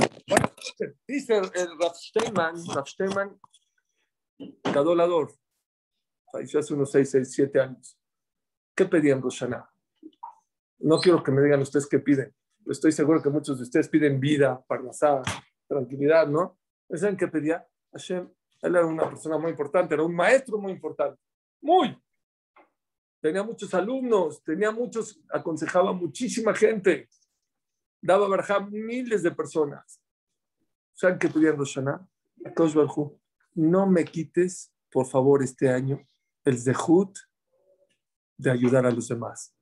Dice 1.07 1.37
el 1.37 1.79
Rav 1.79 1.95
Steinman, 1.95 2.55
Rav 2.75 2.87
Steinman, 2.87 3.39
falleció 6.33 6.61
hace 6.61 6.75
unos 6.75 6.91
6, 6.93 7.11
6, 7.11 7.33
7 7.33 7.61
años. 7.61 7.99
¿Qué 8.75 8.87
pedían 8.87 9.21
Roshaná? 9.21 9.69
No 10.79 10.99
quiero 10.99 11.23
que 11.23 11.33
me 11.33 11.43
digan 11.43 11.61
ustedes 11.61 11.87
qué 11.87 11.99
piden. 11.99 12.35
Estoy 12.67 12.93
seguro 12.93 13.23
que 13.23 13.29
muchos 13.29 13.59
de 13.59 13.65
ustedes 13.65 13.89
piden 13.89 14.21
vida, 14.21 14.65
parnasá, 14.67 15.23
tranquilidad, 15.67 16.27
¿no? 16.27 16.59
¿Saben 16.89 17.17
qué 17.17 17.29
pedía? 17.29 17.67
Hashem, 17.93 18.31
él 18.63 18.77
era 18.77 18.87
una 18.87 19.09
persona 19.09 19.39
muy 19.39 19.51
importante, 19.51 19.95
era 19.95 20.03
un 20.03 20.15
maestro 20.15 20.59
muy 20.59 20.73
importante. 20.73 21.21
Muy. 21.61 21.97
Tenía 23.21 23.43
muchos 23.43 23.73
alumnos, 23.75 24.43
tenía 24.43 24.71
muchos, 24.71 25.21
aconsejaba 25.31 25.91
a 25.91 25.95
muchísima 25.95 26.55
gente. 26.55 27.09
Daba 28.01 28.29
barajá 28.29 28.61
miles 28.61 29.23
de 29.23 29.31
personas. 29.31 30.00
¿Saben 31.01 31.19
qué 31.19 31.31
pedían 31.31 31.57
Roshaná? 31.57 32.07
No 33.55 33.87
me 33.87 34.05
quites, 34.05 34.71
por 34.91 35.07
favor, 35.07 35.43
este 35.43 35.71
año 35.71 35.99
el 36.45 36.59
zehut 36.59 37.17
de 38.37 38.51
ayudar 38.51 38.85
a 38.85 38.91
los 38.91 39.09
demás, 39.09 39.57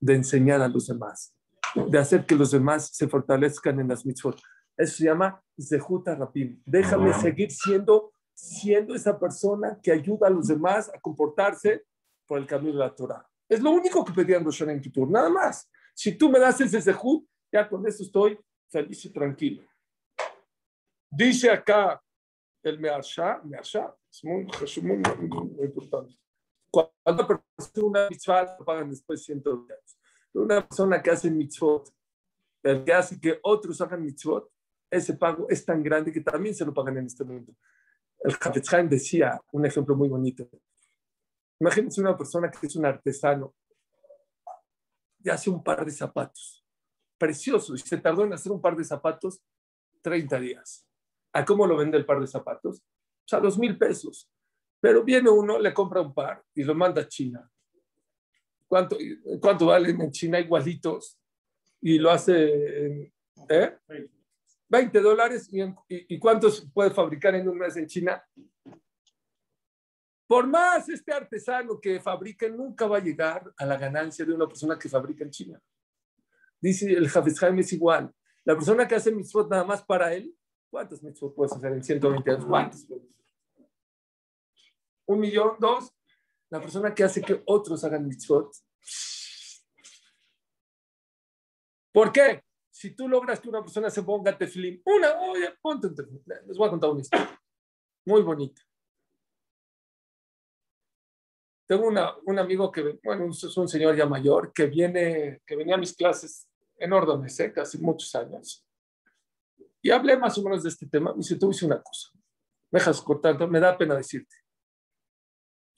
de 0.00 0.14
enseñar 0.14 0.62
a 0.62 0.68
los 0.68 0.86
demás, 0.86 1.36
de 1.74 1.98
hacer 1.98 2.24
que 2.24 2.34
los 2.34 2.52
demás 2.52 2.88
se 2.90 3.06
fortalezcan 3.06 3.80
en 3.80 3.88
las 3.88 4.06
mitzvot. 4.06 4.40
Eso 4.78 4.96
se 4.96 5.04
llama 5.04 5.44
zehut 5.60 6.06
rapim. 6.06 6.62
Déjame 6.64 7.12
seguir 7.20 7.50
siendo, 7.50 8.14
siendo 8.32 8.94
esa 8.94 9.20
persona 9.20 9.78
que 9.82 9.92
ayuda 9.92 10.28
a 10.28 10.30
los 10.30 10.48
demás 10.48 10.88
a 10.88 10.98
comportarse 10.98 11.84
por 12.26 12.38
el 12.38 12.46
camino 12.46 12.72
de 12.72 12.78
la 12.78 12.94
Torah. 12.94 13.28
Es 13.46 13.60
lo 13.60 13.72
único 13.72 14.02
que 14.06 14.14
pedían 14.14 14.42
Rosh 14.42 14.62
en 14.62 14.80
Kippur, 14.80 15.10
nada 15.10 15.28
más. 15.28 15.68
Si 15.94 16.16
tú 16.16 16.30
me 16.30 16.38
das 16.38 16.58
ese 16.62 16.80
zehut, 16.80 17.28
ya 17.52 17.68
con 17.68 17.86
eso 17.86 18.02
estoy 18.02 18.40
feliz 18.70 19.04
y 19.04 19.12
tranquilo. 19.12 19.69
Dice 21.10 21.50
acá 21.50 22.00
el 22.62 22.78
Mearsha, 22.78 23.40
Mearsha, 23.44 23.94
es 24.10 24.22
muy, 24.24 24.44
muy, 24.44 25.28
muy, 25.28 25.64
importante. 25.64 26.16
Cuando 26.70 27.42
una 27.82 28.08
mitzvah, 28.08 28.56
lo 28.58 28.64
pagan 28.64 28.90
después 28.90 29.26
de 29.26 29.32
años. 29.34 29.98
Una 30.32 30.66
persona 30.66 31.02
que 31.02 31.10
hace 31.10 31.30
mitzvot, 31.30 31.92
el 32.62 32.84
que 32.84 32.92
hace 32.92 33.20
que 33.20 33.40
otros 33.42 33.80
hagan 33.80 34.04
mitzvot, 34.04 34.48
ese 34.88 35.14
pago 35.14 35.46
es 35.48 35.64
tan 35.64 35.82
grande 35.82 36.12
que 36.12 36.20
también 36.20 36.54
se 36.54 36.64
lo 36.64 36.72
pagan 36.72 36.98
en 36.98 37.06
este 37.06 37.24
mundo. 37.24 37.52
El 38.20 38.36
Hafetz 38.40 38.70
decía 38.88 39.40
un 39.52 39.66
ejemplo 39.66 39.96
muy 39.96 40.08
bonito. 40.08 40.48
Imagínense 41.58 42.00
una 42.00 42.16
persona 42.16 42.50
que 42.50 42.66
es 42.66 42.76
un 42.76 42.86
artesano 42.86 43.54
y 45.22 45.28
hace 45.28 45.50
un 45.50 45.62
par 45.62 45.84
de 45.84 45.90
zapatos. 45.90 46.64
Precioso. 47.18 47.74
Y 47.74 47.78
se 47.78 47.98
tardó 47.98 48.24
en 48.24 48.32
hacer 48.32 48.52
un 48.52 48.60
par 48.60 48.76
de 48.76 48.84
zapatos 48.84 49.42
30 50.02 50.40
días. 50.40 50.86
¿A 51.32 51.44
cómo 51.44 51.66
lo 51.66 51.76
vende 51.76 51.96
el 51.96 52.06
par 52.06 52.20
de 52.20 52.26
zapatos? 52.26 52.82
a 53.32 53.38
dos 53.38 53.58
mil 53.58 53.78
pesos. 53.78 54.28
Pero 54.80 55.04
viene 55.04 55.30
uno, 55.30 55.58
le 55.58 55.72
compra 55.72 56.00
un 56.00 56.12
par 56.12 56.42
y 56.54 56.64
lo 56.64 56.74
manda 56.74 57.02
a 57.02 57.08
China. 57.08 57.48
¿Cuánto, 58.66 58.96
cuánto 59.40 59.66
valen 59.66 60.00
en 60.00 60.10
China 60.10 60.40
igualitos? 60.40 61.18
Y 61.80 61.98
lo 61.98 62.10
hace 62.10 62.86
en 62.86 63.12
¿eh? 63.48 63.78
20 64.68 65.00
dólares. 65.00 65.48
¿Y, 65.52 65.60
¿Y 65.88 66.18
cuántos 66.18 66.68
puede 66.72 66.90
fabricar 66.90 67.34
en 67.34 67.48
un 67.48 67.58
mes 67.58 67.76
en 67.76 67.86
China? 67.86 68.22
Por 70.26 70.46
más 70.46 70.88
este 70.88 71.12
artesano 71.12 71.80
que 71.80 72.00
fabrique, 72.00 72.48
nunca 72.48 72.86
va 72.86 72.98
a 72.98 73.02
llegar 73.02 73.52
a 73.56 73.66
la 73.66 73.76
ganancia 73.76 74.24
de 74.24 74.32
una 74.32 74.46
persona 74.46 74.78
que 74.78 74.88
fabrica 74.88 75.24
en 75.24 75.30
China. 75.30 75.60
Dice 76.60 76.92
el 76.92 77.08
Jafes 77.08 77.38
Jaime 77.40 77.62
es 77.62 77.72
igual. 77.72 78.14
La 78.44 78.54
persona 78.54 78.86
que 78.86 78.94
hace 78.94 79.10
mitzvot 79.10 79.50
nada 79.50 79.64
más 79.64 79.82
para 79.82 80.14
él, 80.14 80.32
¿cuántos 80.70 81.02
mitzvot 81.02 81.34
puedes 81.34 81.52
hacer 81.52 81.72
en 81.72 81.82
120 81.82 82.30
años? 82.30 82.46
¿Cuántos? 82.46 82.86
un 85.10 85.18
millón, 85.18 85.56
dos, 85.58 85.92
la 86.50 86.60
persona 86.60 86.94
que 86.94 87.02
hace 87.02 87.20
que 87.20 87.42
otros 87.46 87.82
hagan 87.84 88.06
mitzvot. 88.06 88.54
¿Por 91.92 92.12
qué? 92.12 92.44
Si 92.70 92.94
tú 92.94 93.08
logras 93.08 93.40
que 93.40 93.48
una 93.48 93.60
persona 93.60 93.90
se 93.90 94.04
ponga 94.04 94.38
tefilín, 94.38 94.80
una, 94.84 95.18
oye, 95.20 95.52
ponte 95.60 95.88
un 95.88 95.94
tefilín. 95.96 96.22
Les 96.46 96.56
voy 96.56 96.68
a 96.68 96.70
contar 96.70 96.90
una 96.90 97.00
historia 97.00 97.40
muy 98.06 98.22
bonita. 98.22 98.62
Tengo 101.66 101.88
una, 101.88 102.16
un 102.24 102.38
amigo 102.38 102.70
que, 102.70 102.98
bueno, 103.02 103.30
es 103.30 103.56
un 103.56 103.68
señor 103.68 103.96
ya 103.96 104.06
mayor 104.06 104.52
que 104.52 104.66
viene, 104.66 105.42
que 105.44 105.56
venía 105.56 105.74
a 105.74 105.78
mis 105.78 105.94
clases 105.94 106.48
en 106.76 106.92
órdenes, 106.92 107.38
¿eh? 107.40 107.52
casi 107.52 107.78
muchos 107.78 108.14
años. 108.14 108.64
Y 109.82 109.90
hablé 109.90 110.16
más 110.16 110.36
o 110.38 110.42
menos 110.42 110.62
de 110.62 110.68
este 110.68 110.86
tema. 110.86 111.12
Me 111.12 111.18
dice, 111.18 111.36
tú 111.36 111.50
hice 111.50 111.66
una 111.66 111.82
cosa. 111.82 112.10
Me 112.70 112.78
dejas 112.78 113.00
cortando, 113.00 113.48
me 113.48 113.60
da 113.60 113.76
pena 113.76 113.96
decirte 113.96 114.36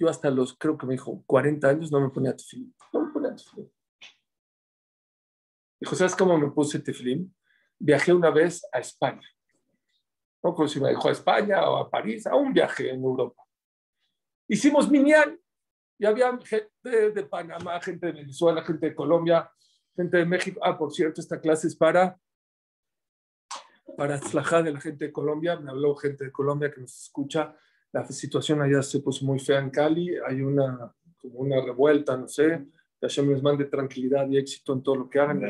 yo 0.03 0.09
hasta 0.09 0.31
los, 0.31 0.57
creo 0.59 0.77
que 0.77 0.85
me 0.85 0.95
dijo, 0.95 1.23
40 1.27 1.69
años 1.69 1.93
no 1.93 2.01
me 2.01 2.11
ponía 2.11 2.35
tefilín. 2.35 2.75
No 2.93 3.07
me 3.07 3.13
ponía 3.13 3.37
tefilín. 3.37 3.73
Dijo, 5.81 5.95
¿sabes 5.95 6.17
cómo 6.17 6.37
me 6.37 6.51
puse 6.51 6.81
tefilín? 6.81 7.33
Viajé 7.79 8.13
una 8.13 8.31
vez 8.31 8.67
a 8.73 8.81
España. 8.81 9.29
No 10.43 10.55
como 10.55 10.67
si 10.67 10.81
me 10.81 10.89
dejó 10.89 11.09
a 11.09 11.13
España 11.13 11.69
o 11.71 11.77
a 11.77 11.89
París, 11.89 12.27
a 12.27 12.35
un 12.35 12.53
viaje 12.53 12.91
en 12.91 13.03
Europa. 13.03 13.43
Hicimos 14.49 14.91
minial 14.91 15.39
y 15.99 16.05
había 16.05 16.37
gente 16.39 17.11
de 17.13 17.23
Panamá, 17.25 17.81
gente 17.81 18.07
de 18.07 18.13
Venezuela, 18.13 18.65
gente 18.65 18.87
de 18.87 18.95
Colombia, 18.95 19.49
gente 19.95 20.17
de 20.17 20.27
México. 20.27 20.61
Ah, 20.65 20.77
por 20.77 20.93
cierto, 20.93 21.21
esta 21.21 21.41
clase 21.41 21.69
es 21.69 21.77
para 21.77 22.19
para 23.97 24.19
de 24.19 24.73
la 24.73 24.81
gente 24.81 25.07
de 25.07 25.13
Colombia. 25.13 25.59
Me 25.59 25.71
habló 25.71 25.95
gente 25.95 26.25
de 26.25 26.33
Colombia 26.33 26.71
que 26.71 26.81
nos 26.81 27.03
escucha 27.03 27.55
la 27.93 28.07
situación 28.07 28.63
allá 28.63 28.83
se 28.83 29.01
puso 29.01 29.25
muy 29.25 29.39
fea 29.39 29.59
en 29.59 29.71
Cali. 29.71 30.17
Hay 30.27 30.41
una 30.41 30.95
como 31.19 31.41
una 31.41 31.61
revuelta, 31.61 32.17
no 32.17 32.27
sé. 32.27 32.67
Que 32.99 33.07
Hashem 33.07 33.31
les 33.31 33.43
mande 33.43 33.67
tranquilidad 33.67 34.29
y 34.29 34.39
éxito 34.39 34.73
en 34.73 34.83
todo 34.83 34.97
lo 34.97 35.11
que 35.11 35.21
hagan. 35.21 35.41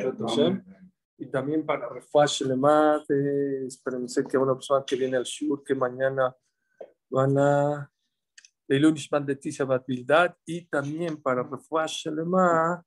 Y 1.19 1.27
también 1.27 1.65
para 1.65 1.89
Refash 1.89 2.43
Lemat, 2.43 3.09
eh, 3.11 3.67
espérense 3.67 4.25
que 4.25 4.37
una 4.37 4.55
persona 4.55 4.85
que 4.85 4.97
viene 4.97 5.17
al 5.17 5.25
Shur, 5.25 5.63
que 5.63 5.75
mañana 5.75 6.35
van 7.09 7.39
a 7.39 7.91
de 8.67 9.37
Tisha 9.37 9.65
Bildad. 9.87 10.35
Y 10.45 10.67
también 10.67 11.23
para 11.23 11.45
Refash 11.45 12.09
Lemat, 12.09 12.85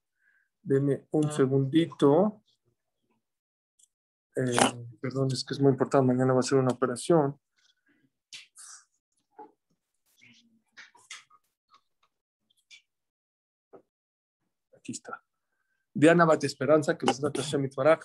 denme 0.62 1.06
un 1.12 1.32
segundito. 1.32 2.44
Eh, 4.36 4.58
perdón, 5.00 5.30
es 5.32 5.46
que 5.46 5.54
es 5.54 5.62
muy 5.62 5.72
importante, 5.72 6.08
mañana 6.08 6.34
va 6.34 6.40
a 6.40 6.44
ser 6.44 6.58
una 6.58 6.74
operación. 6.74 7.40
Aquí 14.74 14.92
está. 14.92 15.26
Diana 15.94 16.26
Bate 16.26 16.46
Esperanza, 16.46 16.98
que 16.98 17.06
les 17.06 17.22
da 17.22 17.32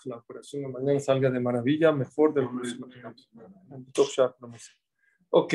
la 0.05 0.17
operación 0.17 0.63
de 0.63 0.69
mañana 0.69 1.01
salga 1.01 1.29
de 1.29 1.41
maravilla, 1.41 1.91
mejor 1.91 2.33
de 2.33 2.43
lo 2.43 2.51
que. 2.53 2.69
Ok, 5.31 5.55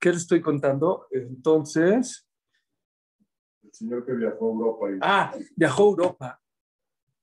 ¿qué 0.00 0.08
les 0.08 0.22
estoy 0.22 0.42
contando? 0.42 1.06
Entonces. 1.12 2.28
El 3.62 3.72
señor 3.72 4.04
que 4.04 4.12
viajó 4.14 4.48
a 4.48 4.52
Europa. 4.52 4.86
Ah, 5.00 5.34
viajó 5.54 5.84
a 5.84 5.86
Europa. 5.86 6.42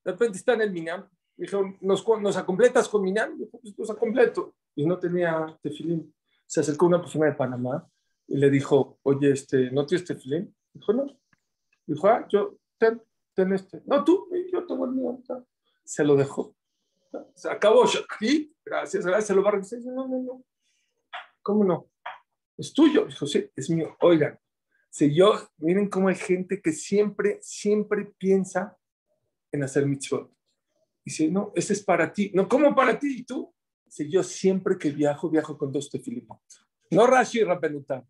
De 0.06 0.12
repente 0.12 0.38
está 0.38 0.54
en 0.54 0.62
el 0.62 0.72
Minam. 0.72 1.10
Dijo, 1.42 1.76
¿nos, 1.82 2.08
nos 2.08 2.38
acompletas 2.38 2.88
con 2.88 3.02
Minam? 3.02 3.36
Dijo, 3.36 3.60
pues 3.60 3.74
los 3.76 3.90
acompleto. 3.90 4.54
Y 4.76 4.86
no 4.86 5.00
tenía 5.00 5.58
tefilín. 5.64 6.14
Se 6.46 6.60
acercó 6.60 6.86
una 6.86 7.02
persona 7.02 7.26
de 7.26 7.32
Panamá 7.32 7.90
y 8.28 8.38
le 8.38 8.52
dijo, 8.52 9.00
oye, 9.02 9.32
este, 9.32 9.72
¿no 9.72 9.88
tienes 9.88 10.06
tefilín? 10.06 10.56
Dijo, 10.72 10.94
no. 10.94 11.08
Dijo, 11.88 12.08
ah, 12.08 12.28
yo, 12.30 12.60
ten, 12.78 13.02
ten 13.34 13.54
este. 13.54 13.82
No, 13.88 14.04
tú, 14.04 14.30
yo 14.54 14.68
tengo 14.68 14.86
el 14.86 14.92
mío. 14.92 15.20
Se 15.84 16.04
lo 16.04 16.16
dejó. 16.16 16.56
Se 17.34 17.50
acabó. 17.50 17.88
Sí, 17.88 18.56
gracias, 18.64 19.04
gracias. 19.04 19.26
Se 19.26 19.34
lo 19.34 19.42
va 19.42 19.50
a 19.50 19.52
regresar. 19.54 19.80
No, 19.80 20.08
no, 20.08 20.22
no. 20.22 20.44
¿Cómo 21.42 21.64
no? 21.64 21.90
Es 22.56 22.72
tuyo. 22.72 23.06
Dijo, 23.06 23.26
sí, 23.26 23.50
es 23.56 23.68
mío. 23.72 23.98
Oigan, 24.02 24.40
si 24.92 25.12
yo, 25.12 25.34
miren 25.58 25.90
cómo 25.90 26.10
hay 26.10 26.16
gente 26.18 26.62
que 26.62 26.72
siempre, 26.72 27.40
siempre 27.42 28.14
piensa 28.20 28.78
en 29.52 29.64
hacer 29.64 29.88
mitzvot. 29.88 30.32
Dice, 31.04 31.30
no, 31.30 31.52
ese 31.56 31.74
es 31.74 31.84
para 31.84 32.12
ti. 32.12 32.32
No, 32.34 32.48
¿cómo 32.48 32.76
para 32.76 32.98
ti? 32.98 33.20
¿Y 33.20 33.24
tú? 33.24 33.54
Si 33.88 34.10
yo 34.10 34.24
siempre 34.24 34.78
que 34.78 34.92
viajo, 34.92 35.30
viajo 35.30 35.58
con 35.58 35.72
dos 35.72 35.90
tefilimot. 35.90 36.40
No 36.92 37.08
Rashi 37.08 37.40
y 37.40 37.44
Rapenutam. 37.44 38.06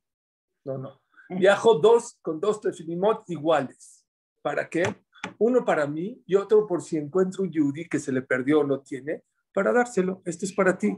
No, 0.64 0.78
no. 0.78 1.02
Viajo 1.30 1.76
dos 1.76 2.20
con 2.22 2.40
dos 2.40 2.62
tefilimot 2.62 3.30
iguales. 3.30 4.06
¿Para 4.42 4.70
qué? 4.70 4.84
Uno 5.38 5.64
para 5.64 5.88
mí 5.88 6.22
y 6.26 6.36
otro 6.36 6.68
por 6.68 6.82
si 6.82 6.98
encuentro 6.98 7.44
un 7.44 7.52
yudí 7.52 7.88
que 7.88 8.00
se 8.00 8.12
le 8.12 8.22
perdió 8.22 8.60
o 8.62 8.64
no 8.64 8.82
tiene, 8.82 9.24
para 9.54 9.72
dárselo. 9.72 10.22
Este 10.26 10.46
es 10.46 10.54
para 10.54 10.78
ti. 10.78 10.98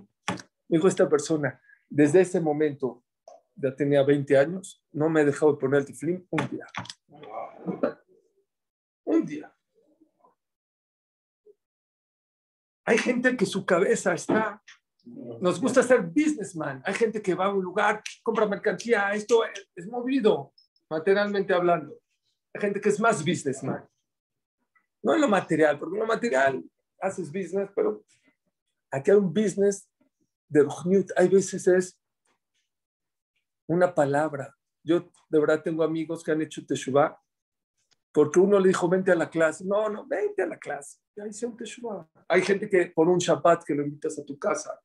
Dijo 0.68 0.88
esta 0.88 1.08
persona, 1.08 1.62
desde 1.90 2.22
ese 2.22 2.40
momento, 2.40 3.04
ya 3.56 3.76
tenía 3.76 4.04
20 4.04 4.38
años, 4.38 4.84
no 4.92 5.10
me 5.10 5.22
he 5.22 5.26
dejado 5.26 5.54
de 5.54 5.60
poner 5.60 5.82
el 5.82 5.86
tiflim 5.86 6.26
un 6.30 6.50
día. 6.50 6.66
Un 9.04 9.26
día. 9.26 9.53
Hay 12.86 12.98
gente 12.98 13.38
que 13.38 13.46
su 13.46 13.66
cabeza 13.66 14.14
está, 14.14 14.62
nos 15.06 15.60
gusta 15.60 15.84
ser 15.84 16.02
businessman. 16.02 16.82
Hay 16.86 16.94
gente 16.94 17.22
que 17.22 17.34
va 17.34 17.46
a 17.46 17.54
un 17.54 17.64
lugar, 17.64 18.02
compra 18.22 18.46
mercancía, 18.46 19.14
esto 19.14 19.44
es, 19.76 19.88
movido, 19.88 20.54
materialmente 20.90 21.54
hablando. 21.54 21.94
Hay 22.54 22.62
gente 22.62 22.82
que 22.82 22.90
es 22.90 23.00
más 23.00 23.24
businessman. 23.24 23.88
No 25.02 25.16
en 25.16 25.22
lo 25.22 25.28
material, 25.28 25.80
porque 25.80 25.96
en 25.96 26.02
lo 26.02 26.08
material 26.08 26.64
haces 27.00 27.32
business, 27.32 27.70
pero 27.76 28.04
aquí 28.92 29.12
hay 29.12 29.18
un 29.18 29.34
business 29.34 29.90
de 30.48 30.68
Hay 31.18 31.28
veces 31.28 31.68
es 31.68 32.00
una 33.68 33.94
palabra. 33.94 34.56
Yo 34.84 35.10
de 35.30 35.40
verdad 35.40 35.62
tengo 35.64 35.84
amigos 35.84 36.24
que 36.24 36.32
han 36.32 36.42
hecho 36.42 36.66
Teshuvah 36.66 37.20
porque 38.14 38.40
uno 38.40 38.60
le 38.60 38.68
dijo, 38.68 38.88
vente 38.88 39.12
a 39.12 39.16
la 39.16 39.30
clase. 39.30 39.66
No, 39.66 39.90
no, 39.90 40.06
vente 40.06 40.44
a 40.44 40.46
la 40.46 40.58
clase. 40.58 41.00
Ya 41.16 41.28
hice 41.28 41.48
un. 41.48 41.58
Hay 42.28 42.44
gente 42.44 42.70
que 42.70 42.86
por 42.88 43.10
un 43.10 43.18
Shabbat 43.18 43.64
que 43.64 43.74
lo 43.74 43.84
invitas 43.84 44.20
a 44.20 44.24
tu 44.24 44.38
casa. 44.38 44.80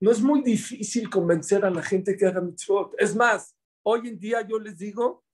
No 0.00 0.10
es 0.10 0.20
muy 0.20 0.42
difícil 0.42 1.08
convencer 1.08 1.64
a 1.64 1.70
la 1.70 1.82
gente 1.82 2.16
que 2.16 2.26
haga 2.26 2.40
mitzvot. 2.40 2.94
Es 2.98 3.14
más, 3.14 3.56
hoy 3.84 4.08
en 4.08 4.18
día 4.18 4.42
yo 4.42 4.58
les 4.58 4.76
digo, 4.76 5.24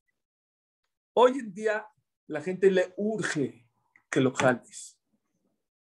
hoy 1.14 1.38
en 1.38 1.52
día 1.54 1.86
la 2.26 2.42
gente 2.42 2.70
le 2.70 2.92
urge 2.98 3.66
que 4.10 4.20
lo 4.20 4.34
jales. 4.34 5.00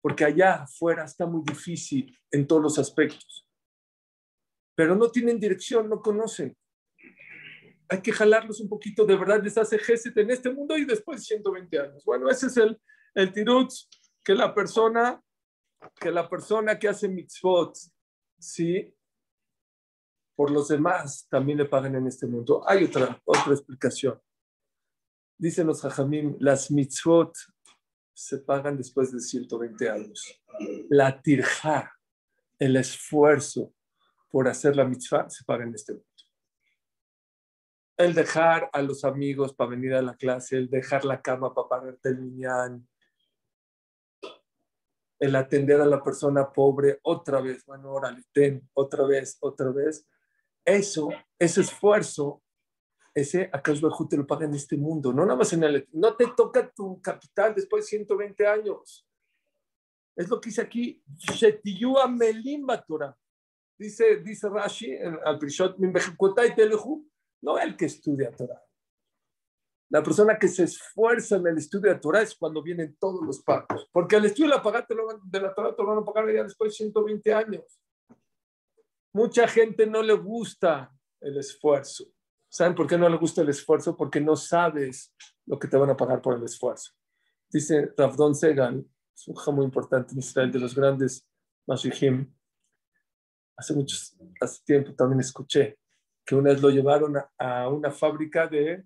Porque 0.01 0.25
allá 0.25 0.63
afuera 0.63 1.05
está 1.05 1.25
muy 1.25 1.41
difícil 1.43 2.15
en 2.29 2.45
todos 2.45 2.61
los 2.61 2.77
aspectos. 2.77 3.49
Pero 4.75 4.95
no 4.95 5.09
tienen 5.09 5.39
dirección, 5.39 5.89
no 5.89 6.01
conocen 6.01 6.55
hay 7.89 8.01
que 8.01 8.11
jalarlos 8.11 8.59
un 8.61 8.69
poquito, 8.69 9.05
de 9.05 9.15
verdad 9.15 9.43
les 9.43 9.57
hace 9.57 9.77
geset 9.77 10.17
en 10.17 10.31
este 10.31 10.51
mundo 10.51 10.77
y 10.77 10.85
después 10.85 11.23
120 11.25 11.79
años. 11.79 12.03
Bueno, 12.05 12.29
ese 12.29 12.47
es 12.47 12.57
el, 12.57 12.79
el 13.13 13.31
tirutz 13.31 13.87
que 14.23 14.33
la 14.33 14.53
persona 14.53 15.21
que 15.99 16.11
la 16.11 16.27
persona 16.27 16.77
que 16.79 16.87
hace 16.87 17.07
mitzvot, 17.07 17.77
sí, 18.39 18.93
por 20.35 20.51
los 20.51 20.67
demás 20.67 21.27
también 21.29 21.57
le 21.59 21.65
pagan 21.65 21.95
en 21.95 22.07
este 22.07 22.27
mundo. 22.27 22.63
Hay 22.67 22.83
otra, 22.83 23.21
otra 23.23 23.53
explicación. 23.53 24.19
Dicen 25.37 25.67
los 25.67 25.83
hajamim, 25.83 26.35
las 26.39 26.71
mitzvot 26.71 27.33
se 28.13 28.39
pagan 28.39 28.77
después 28.77 29.11
de 29.11 29.19
120 29.19 29.89
años. 29.89 30.41
La 30.89 31.21
tirja, 31.21 31.93
el 32.57 32.77
esfuerzo 32.77 33.73
por 34.29 34.47
hacer 34.47 34.75
la 34.75 34.85
mitzvah, 34.85 35.29
se 35.29 35.43
paga 35.45 35.63
en 35.63 35.75
este 35.75 35.93
mundo 35.93 36.14
el 37.97 38.13
dejar 38.13 38.69
a 38.73 38.81
los 38.81 39.05
amigos 39.05 39.53
para 39.53 39.71
venir 39.71 39.93
a 39.93 40.01
la 40.01 40.15
clase, 40.15 40.57
el 40.57 40.69
dejar 40.69 41.05
la 41.05 41.21
cama 41.21 41.53
para 41.53 41.69
pagarte 41.69 42.09
el 42.09 42.19
miñán, 42.19 42.87
el 45.19 45.35
atender 45.35 45.79
a 45.79 45.85
la 45.85 46.03
persona 46.03 46.51
pobre 46.51 46.99
otra 47.03 47.39
vez, 47.41 47.65
bueno, 47.65 47.91
órale, 47.91 48.23
ten, 48.33 48.69
otra 48.73 49.05
vez, 49.05 49.37
otra 49.39 49.71
vez. 49.71 50.05
Eso, 50.65 51.09
ese 51.39 51.61
esfuerzo, 51.61 52.43
ese 53.13 53.49
acá 53.53 53.73
te 53.73 54.17
lo 54.17 54.27
paga 54.27 54.45
en 54.45 54.55
este 54.55 54.75
mundo, 54.75 55.13
no 55.13 55.23
nada 55.23 55.37
más 55.37 55.53
en 55.53 55.63
el... 55.63 55.87
No 55.93 56.15
te 56.15 56.27
toca 56.35 56.69
tu 56.71 57.01
capital 57.01 57.55
después 57.55 57.85
de 57.85 57.89
120 57.89 58.45
años. 58.45 59.07
Es 60.17 60.29
lo 60.29 60.41
que 60.41 60.49
dice 60.49 60.61
aquí, 60.61 61.01
Dice, 63.77 64.17
dice 64.17 64.49
Rashi 64.49 64.97
al 64.97 65.37
Prishot, 65.37 65.77
no 67.41 67.57
el 67.59 67.75
que 67.75 67.85
estudia 67.85 68.31
Torah. 68.31 68.61
La 69.89 70.01
persona 70.01 70.37
que 70.37 70.47
se 70.47 70.63
esfuerza 70.63 71.37
en 71.37 71.47
el 71.47 71.57
estudio 71.57 71.93
de 71.93 71.99
Torah 71.99 72.21
es 72.21 72.35
cuando 72.35 72.61
vienen 72.61 72.97
todos 72.99 73.23
los 73.25 73.41
pagos. 73.43 73.87
Porque 73.91 74.15
el 74.15 74.25
estudio 74.25 74.49
de 74.49 74.55
la, 74.55 75.19
de 75.23 75.41
la 75.41 75.53
Torah 75.53 75.75
te 75.75 75.83
lo 75.83 75.89
van 75.89 75.99
a 75.99 76.05
pagar 76.05 76.33
ya 76.33 76.43
después 76.43 76.71
de 76.71 76.77
120 76.77 77.33
años. 77.33 77.79
Mucha 79.13 79.47
gente 79.47 79.85
no 79.85 80.01
le 80.01 80.13
gusta 80.13 80.91
el 81.21 81.37
esfuerzo. 81.37 82.05
¿Saben 82.49 82.75
por 82.75 82.87
qué 82.87 82.97
no 82.97 83.07
le 83.07 83.17
gusta 83.17 83.41
el 83.41 83.49
esfuerzo? 83.49 83.95
Porque 83.95 84.19
no 84.19 84.35
sabes 84.35 85.13
lo 85.45 85.59
que 85.59 85.67
te 85.67 85.77
van 85.77 85.89
a 85.91 85.97
pagar 85.97 86.21
por 86.21 86.35
el 86.35 86.43
esfuerzo. 86.43 86.91
Dice 87.49 87.93
Ravdon 87.95 88.35
Segan, 88.35 88.85
es 89.15 89.27
un 89.27 89.55
muy 89.55 89.65
importante 89.65 90.13
en 90.13 90.19
Israel, 90.19 90.51
de 90.51 90.59
los 90.59 90.75
grandes 90.75 91.25
Mashihim. 91.67 92.33
Hace 93.57 93.73
mucho 93.73 93.95
hace 94.41 94.63
tiempo 94.65 94.93
también 94.93 95.21
escuché 95.21 95.77
que 96.25 96.35
una 96.35 96.51
vez 96.51 96.61
lo 96.61 96.69
llevaron 96.69 97.15
a, 97.37 97.69
una 97.69 97.91
fábrica 97.91 98.47
de, 98.47 98.83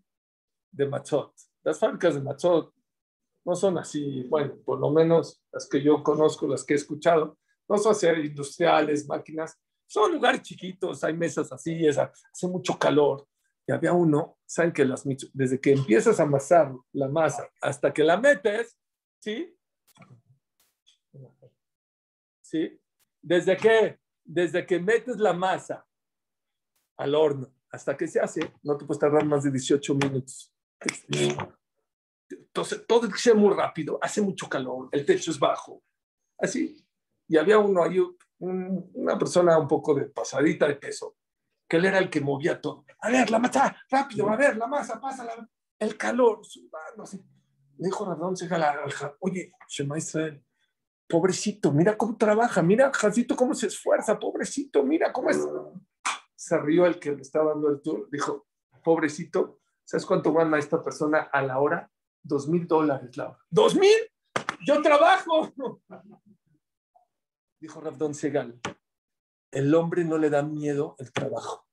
de 0.72 0.88
matzot. 0.88 1.34
Las 1.64 1.80
fábricas 1.80 2.16
de 2.16 2.22
matzot 2.22 2.74
no 3.46 3.56
son 3.56 3.78
así, 3.78 4.24
bueno, 4.24 4.58
por 4.66 4.80
lo 4.80 4.92
menos 4.92 5.42
las 5.52 5.68
que 5.68 5.82
yo 5.82 6.04
conozco, 6.04 6.48
las 6.48 6.64
que 6.64 6.74
he 6.74 6.78
escuchado, 6.78 7.38
no 7.68 7.78
son 7.78 7.94
así 7.94 8.08
industriales, 8.08 9.08
máquinas, 9.08 9.58
son 9.88 10.14
lugares 10.14 10.42
chiquitos, 10.42 11.04
hay 11.04 11.14
mesas 11.14 11.52
así, 11.52 11.88
hace 11.88 12.48
mucho 12.48 12.78
calor. 12.78 13.28
Y 13.66 13.72
había 13.72 13.94
uno, 13.94 14.38
saben 14.46 14.72
que 14.72 14.84
las, 14.84 15.04
desde 15.34 15.60
que 15.60 15.74
empiezas 15.74 16.20
a 16.20 16.24
amasar 16.24 16.74
la 16.92 17.08
masa 17.08 17.50
hasta 17.62 17.94
que 17.94 18.04
la 18.04 18.18
metes, 18.18 18.78
¿sí? 19.20 19.56
¿Sí? 22.42 22.80
Desde 23.22 23.56
que, 23.58 24.00
desde 24.24 24.66
que 24.66 24.80
metes 24.80 25.18
la 25.18 25.34
masa 25.34 25.86
al 27.00 27.16
horno 27.16 27.48
hasta 27.72 27.96
que 27.96 28.08
se 28.08 28.20
hace, 28.20 28.54
no 28.64 28.78
te 28.78 28.86
puedes 28.86 29.00
tardar 29.00 29.26
más 29.26 29.44
de 29.44 29.52
18 29.52 29.96
minutos. 29.96 30.54
Entonces, 32.30 32.86
todo 32.88 33.00
tiene 33.02 33.14
que 33.14 33.22
ser 33.22 33.36
muy 33.36 33.54
rápido, 33.54 33.98
hace 34.02 34.22
mucho 34.22 34.50
calor, 34.50 34.90
el 34.92 35.06
techo 35.06 35.32
es 35.32 35.40
bajo. 35.40 35.82
Así. 36.38 36.86
Y 37.28 37.38
había 37.38 37.58
uno 37.58 37.84
ahí, 37.84 38.00
una 38.40 39.18
persona 39.18 39.58
un 39.58 39.68
poco 39.68 39.94
de 39.94 40.06
pasadita 40.06 40.68
de 40.68 40.76
peso, 40.76 41.16
que 41.68 41.78
él 41.78 41.86
era 41.86 42.00
el 42.00 42.10
que 42.10 42.22
movía 42.22 42.60
todo. 42.60 42.86
A 43.02 43.10
ver, 43.10 43.30
la 43.30 43.40
masa, 43.40 43.78
rápido, 43.90 44.30
a 44.30 44.36
ver, 44.36 44.58
la 44.58 44.68
masa, 44.68 45.00
pásala. 45.00 45.48
el 45.80 45.96
calor, 45.96 46.44
sudando 46.44 47.04
así. 47.04 47.18
Le 47.78 47.86
dijo 47.86 48.04
Radón 48.06 48.36
al 48.52 49.16
oye, 49.20 49.54
Shema 49.70 49.98
Israel, 49.98 50.44
pobrecito, 51.08 51.72
mira 51.72 51.98
cómo 51.98 52.18
trabaja, 52.18 52.62
mira 52.62 52.92
Jacito 52.94 53.36
cómo 53.36 53.54
se 53.54 53.68
esfuerza, 53.68 54.20
pobrecito, 54.20 54.84
mira 54.84 55.14
cómo 55.14 55.30
es. 55.30 55.38
Se 56.40 56.58
rió 56.58 56.86
el 56.86 57.00
que 57.00 57.12
le 57.12 57.22
estaba 57.22 57.52
dando 57.52 57.68
el 57.70 57.82
tour, 57.82 58.08
dijo, 58.10 58.48
pobrecito, 58.82 59.60
¿sabes 59.84 60.06
cuánto 60.06 60.32
gana 60.32 60.58
esta 60.58 60.82
persona 60.82 61.24
a 61.34 61.42
la 61.42 61.60
hora? 61.60 61.92
Dos 62.24 62.48
mil 62.48 62.66
dólares 62.66 63.18
la 63.18 63.32
hora. 63.32 63.40
¿Dos 63.50 63.76
mil? 63.76 63.98
Yo 64.66 64.82
trabajo. 64.82 65.54
Dijo 67.60 67.82
Rabdón 67.82 68.16
Segal, 68.16 68.58
el 69.52 69.76
hombre 69.76 70.06
no 70.06 70.18
le 70.18 70.30
da 70.30 70.42
miedo 70.42 70.96
el 70.98 71.12
trabajo. 71.12 71.68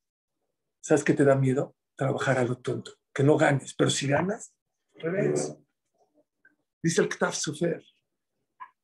¿Sabes 0.80 1.04
qué 1.04 1.14
te 1.14 1.24
da 1.24 1.36
miedo? 1.36 1.76
Trabajar 1.94 2.38
a 2.38 2.44
lo 2.44 2.58
tonto, 2.58 2.90
que 3.14 3.22
no 3.22 3.36
ganes, 3.36 3.72
pero 3.72 3.88
si 3.88 4.08
ganas, 4.08 4.52
revés. 4.94 5.56
Dice 6.82 7.02
el 7.02 7.08
Ktaf 7.08 7.36
Sofer, 7.36 7.84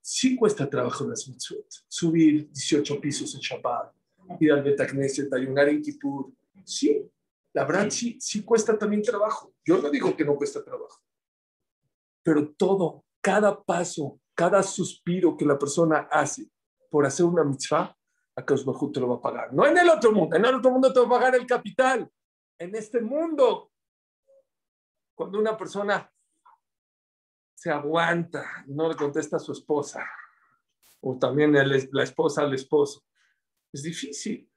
sí 0.00 0.36
cuesta 0.36 0.70
trabajo 0.70 1.08
las 1.08 1.26
mitzvot, 1.26 1.66
subir 1.88 2.52
18 2.52 3.00
pisos 3.00 3.34
en 3.34 3.40
Shabbat, 3.40 3.92
ir 4.40 4.52
al 4.52 4.62
Betagneset, 4.62 5.32
ayunar 5.32 5.68
en 5.68 5.82
Kippur, 5.82 6.32
sí, 6.64 7.08
la 7.52 7.64
verdad 7.64 7.90
sí, 7.90 8.18
sí 8.20 8.42
cuesta 8.42 8.78
también 8.78 9.02
trabajo. 9.02 9.54
Yo 9.64 9.78
no 9.78 9.90
digo 9.90 10.16
que 10.16 10.24
no 10.24 10.36
cuesta 10.36 10.64
trabajo, 10.64 11.00
pero 12.22 12.52
todo, 12.52 13.04
cada 13.20 13.62
paso, 13.62 14.20
cada 14.34 14.62
suspiro 14.62 15.36
que 15.36 15.44
la 15.44 15.58
persona 15.58 16.08
hace 16.10 16.50
por 16.90 17.06
hacer 17.06 17.26
una 17.26 17.44
mitzvah, 17.44 17.96
a 18.34 18.42
Bajú 18.42 18.92
te 18.92 19.00
lo 19.00 19.08
va 19.08 19.16
a 19.16 19.20
pagar. 19.20 19.52
No 19.52 19.66
en 19.66 19.76
el 19.76 19.88
otro 19.88 20.12
mundo, 20.12 20.36
en 20.36 20.44
el 20.44 20.54
otro 20.54 20.70
mundo 20.70 20.92
te 20.92 21.00
va 21.00 21.06
a 21.06 21.10
pagar 21.10 21.34
el 21.34 21.46
capital. 21.46 22.10
En 22.58 22.74
este 22.74 23.00
mundo, 23.00 23.70
cuando 25.14 25.38
una 25.38 25.56
persona 25.56 26.10
se 27.54 27.70
aguanta 27.70 28.64
no 28.66 28.88
le 28.88 28.96
contesta 28.96 29.36
a 29.36 29.40
su 29.40 29.52
esposa, 29.52 30.04
o 31.00 31.18
también 31.18 31.52
la 31.52 32.02
esposa 32.02 32.42
al 32.42 32.54
esposo, 32.54 33.04
es 33.72 33.82
difícil. 33.82 34.50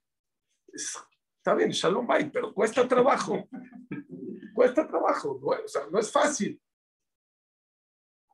está 0.68 1.54
bien, 1.56 1.70
shalom 1.70 2.06
bye, 2.06 2.30
pero 2.30 2.54
cuesta 2.54 2.88
trabajo. 2.88 3.48
cuesta 4.54 4.88
trabajo, 4.88 5.40
no, 5.42 5.48
o 5.48 5.68
sea, 5.68 5.88
no 5.92 6.00
es 6.00 6.12
fácil. 6.12 6.62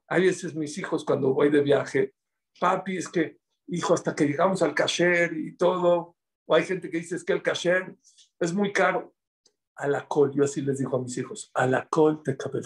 Hay 0.08 0.26
veces 0.26 0.56
mis 0.56 0.78
hijos 0.78 1.06
cuando 1.06 1.34
voy 1.34 1.50
de 1.50 1.62
viaje, 1.62 2.14
papi, 2.60 2.98
es 2.98 3.08
que 3.08 3.42
hijo, 3.72 3.94
hasta 3.94 4.14
que 4.16 4.26
llegamos 4.26 4.62
al 4.62 4.76
cashier 4.76 5.34
y 5.34 5.56
todo, 5.56 6.16
o 6.46 6.56
hay 6.56 6.64
gente 6.64 6.90
que 6.90 6.98
dice 6.98 7.16
es 7.16 7.24
que 7.24 7.34
el 7.34 7.42
cashier 7.42 7.96
es 8.40 8.54
muy 8.54 8.72
caro. 8.72 9.14
A 9.76 9.88
la 9.88 10.08
col, 10.08 10.32
yo 10.34 10.44
así 10.44 10.62
les 10.62 10.78
digo 10.78 10.98
a 10.98 11.02
mis 11.02 11.18
hijos, 11.18 11.50
a 11.54 11.66
la 11.66 11.88
col 11.88 12.22
te 12.22 12.38
cabe 12.38 12.60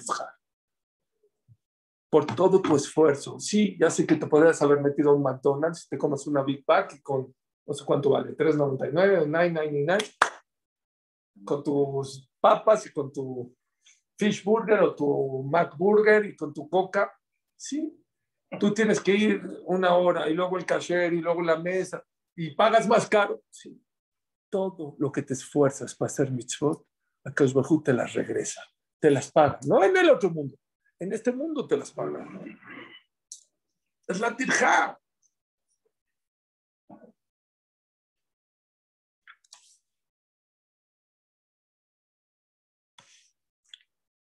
Por 2.10 2.26
todo 2.26 2.62
tu 2.62 2.76
esfuerzo. 2.76 3.40
Sí, 3.40 3.78
ya 3.80 3.90
sé 3.90 4.06
que 4.06 4.16
te 4.16 4.28
podrías 4.28 4.62
haber 4.62 4.82
metido 4.82 5.12
a 5.12 5.14
un 5.14 5.22
McDonald's, 5.22 5.88
te 5.88 5.98
comas 5.98 6.26
una 6.28 6.44
Big 6.44 6.66
Mac 6.68 6.94
y 6.94 7.02
con, 7.02 7.34
no 7.66 7.74
sé 7.74 7.86
cuánto 7.86 8.12
vale, 8.12 8.36
3.99 8.36 9.22
o 9.22 9.26
9.99, 9.26 10.16
con 11.44 11.64
tus 11.64 12.30
papas 12.40 12.86
y 12.86 12.94
con 12.94 13.12
tu 13.12 13.56
fish 14.18 14.44
burger 14.44 14.80
o 14.82 14.96
tu 14.96 15.44
Mac 15.44 15.76
burger 15.78 16.26
y 16.26 16.36
con 16.36 16.54
tu 16.54 16.70
coca. 16.70 17.12
Sí, 17.58 18.06
Tú 18.60 18.74
tienes 18.74 19.02
que 19.02 19.14
ir 19.14 19.42
una 19.66 19.96
hora 19.96 20.30
y 20.30 20.34
luego 20.34 20.58
el 20.58 20.66
cashier 20.66 21.14
y 21.14 21.22
luego 21.22 21.42
la 21.42 21.58
mesa 21.58 22.04
y 22.36 22.52
pagas 22.52 22.88
más 22.88 23.08
caro. 23.08 23.42
Sí. 23.50 23.82
Todo 24.50 24.96
lo 25.00 25.12
que 25.12 25.24
te 25.24 25.34
esfuerzas 25.34 25.96
para 25.96 26.08
hacer 26.08 26.32
mitzvot, 26.32 26.86
a 27.26 27.32
Bajú 27.54 27.82
te 27.84 27.92
las 27.92 28.14
regresa, 28.14 28.62
te 29.00 29.10
las 29.10 29.32
paga. 29.32 29.60
No 29.68 29.84
en 29.84 29.98
el 29.98 30.10
otro 30.10 30.30
mundo, 30.30 30.58
en 31.00 31.12
este 31.12 31.32
mundo 31.32 31.68
te 31.68 31.76
las 31.76 31.92
paga. 31.92 32.28
Es 34.08 34.20
la 34.20 34.36
tirja. 34.36 35.00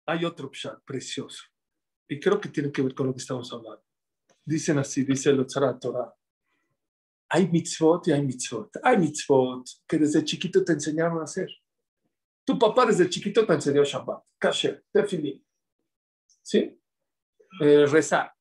Hay 0.06 0.24
otro 0.24 0.50
pshat 0.50 0.82
precioso 0.84 1.44
y 2.08 2.20
creo 2.20 2.40
que 2.40 2.48
tiene 2.48 2.70
que 2.70 2.82
ver 2.82 2.94
con 2.94 3.08
lo 3.08 3.12
que 3.12 3.20
estamos 3.20 3.52
hablando. 3.52 3.82
Dicen 4.44 4.78
así, 4.78 5.04
dice 5.04 5.30
el 5.30 5.44
Torah. 5.46 6.14
Hay 7.28 7.48
mitzvot 7.48 8.06
y 8.06 8.12
hay 8.12 8.22
mitzvot. 8.22 8.78
Hay 8.82 8.96
mitzvot 8.98 9.66
que 9.86 9.98
desde 9.98 10.24
chiquito 10.24 10.64
te 10.64 10.72
enseñaron 10.72 11.20
a 11.20 11.24
hacer. 11.24 11.48
Tu 12.44 12.56
papá 12.56 12.86
desde 12.86 13.10
chiquito 13.10 13.44
te 13.44 13.54
enseñó 13.54 13.82
Shabbat, 13.82 14.22
Kasher, 14.38 14.84
Tefilin. 14.92 15.44
¿Sí? 16.42 16.80
Eh, 17.60 17.86
rezar. 17.86 18.32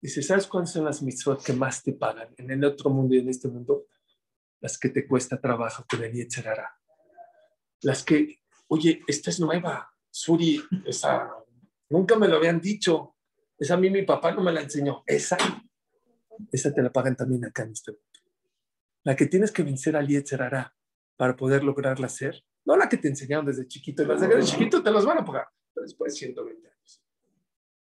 Dice, 0.00 0.22
¿sabes 0.22 0.46
cuáles 0.46 0.70
son 0.70 0.86
las 0.86 1.02
mitzvot 1.02 1.44
que 1.44 1.52
más 1.52 1.82
te 1.82 1.92
pagan 1.92 2.34
en 2.38 2.50
el 2.50 2.64
otro 2.64 2.88
mundo 2.88 3.14
y 3.14 3.18
en 3.18 3.28
este 3.28 3.48
mundo? 3.48 3.86
Las 4.60 4.78
que 4.78 4.88
te 4.88 5.06
cuesta 5.06 5.38
trabajo 5.38 5.84
con 5.86 6.02
el 6.02 6.12
Yetzerara. 6.14 6.74
Las 7.82 8.02
que, 8.02 8.40
oye, 8.70 9.02
esta 9.06 9.30
es 9.30 9.40
nueva. 9.40 9.92
Suri, 10.10 10.62
esa, 10.84 11.30
nunca 11.88 12.16
me 12.16 12.28
lo 12.28 12.36
habían 12.36 12.60
dicho. 12.60 13.16
Esa 13.58 13.74
a 13.74 13.76
mí 13.76 13.90
mi 13.90 14.02
papá 14.02 14.32
no 14.32 14.42
me 14.42 14.52
la 14.52 14.62
enseñó. 14.62 15.02
Esa, 15.06 15.36
esa 16.50 16.72
te 16.72 16.82
la 16.82 16.92
pagan 16.92 17.16
también 17.16 17.44
acá 17.44 17.64
en 17.64 17.72
este 17.72 17.92
mundo. 17.92 18.06
La 19.02 19.16
que 19.16 19.26
tienes 19.26 19.50
que 19.50 19.62
vencer 19.62 19.96
al 19.96 20.08
Yetzerara 20.08 20.74
para 21.16 21.36
poder 21.36 21.64
lograrla 21.64 22.06
hacer, 22.06 22.44
no 22.64 22.76
la 22.76 22.88
que 22.88 22.96
te 22.96 23.08
enseñaron 23.08 23.46
desde 23.46 23.66
chiquito. 23.66 24.04
Las 24.04 24.20
de 24.20 24.42
chiquito 24.42 24.82
te 24.82 24.90
las 24.90 25.04
van 25.04 25.18
a 25.18 25.24
pagar, 25.24 25.48
pero 25.74 25.84
después 25.84 26.14
de 26.14 26.18
120 26.18 26.68
años. 26.68 27.04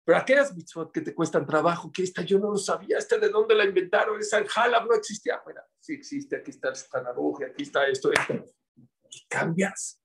Pero 0.04 0.18
aquellas 0.18 0.56
mitzvot 0.56 0.92
que 0.92 1.00
te 1.02 1.14
cuestan 1.14 1.46
trabajo, 1.46 1.92
que 1.92 2.02
esta 2.02 2.22
yo 2.22 2.38
no 2.38 2.50
lo 2.50 2.56
sabía, 2.56 2.98
esta 2.98 3.18
de 3.18 3.28
dónde 3.28 3.54
la 3.54 3.64
inventaron, 3.64 4.18
esa 4.18 4.38
en 4.38 4.46
Halab 4.54 4.86
no 4.88 4.94
existía. 4.94 5.40
Bueno, 5.44 5.60
sí 5.78 5.94
existe, 5.94 6.36
aquí 6.36 6.50
está 6.50 6.70
el 6.70 6.76
Stanaruj, 6.76 7.42
aquí 7.44 7.64
está 7.64 7.86
esto, 7.86 8.10
esto. 8.12 8.44
Y 8.76 9.26
cambias. 9.28 9.99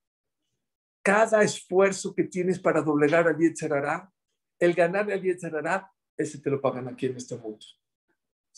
Cada 1.06 1.44
esfuerzo 1.44 2.16
que 2.16 2.24
tienes 2.24 2.58
para 2.58 2.82
doblegar 2.82 3.28
al 3.28 3.38
Yetzerara 3.38 4.12
el 4.58 4.74
ganar 4.74 5.12
el 5.12 5.22
Yetzerará, 5.22 5.92
ese 6.18 6.40
te 6.40 6.50
lo 6.50 6.60
pagan 6.60 6.88
aquí 6.88 7.06
en 7.06 7.18
este 7.18 7.38
mundo. 7.38 7.64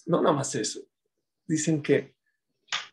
No 0.06 0.22
nada 0.22 0.34
más 0.34 0.56
eso. 0.56 0.80
Dicen 1.46 1.82
que 1.82 2.16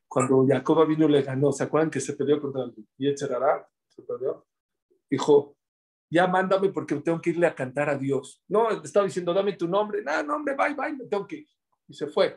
cuando 0.08 0.44
Jacob 0.44 0.84
vino 0.88 1.06
le 1.06 1.22
ganó, 1.22 1.52
¿se 1.52 1.62
acuerdan 1.62 1.88
que 1.88 2.00
se 2.00 2.14
peleó 2.14 2.40
contra 2.40 2.64
el 2.64 2.74
Yetzerará? 2.98 3.64
Se 3.86 4.02
peleó. 4.02 4.44
Dijo, 5.08 5.56
ya 6.10 6.26
mándame 6.26 6.70
porque 6.70 6.96
tengo 6.96 7.20
que 7.20 7.30
irle 7.30 7.46
a 7.46 7.54
cantar 7.54 7.88
a 7.90 7.96
Dios. 7.96 8.42
No, 8.48 8.82
estaba 8.82 9.06
diciendo, 9.06 9.32
dame 9.32 9.52
tu 9.52 9.68
nombre. 9.68 10.02
No, 10.02 10.20
nombre, 10.24 10.56
bye, 10.56 10.74
bye, 10.74 10.92
me 10.94 11.04
tengo 11.04 11.28
que 11.28 11.36
ir. 11.36 11.48
Y 11.86 11.94
se 11.94 12.08
fue. 12.08 12.34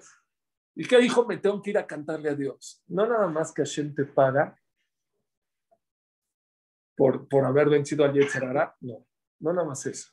¿Y 0.75 0.85
qué 0.85 0.99
dijo? 0.99 1.25
Me 1.25 1.37
tengo 1.37 1.59
que 1.63 1.71
ir 1.71 1.79
a 1.79 1.87
cantarle 1.87 2.29
a 2.29 2.35
Dios. 2.35 2.83
No 2.85 3.07
nada 3.07 3.27
más 3.27 3.51
que 3.51 3.63
Hashem 3.63 3.95
te 3.95 4.05
paga 4.05 4.55
por, 6.97 7.29
por 7.29 7.45
haber 7.45 7.69
vencido 7.69 8.03
al 8.03 8.13
Yetzerará. 8.13 8.75
No, 8.81 9.05
no 9.39 9.53
nada 9.53 9.65
más 9.65 9.85
eso 9.85 10.09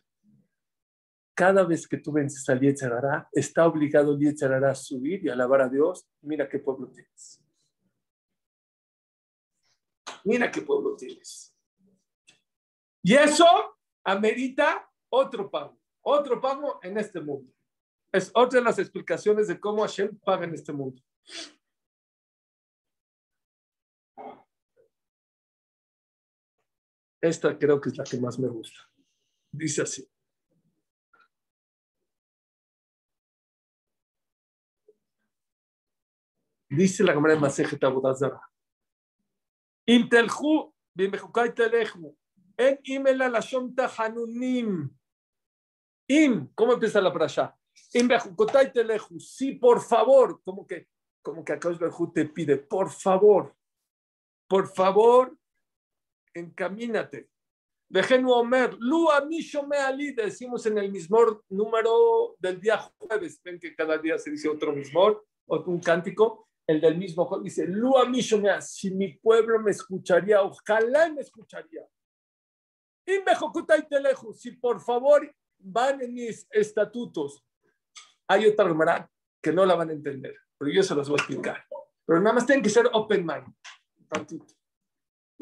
cada 1.35 1.65
vez 1.65 1.89
que 1.89 1.99
tú 1.99 2.13
vences 2.13 2.49
al 2.49 2.61
Yetzerará, 2.61 3.29
está 3.33 3.67
obligado 3.67 4.13
el 4.13 4.21
Yetzerará 4.21 4.71
a 4.71 4.75
subir 4.75 5.25
y 5.25 5.29
alabar 5.29 5.63
a 5.63 5.69
Dios. 5.69 6.09
Mira 6.23 6.49
qué 6.49 6.61
pueblo 6.61 6.89
tienes. 6.89 7.43
Mira 10.25 10.51
qué 10.51 10.63
pueblo 10.63 10.97
tienes. 10.97 11.55
Y 13.03 13.15
eso 13.15 13.45
amerita 14.05 14.89
otro 15.11 15.51
pago, 15.51 15.79
otro 16.03 16.41
pago 16.41 16.79
en 16.83 16.97
este 16.97 17.21
mundo. 17.21 17.53
Es 18.13 18.31
otra 18.33 18.61
de 18.61 18.65
las 18.65 18.79
explicaciones 18.79 19.49
de 19.49 19.59
cómo 19.59 19.83
Hashem 19.83 20.17
paga 20.21 20.45
en 20.45 20.55
este 20.55 20.73
mundo. 20.73 21.03
Esta 27.25 27.59
creo 27.59 27.81
que 27.81 27.89
es 27.89 27.97
la 27.97 28.05
que 28.05 28.19
más 28.19 28.39
me 28.39 28.49
gusta. 28.49 28.79
Dice 29.51 29.81
así. 29.81 30.07
Dice 36.69 37.03
la 37.03 37.15
Cámara 37.15 37.33
de 37.33 37.41
Masejet 37.41 37.83
Abudazara. 37.83 38.43
Im 39.87 40.07
telchu 40.07 40.75
bimechukay 40.95 41.55
telechmu. 41.55 42.15
En 42.59 42.79
imela 42.83 43.31
la 43.31 43.41
shomta 43.41 43.89
hanunim. 43.97 44.95
Im, 46.07 46.49
¿cómo 46.55 46.75
empieza 46.75 47.01
la 47.01 47.09
allá? 47.09 47.57
Im 47.95 48.07
bechukotay 48.07 48.71
telechu. 48.71 49.19
Sí, 49.19 49.53
por 49.53 49.81
favor. 49.81 50.43
Como 50.45 50.67
que, 50.67 50.89
como 51.23 51.43
que 51.43 51.55
Akash 51.55 51.79
Berhu 51.79 52.13
te 52.13 52.27
pide, 52.27 52.59
por 52.59 52.91
favor, 52.91 53.57
por 54.47 54.69
favor, 54.75 55.35
encamínate. 56.35 57.29
Dejenu 57.89 58.33
Omer, 58.33 58.75
Lu 58.79 59.09
me 59.69 59.77
ali, 59.77 60.13
decimos 60.13 60.67
en 60.67 60.79
el 60.79 60.91
mismo 60.91 61.43
número 61.49 62.37
del 62.39 62.61
día 62.61 62.79
jueves. 62.99 63.41
Ven 63.45 63.59
que 63.59 63.75
cada 63.75 63.99
día 63.99 64.19
se 64.19 64.31
dice 64.31 64.49
otro 64.49 64.73
mismo, 64.73 65.23
un 65.47 65.81
cántico 65.81 66.45
el 66.67 66.81
del 66.81 66.97
mismo 66.97 67.41
dice, 67.43 67.67
Lua 67.67 68.09
si 68.61 68.91
mi 68.91 69.09
pueblo 69.19 69.61
me 69.61 69.71
escucharía, 69.71 70.43
ojalá 70.43 71.11
me 71.11 71.21
escucharía. 71.21 71.87
Si 74.35 74.51
por 74.53 74.81
favor 74.81 75.35
van 75.59 76.01
en 76.01 76.15
mis 76.15 76.47
estatutos, 76.51 77.45
hay 78.27 78.47
otra 78.47 78.65
hermana 78.65 79.11
que 79.43 79.53
no 79.53 79.67
la 79.67 79.75
van 79.75 79.91
a 79.91 79.93
entender, 79.93 80.35
pero 80.57 80.71
yo 80.71 80.83
se 80.83 80.95
los 80.95 81.09
voy 81.09 81.19
a 81.19 81.23
explicar. 81.23 81.65
Pero 82.07 82.21
nada 82.21 82.35
más 82.35 82.47
tienen 82.47 82.63
que 82.63 82.71
ser 82.71 82.89
open 82.93 83.27
mind. 83.27 83.55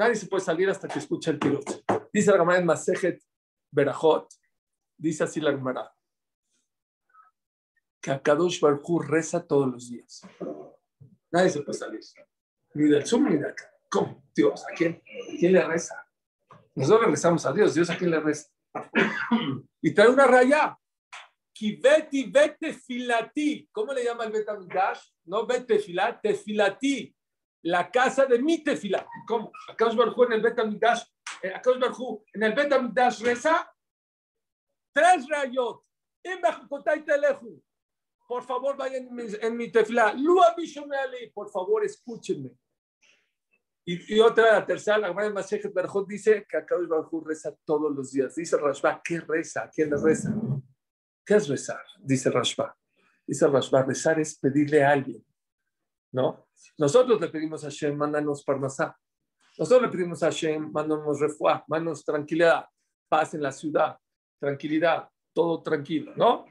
Nadie 0.02 0.16
se 0.16 0.26
puede 0.26 0.42
salir 0.42 0.68
hasta 0.68 0.88
que 0.88 0.98
escuche 0.98 1.30
el 1.30 1.38
piloto. 1.38 1.80
Dice 2.12 2.32
la 2.32 2.38
Gemara 2.38 2.58
en 2.58 2.66
Masejet 2.66 3.22
Berajot, 3.70 4.28
dice 4.96 5.22
así 5.22 5.40
la 5.40 5.52
Gemara, 5.52 5.94
que 8.00 8.10
Akadosh 8.10 8.58
Baruj 8.58 9.06
reza 9.06 9.46
todos 9.46 9.70
los 9.70 9.88
días. 9.88 10.22
Nadie 11.30 11.50
se 11.50 11.62
puede 11.62 11.78
salir. 11.78 12.00
Ni 12.74 12.88
del 12.88 13.06
Zoom 13.06 13.28
ni 13.28 13.36
de 13.36 13.46
acá. 13.46 13.72
¿Cómo? 13.88 14.24
Dios, 14.34 14.64
¿a 14.68 14.74
quién? 14.74 15.00
¿A 15.04 15.38
quién 15.38 15.52
le 15.52 15.64
reza? 15.64 16.04
Nosotros 16.74 17.08
rezamos 17.08 17.46
a 17.46 17.52
Dios. 17.52 17.72
¿Dios 17.72 17.88
a 17.88 17.96
quién 17.96 18.10
le 18.10 18.18
reza? 18.18 18.50
y 19.80 19.94
trae 19.94 20.08
una 20.08 20.26
raya. 20.26 20.76
Kiveti 21.52 22.24
vete 22.24 22.72
filati. 22.72 23.68
¿Cómo 23.70 23.92
le 23.92 24.02
llama 24.02 24.24
el 24.24 24.32
Betamidash? 24.32 25.00
No 25.26 25.46
vete 25.46 25.78
filat, 25.78 26.20
tefilati. 26.20 27.14
La 27.62 27.90
casa 27.90 28.26
de 28.26 28.38
mi 28.38 28.62
tefila. 28.62 29.06
¿Cómo? 29.26 29.52
Akadosh 29.68 29.96
Baruj 29.96 30.26
en 30.26 30.32
el 30.32 30.42
Betamidash. 30.42 31.02
Eh, 31.42 31.52
Akadosh 31.54 31.80
Baruj 31.80 32.22
en 32.32 32.42
el 32.42 32.54
Betamidash 32.54 33.22
reza 33.22 33.72
tres 34.92 35.28
rayot. 35.28 35.84
Por 38.28 38.42
favor, 38.44 38.76
vayan 38.76 39.06
en 39.06 39.14
mi, 39.14 39.24
en 39.40 39.56
mi 39.56 39.70
tefila. 39.70 40.14
Por 41.34 41.50
favor, 41.50 41.84
escúchenme. 41.84 42.50
Y, 43.84 44.14
y, 44.14 44.20
otra, 44.20 44.52
la 44.52 44.66
tercera, 44.66 44.98
la 44.98 45.08
Gemara 45.08 45.26
de 45.26 45.34
Masejet 45.34 45.74
Berjot 45.74 46.06
dice 46.06 46.46
que 46.48 46.56
Akadosh 46.56 46.88
Baruj 46.88 47.26
reza 47.26 47.54
todos 47.64 47.94
los 47.94 48.12
días. 48.12 48.34
Dice 48.34 48.56
Rashba, 48.56 49.00
¿qué 49.02 49.20
reza? 49.20 49.68
¿Quién 49.74 49.90
le 49.90 49.96
reza? 49.96 50.32
¿Qué 51.24 51.34
es 51.34 51.48
rezar? 51.48 51.82
Dice 52.00 52.30
Rashba. 52.30 52.76
Dice 53.26 53.46
Rashba, 53.46 53.82
rezar 53.82 54.20
es 54.20 54.38
pedirle 54.38 54.82
a 54.82 54.90
alguien, 54.90 55.24
¿no? 56.12 56.48
Nosotros 56.78 57.20
le 57.20 57.28
pedimos 57.28 57.64
a 57.64 57.68
Hashem, 57.68 57.96
mándanos 57.96 58.44
parnasá. 58.44 58.96
Nosotros 59.58 59.82
le 59.82 59.88
pedimos 59.88 60.22
a 60.22 60.26
Hashem, 60.26 60.70
mándanos 60.72 61.20
refuá, 61.20 61.64
mándanos 61.68 62.04
tranquilidad, 62.04 62.66
paz 63.08 63.34
en 63.34 63.42
la 63.42 63.52
ciudad, 63.52 63.98
tranquilidad, 64.40 65.08
todo 65.34 65.62
tranquilo, 65.62 66.12
¿no? 66.16 66.46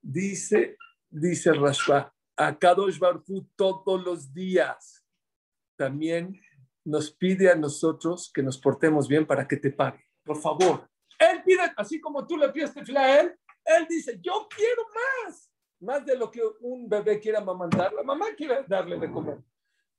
Dice, 0.00 0.76
dice 1.10 1.52
Rashba, 1.52 2.12
a 2.36 2.58
Kadosh 2.58 2.98
Baruj 2.98 3.46
todos 3.54 4.04
los 4.04 4.32
días 4.32 5.04
también 5.76 6.40
nos 6.84 7.10
pide 7.12 7.50
a 7.50 7.54
nosotros 7.54 8.30
que 8.32 8.42
nos 8.42 8.58
portemos 8.58 9.06
bien 9.06 9.26
para 9.26 9.46
que 9.46 9.56
te 9.56 9.70
pague. 9.70 10.04
Por 10.24 10.40
favor. 10.40 10.88
Él 11.18 11.42
pide, 11.44 11.72
así 11.76 12.00
como 12.00 12.26
tú 12.26 12.36
le 12.36 12.48
pides 12.48 12.74
a 12.76 13.20
él, 13.20 13.38
él 13.64 13.86
dice, 13.88 14.18
yo 14.20 14.48
quiero 14.54 14.82
más. 15.24 15.51
Más 15.82 16.06
de 16.06 16.16
lo 16.16 16.30
que 16.30 16.40
un 16.60 16.88
bebé 16.88 17.18
quiera 17.18 17.40
amamantar, 17.40 17.92
la 17.92 18.04
mamá 18.04 18.26
quiere 18.36 18.64
darle 18.68 19.00
de 19.00 19.10
comer. 19.10 19.38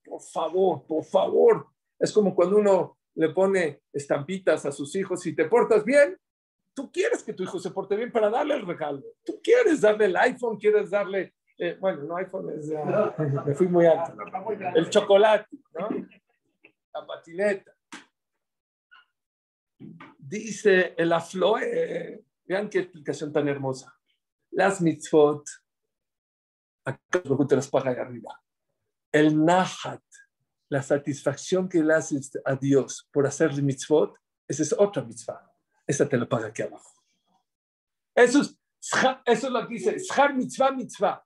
Por 0.03 0.21
favor, 0.21 0.86
por 0.88 1.03
favor. 1.03 1.67
Es 1.99 2.13
como 2.13 2.34
cuando 2.34 2.57
uno 2.57 2.97
le 3.15 3.29
pone 3.29 3.81
estampitas 3.91 4.65
a 4.65 4.71
sus 4.71 4.95
hijos, 4.95 5.21
si 5.21 5.36
te 5.36 5.43
portas 5.45 5.84
bien, 5.84 6.17
tú 6.73 6.89
quieres 6.89 7.21
que 7.21 7.34
tu 7.34 7.43
hijo 7.43 7.59
se 7.59 7.71
porte 7.71 7.97
bien 7.97 8.13
para 8.13 8.29
darle 8.29 8.55
el 8.55 8.65
regalo. 8.65 9.03
Tú 9.25 9.41
quieres 9.43 9.81
darle 9.81 10.05
el 10.05 10.15
iPhone, 10.15 10.57
quieres 10.57 10.89
darle, 10.89 11.36
eh, 11.57 11.75
bueno, 11.77 12.03
no 12.03 12.15
iPhone 12.15 12.49
es, 12.57 12.69
me 13.45 13.53
fui 13.53 13.67
muy 13.67 13.86
alto, 13.86 14.13
el 14.75 14.89
chocolate, 14.89 15.49
¿no? 15.77 15.89
la 16.93 17.05
patineta. 17.05 17.75
Dice 20.17 20.93
el 20.97 21.11
afloe, 21.11 21.61
eh, 21.63 22.23
vean 22.45 22.69
qué 22.69 22.79
explicación 22.79 23.34
tan 23.34 23.49
hermosa. 23.49 23.93
Las 24.51 24.79
mitzvot, 24.81 25.43
acá 26.86 27.21
te 27.47 27.55
las 27.55 27.67
paga 27.67 27.91
arriba. 27.91 28.41
El 29.11 29.43
nahat, 29.43 30.01
la 30.69 30.81
satisfacción 30.81 31.69
que 31.69 31.84
le 31.84 31.93
haces 31.93 32.31
a 32.45 32.55
Dios 32.55 33.07
por 33.11 33.27
hacer 33.27 33.53
mitzvot, 33.61 34.17
esa 34.47 34.63
es 34.63 34.73
otra 34.73 35.03
mitzvah. 35.03 35.51
Esa 35.86 36.07
te 36.07 36.17
la 36.17 36.27
paga 36.27 36.47
aquí 36.47 36.61
abajo. 36.61 36.89
Eso 38.15 38.41
es, 38.41 38.59
eso 39.25 39.47
es 39.47 39.53
lo 39.53 39.67
que 39.67 39.73
dice, 39.75 39.97
shar 39.97 40.34
mitzvah, 40.36 40.71
mitzvah. 40.71 41.23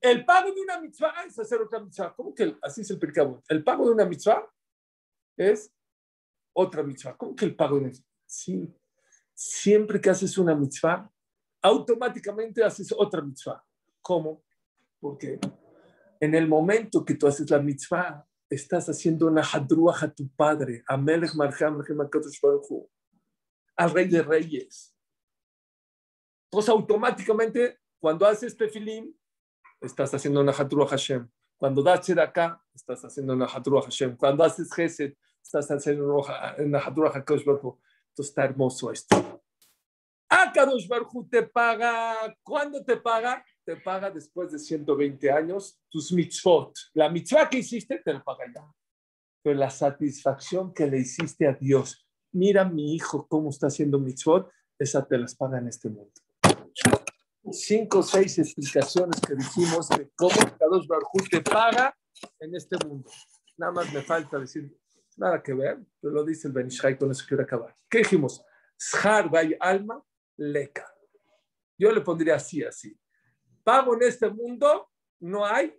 El 0.00 0.24
pago 0.24 0.52
de 0.52 0.60
una 0.60 0.80
mitzvah 0.80 1.24
es 1.26 1.38
hacer 1.38 1.60
otra 1.60 1.80
mitzvah. 1.80 2.14
¿Cómo 2.14 2.34
que 2.34 2.56
así 2.62 2.80
es 2.80 2.90
el 2.90 2.98
percabo? 2.98 3.42
El 3.48 3.62
pago 3.62 3.86
de 3.86 3.92
una 3.92 4.04
mitzvah 4.04 4.44
es 5.36 5.72
otra 6.52 6.82
mitzvah. 6.82 7.16
¿Cómo 7.16 7.34
que 7.36 7.44
el 7.44 7.54
pago 7.54 7.76
de 7.76 7.80
una 7.82 7.88
mitzvah? 7.88 8.06
Sí. 8.26 8.74
Siempre 9.34 10.00
que 10.00 10.10
haces 10.10 10.36
una 10.38 10.54
mitzvah, 10.54 11.08
automáticamente 11.62 12.64
haces 12.64 12.92
otra 12.96 13.22
mitzvah. 13.22 13.64
¿Cómo? 14.00 14.45
Porque 15.00 15.38
en 16.20 16.34
el 16.34 16.48
momento 16.48 17.04
que 17.04 17.14
tú 17.14 17.26
haces 17.26 17.50
la 17.50 17.58
mitzvah, 17.58 18.26
estás 18.48 18.88
haciendo 18.88 19.26
una 19.26 19.42
hadruach 19.42 20.04
a 20.04 20.12
tu 20.12 20.28
padre, 20.28 20.82
a 20.86 20.96
Melech 20.96 21.34
Marham, 21.34 21.82
al 23.76 23.90
rey 23.90 24.08
de 24.08 24.22
reyes. 24.22 24.94
Entonces, 26.44 26.70
automáticamente, 26.70 27.78
cuando 27.98 28.26
haces 28.26 28.56
tefilim, 28.56 29.12
estás 29.80 30.14
haciendo 30.14 30.40
una 30.40 30.52
hadruach 30.52 30.90
Hashem. 30.90 31.28
Cuando 31.56 31.82
das 31.82 32.08
acá, 32.10 32.62
estás 32.74 33.02
haciendo 33.04 33.32
una 33.32 33.46
Hadruach 33.46 33.84
Hashem. 33.84 34.16
Cuando 34.16 34.44
haces 34.44 34.72
Gesed, 34.72 35.14
estás 35.42 35.70
haciendo 35.70 36.22
una 36.58 36.78
Hadruach 36.78 37.16
Hakadosh 37.16 37.44
Baruch 37.44 37.78
Entonces 38.08 38.30
está 38.30 38.44
hermoso 38.44 38.92
esto. 38.92 39.42
Akadosh 40.28 40.86
Baruch 40.86 41.30
te 41.30 41.42
paga. 41.44 42.36
¿Cuándo 42.42 42.84
te 42.84 42.98
paga? 42.98 43.44
Te 43.66 43.76
paga 43.76 44.10
después 44.10 44.52
de 44.52 44.58
120 44.58 45.30
años 45.30 45.78
tus 45.90 46.12
mitzvot. 46.12 46.72
La 46.94 47.10
mitzvah 47.10 47.50
que 47.50 47.58
hiciste 47.58 48.00
te 48.02 48.12
la 48.12 48.22
paga 48.22 48.44
ya. 48.54 48.64
Pero 49.42 49.58
la 49.58 49.70
satisfacción 49.70 50.72
que 50.72 50.86
le 50.86 51.00
hiciste 51.00 51.46
a 51.46 51.52
Dios, 51.52 52.08
mira 52.32 52.64
mi 52.64 52.94
hijo 52.94 53.26
cómo 53.26 53.50
está 53.50 53.66
haciendo 53.66 53.98
mitzvot, 53.98 54.50
esa 54.78 55.04
te 55.04 55.18
las 55.18 55.34
paga 55.34 55.58
en 55.58 55.68
este 55.68 55.88
mundo 55.88 56.12
cinco 57.52 57.98
o 57.98 58.02
seis 58.02 58.38
explicaciones 58.38 59.20
que 59.20 59.34
dijimos 59.34 59.88
de 59.90 60.10
cómo 60.14 60.34
Kadosh 60.58 60.86
Baruj 60.86 61.28
te 61.30 61.40
paga 61.40 61.96
en 62.40 62.54
este 62.54 62.76
mundo. 62.84 63.10
Nada 63.56 63.72
más 63.72 63.92
me 63.92 64.02
falta 64.02 64.38
decir, 64.38 64.76
nada 65.16 65.42
que 65.42 65.54
ver, 65.54 65.78
pero 66.00 66.14
lo 66.14 66.24
dice 66.24 66.48
el 66.48 66.54
Benishai, 66.54 66.98
con 66.98 67.10
eso 67.10 67.24
quiero 67.26 67.42
acabar. 67.42 67.74
¿Qué 67.88 67.98
dijimos? 67.98 68.44
Shar 68.78 69.30
alma 69.60 70.02
leca. 70.36 70.86
Yo 71.78 71.92
le 71.92 72.00
pondría 72.00 72.36
así, 72.36 72.62
así. 72.62 72.98
Pago 73.66 73.96
en 73.96 74.04
este 74.04 74.30
mundo 74.30 74.92
no 75.18 75.44
hay, 75.44 75.76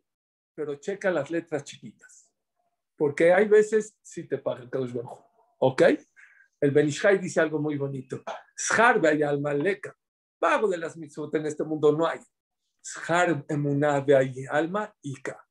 pero 0.53 0.75
checa 0.75 1.09
las 1.09 1.31
letras 1.31 1.63
chiquitas. 1.63 2.29
Porque 2.97 3.31
hay 3.31 3.47
veces 3.47 3.97
sí 4.01 4.27
te 4.27 4.39
paga 4.39 4.61
el 4.63 4.69
Kadosh 4.69 4.91
Baruj. 4.91 5.23
¿Ok? 5.59 5.83
El 6.59 6.71
Benishai 6.71 7.17
dice 7.17 7.39
algo 7.39 7.61
muy 7.61 7.77
bonito. 7.77 8.21
Shar 8.57 8.99
alma 9.23 9.53
leca 9.53 9.95
pago 10.37 10.67
de 10.67 10.77
las 10.77 10.97
mitzvot 10.97 11.33
en 11.35 11.45
este 11.45 11.63
mundo 11.63 11.93
no 11.93 12.05
hay. 12.05 12.19
emuná 13.47 14.01
de 14.01 14.47
alma 14.51 14.93
ika. 15.01 15.41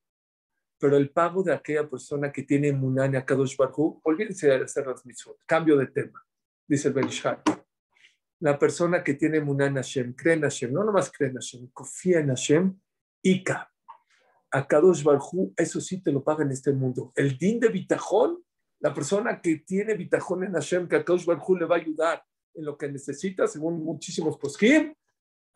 Pero 0.78 0.99
el 0.99 1.11
pago 1.11 1.43
de 1.43 1.55
aquella 1.55 1.89
persona 1.89 2.30
que 2.30 2.43
tiene 2.43 2.68
emuná 2.68 3.07
en 3.07 3.16
Akadosh 3.16 3.57
Barhu, 3.57 3.99
olvídense 4.05 4.47
de 4.47 4.64
hacer 4.64 4.87
las 4.87 5.07
mitzvot. 5.07 5.39
Cambio 5.47 5.78
de 5.78 5.87
tema, 5.87 6.22
dice 6.68 6.89
el 6.89 6.95
Benishai. 6.95 7.39
La 8.41 8.59
persona 8.59 9.03
que 9.03 9.14
tiene 9.14 9.39
emuná 9.39 9.66
en 9.66 9.76
Hashem, 9.76 10.14
cree 10.14 10.34
en 10.34 10.43
Hashem, 10.43 10.72
no 10.72 10.84
nomás 10.84 11.11
cree 11.11 11.30
en 11.30 11.37
Hashem, 11.37 11.68
confía 11.72 12.20
en 12.20 12.28
Hashem, 12.28 12.78
ika. 13.22 13.72
Akadosh 14.51 15.03
Barhu, 15.03 15.53
eso 15.57 15.80
sí 15.80 16.03
te 16.03 16.12
lo 16.12 16.22
paga 16.22 16.45
en 16.45 16.51
este 16.51 16.72
mundo. 16.72 17.12
El 17.16 17.37
din 17.37 17.59
de 17.59 17.68
bitajón, 17.68 18.43
la 18.80 18.95
persona 18.95 19.41
que 19.41 19.57
tiene 19.57 19.95
bitajón 19.95 20.45
en 20.45 20.53
Hashem, 20.53 20.89
que 20.89 20.97
Akadosh 20.97 21.24
Barhu 21.24 21.57
le 21.57 21.64
va 21.64 21.76
a 21.76 21.78
ayudar 21.80 22.22
en 22.55 22.64
lo 22.64 22.76
que 22.76 22.89
necesitas, 22.89 23.53
según 23.53 23.82
muchísimos 23.82 24.39
poskim, 24.39 24.95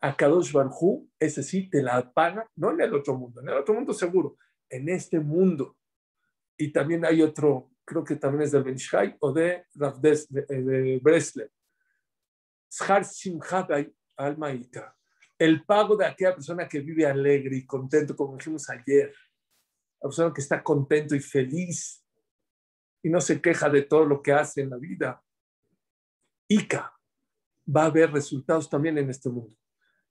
a 0.01 0.15
Kadosh 0.15 0.51
Barhu, 0.51 1.07
ese 1.19 1.43
sí 1.43 1.69
te 1.69 1.81
la 1.83 2.11
paga, 2.11 2.49
no 2.55 2.71
en 2.71 2.81
el 2.81 2.93
otro 2.93 3.15
mundo, 3.15 3.41
en 3.41 3.49
el 3.49 3.55
otro 3.55 3.73
mundo 3.73 3.93
seguro, 3.93 4.37
en 4.69 4.89
este 4.89 5.19
mundo. 5.19 5.77
Y 6.57 6.71
también 6.71 7.05
hay 7.05 7.21
otro, 7.21 7.71
creo 7.85 8.03
que 8.03 8.15
también 8.15 8.43
es 8.43 8.51
del 8.51 8.63
Benishai 8.63 9.15
o 9.19 9.31
de 9.31 9.65
Ravdes, 9.75 10.27
de, 10.29 10.43
de 10.43 10.99
Breslev. 11.01 11.49
El 15.37 15.65
pago 15.65 15.97
de 15.97 16.05
aquella 16.05 16.33
persona 16.33 16.67
que 16.67 16.79
vive 16.79 17.05
alegre 17.05 17.57
y 17.57 17.65
contento, 17.65 18.15
como 18.15 18.37
dijimos 18.37 18.69
ayer. 18.69 19.13
La 20.01 20.07
persona 20.07 20.33
que 20.33 20.41
está 20.41 20.63
contento 20.63 21.13
y 21.13 21.19
feliz 21.19 22.03
y 23.03 23.09
no 23.09 23.19
se 23.19 23.41
queja 23.41 23.69
de 23.69 23.81
todo 23.81 24.05
lo 24.05 24.21
que 24.21 24.31
hace 24.31 24.61
en 24.61 24.69
la 24.69 24.77
vida. 24.77 25.21
Ica, 26.47 26.93
va 27.67 27.83
a 27.83 27.85
haber 27.87 28.11
resultados 28.11 28.69
también 28.69 28.97
en 28.97 29.09
este 29.09 29.29
mundo. 29.29 29.55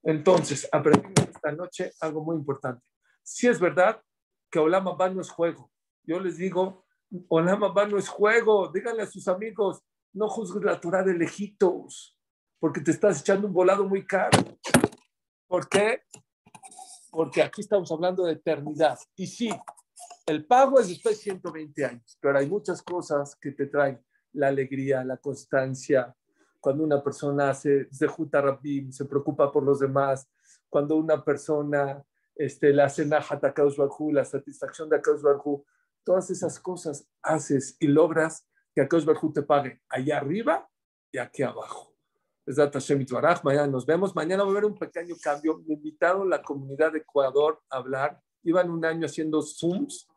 Entonces, 0.03 0.67
aprendimos 0.71 1.29
esta 1.29 1.51
noche 1.51 1.91
algo 1.99 2.23
muy 2.23 2.35
importante. 2.35 2.85
Si 3.23 3.47
es 3.47 3.59
verdad 3.59 4.01
que 4.49 4.59
Olama 4.59 4.93
Ba 4.93 5.09
no 5.09 5.21
es 5.21 5.29
juego, 5.29 5.71
yo 6.03 6.19
les 6.19 6.37
digo, 6.37 6.85
Olama 7.27 7.69
Ba 7.69 7.87
no 7.87 7.97
es 7.97 8.07
juego, 8.07 8.69
díganle 8.71 9.03
a 9.03 9.07
sus 9.07 9.27
amigos, 9.27 9.83
no 10.13 10.27
juzgues 10.27 10.63
la 10.63 10.79
Torah 10.79 11.03
de 11.03 11.13
lejitos, 11.13 12.17
porque 12.61 12.79
te 12.79 12.91
estás 12.91 13.19
echando 13.19 13.47
un 13.47 13.53
volado 13.53 13.89
muy 13.89 14.05
caro. 14.05 14.37
¿Por 15.47 15.67
qué? 15.67 16.03
Porque 17.09 17.41
aquí 17.41 17.61
estamos 17.61 17.91
hablando 17.91 18.23
de 18.23 18.33
eternidad. 18.33 18.99
Y 19.15 19.25
sí, 19.25 19.49
el 20.27 20.45
pago 20.45 20.79
es 20.79 20.87
después 20.87 21.17
de 21.17 21.23
120 21.23 21.85
años, 21.85 22.19
pero 22.21 22.37
hay 22.37 22.47
muchas 22.47 22.83
cosas 22.83 23.35
que 23.35 23.51
te 23.51 23.65
traen 23.65 23.99
la 24.33 24.49
alegría, 24.49 25.03
la 25.03 25.17
constancia. 25.17 26.15
Cuando 26.59 26.83
una 26.83 27.03
persona 27.03 27.49
hace 27.49 27.89
Zehuta 27.91 28.39
Rabbim, 28.39 28.91
se 28.91 29.05
preocupa 29.05 29.51
por 29.51 29.63
los 29.63 29.79
demás. 29.79 30.29
Cuando 30.69 30.97
una 30.97 31.25
persona 31.25 32.05
este, 32.35 32.71
la 32.73 32.85
hace 32.85 33.07
Nahat 33.07 33.43
a 33.43 33.53
la 34.13 34.23
satisfacción 34.23 34.87
de 34.87 35.01
Barhu, 35.23 35.65
todas 36.03 36.29
esas 36.29 36.59
cosas 36.59 37.07
haces 37.23 37.75
y 37.79 37.87
logras 37.87 38.47
que 38.75 38.81
Akaus 38.81 39.03
Barhu 39.03 39.33
te 39.33 39.41
pague 39.41 39.81
allá 39.89 40.17
arriba 40.17 40.69
y 41.11 41.17
aquí 41.17 41.41
abajo. 41.41 41.90
Mañana 43.43 43.67
nos 43.67 43.85
vemos. 43.85 44.15
Mañana 44.15 44.43
va 44.43 44.49
a 44.49 44.51
haber 44.51 44.65
un 44.65 44.77
pequeño 44.77 45.15
cambio. 45.21 45.61
Me 45.67 45.75
invitaron 45.75 46.29
la 46.29 46.41
comunidad 46.41 46.91
de 46.91 46.99
Ecuador 46.99 47.61
a 47.69 47.77
hablar. 47.77 48.19
Iban 48.43 48.69
un 48.69 48.83
año 48.83 49.05
haciendo 49.05 49.41
Zooms 49.41 50.07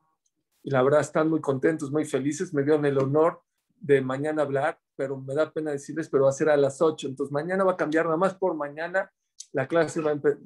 y 0.62 0.70
la 0.70 0.82
verdad 0.82 1.00
están 1.00 1.28
muy 1.28 1.40
contentos, 1.40 1.90
muy 1.90 2.04
felices. 2.04 2.54
Me 2.54 2.62
dieron 2.62 2.84
el 2.86 2.98
honor 2.98 3.42
de 3.78 4.00
mañana 4.00 4.42
hablar, 4.42 4.78
pero 4.96 5.16
me 5.18 5.34
da 5.34 5.52
pena 5.52 5.72
decirles, 5.72 6.08
pero 6.08 6.24
va 6.24 6.30
a 6.30 6.32
ser 6.32 6.48
a 6.48 6.56
las 6.56 6.80
8. 6.80 7.08
Entonces 7.08 7.32
mañana 7.32 7.64
va 7.64 7.72
a 7.72 7.76
cambiar 7.76 8.06
nada 8.06 8.16
más 8.16 8.34
por 8.34 8.54
mañana. 8.54 9.12
La 9.52 9.68
clase 9.68 10.00
va 10.00 10.10
a 10.10 10.14
empezar. 10.14 10.38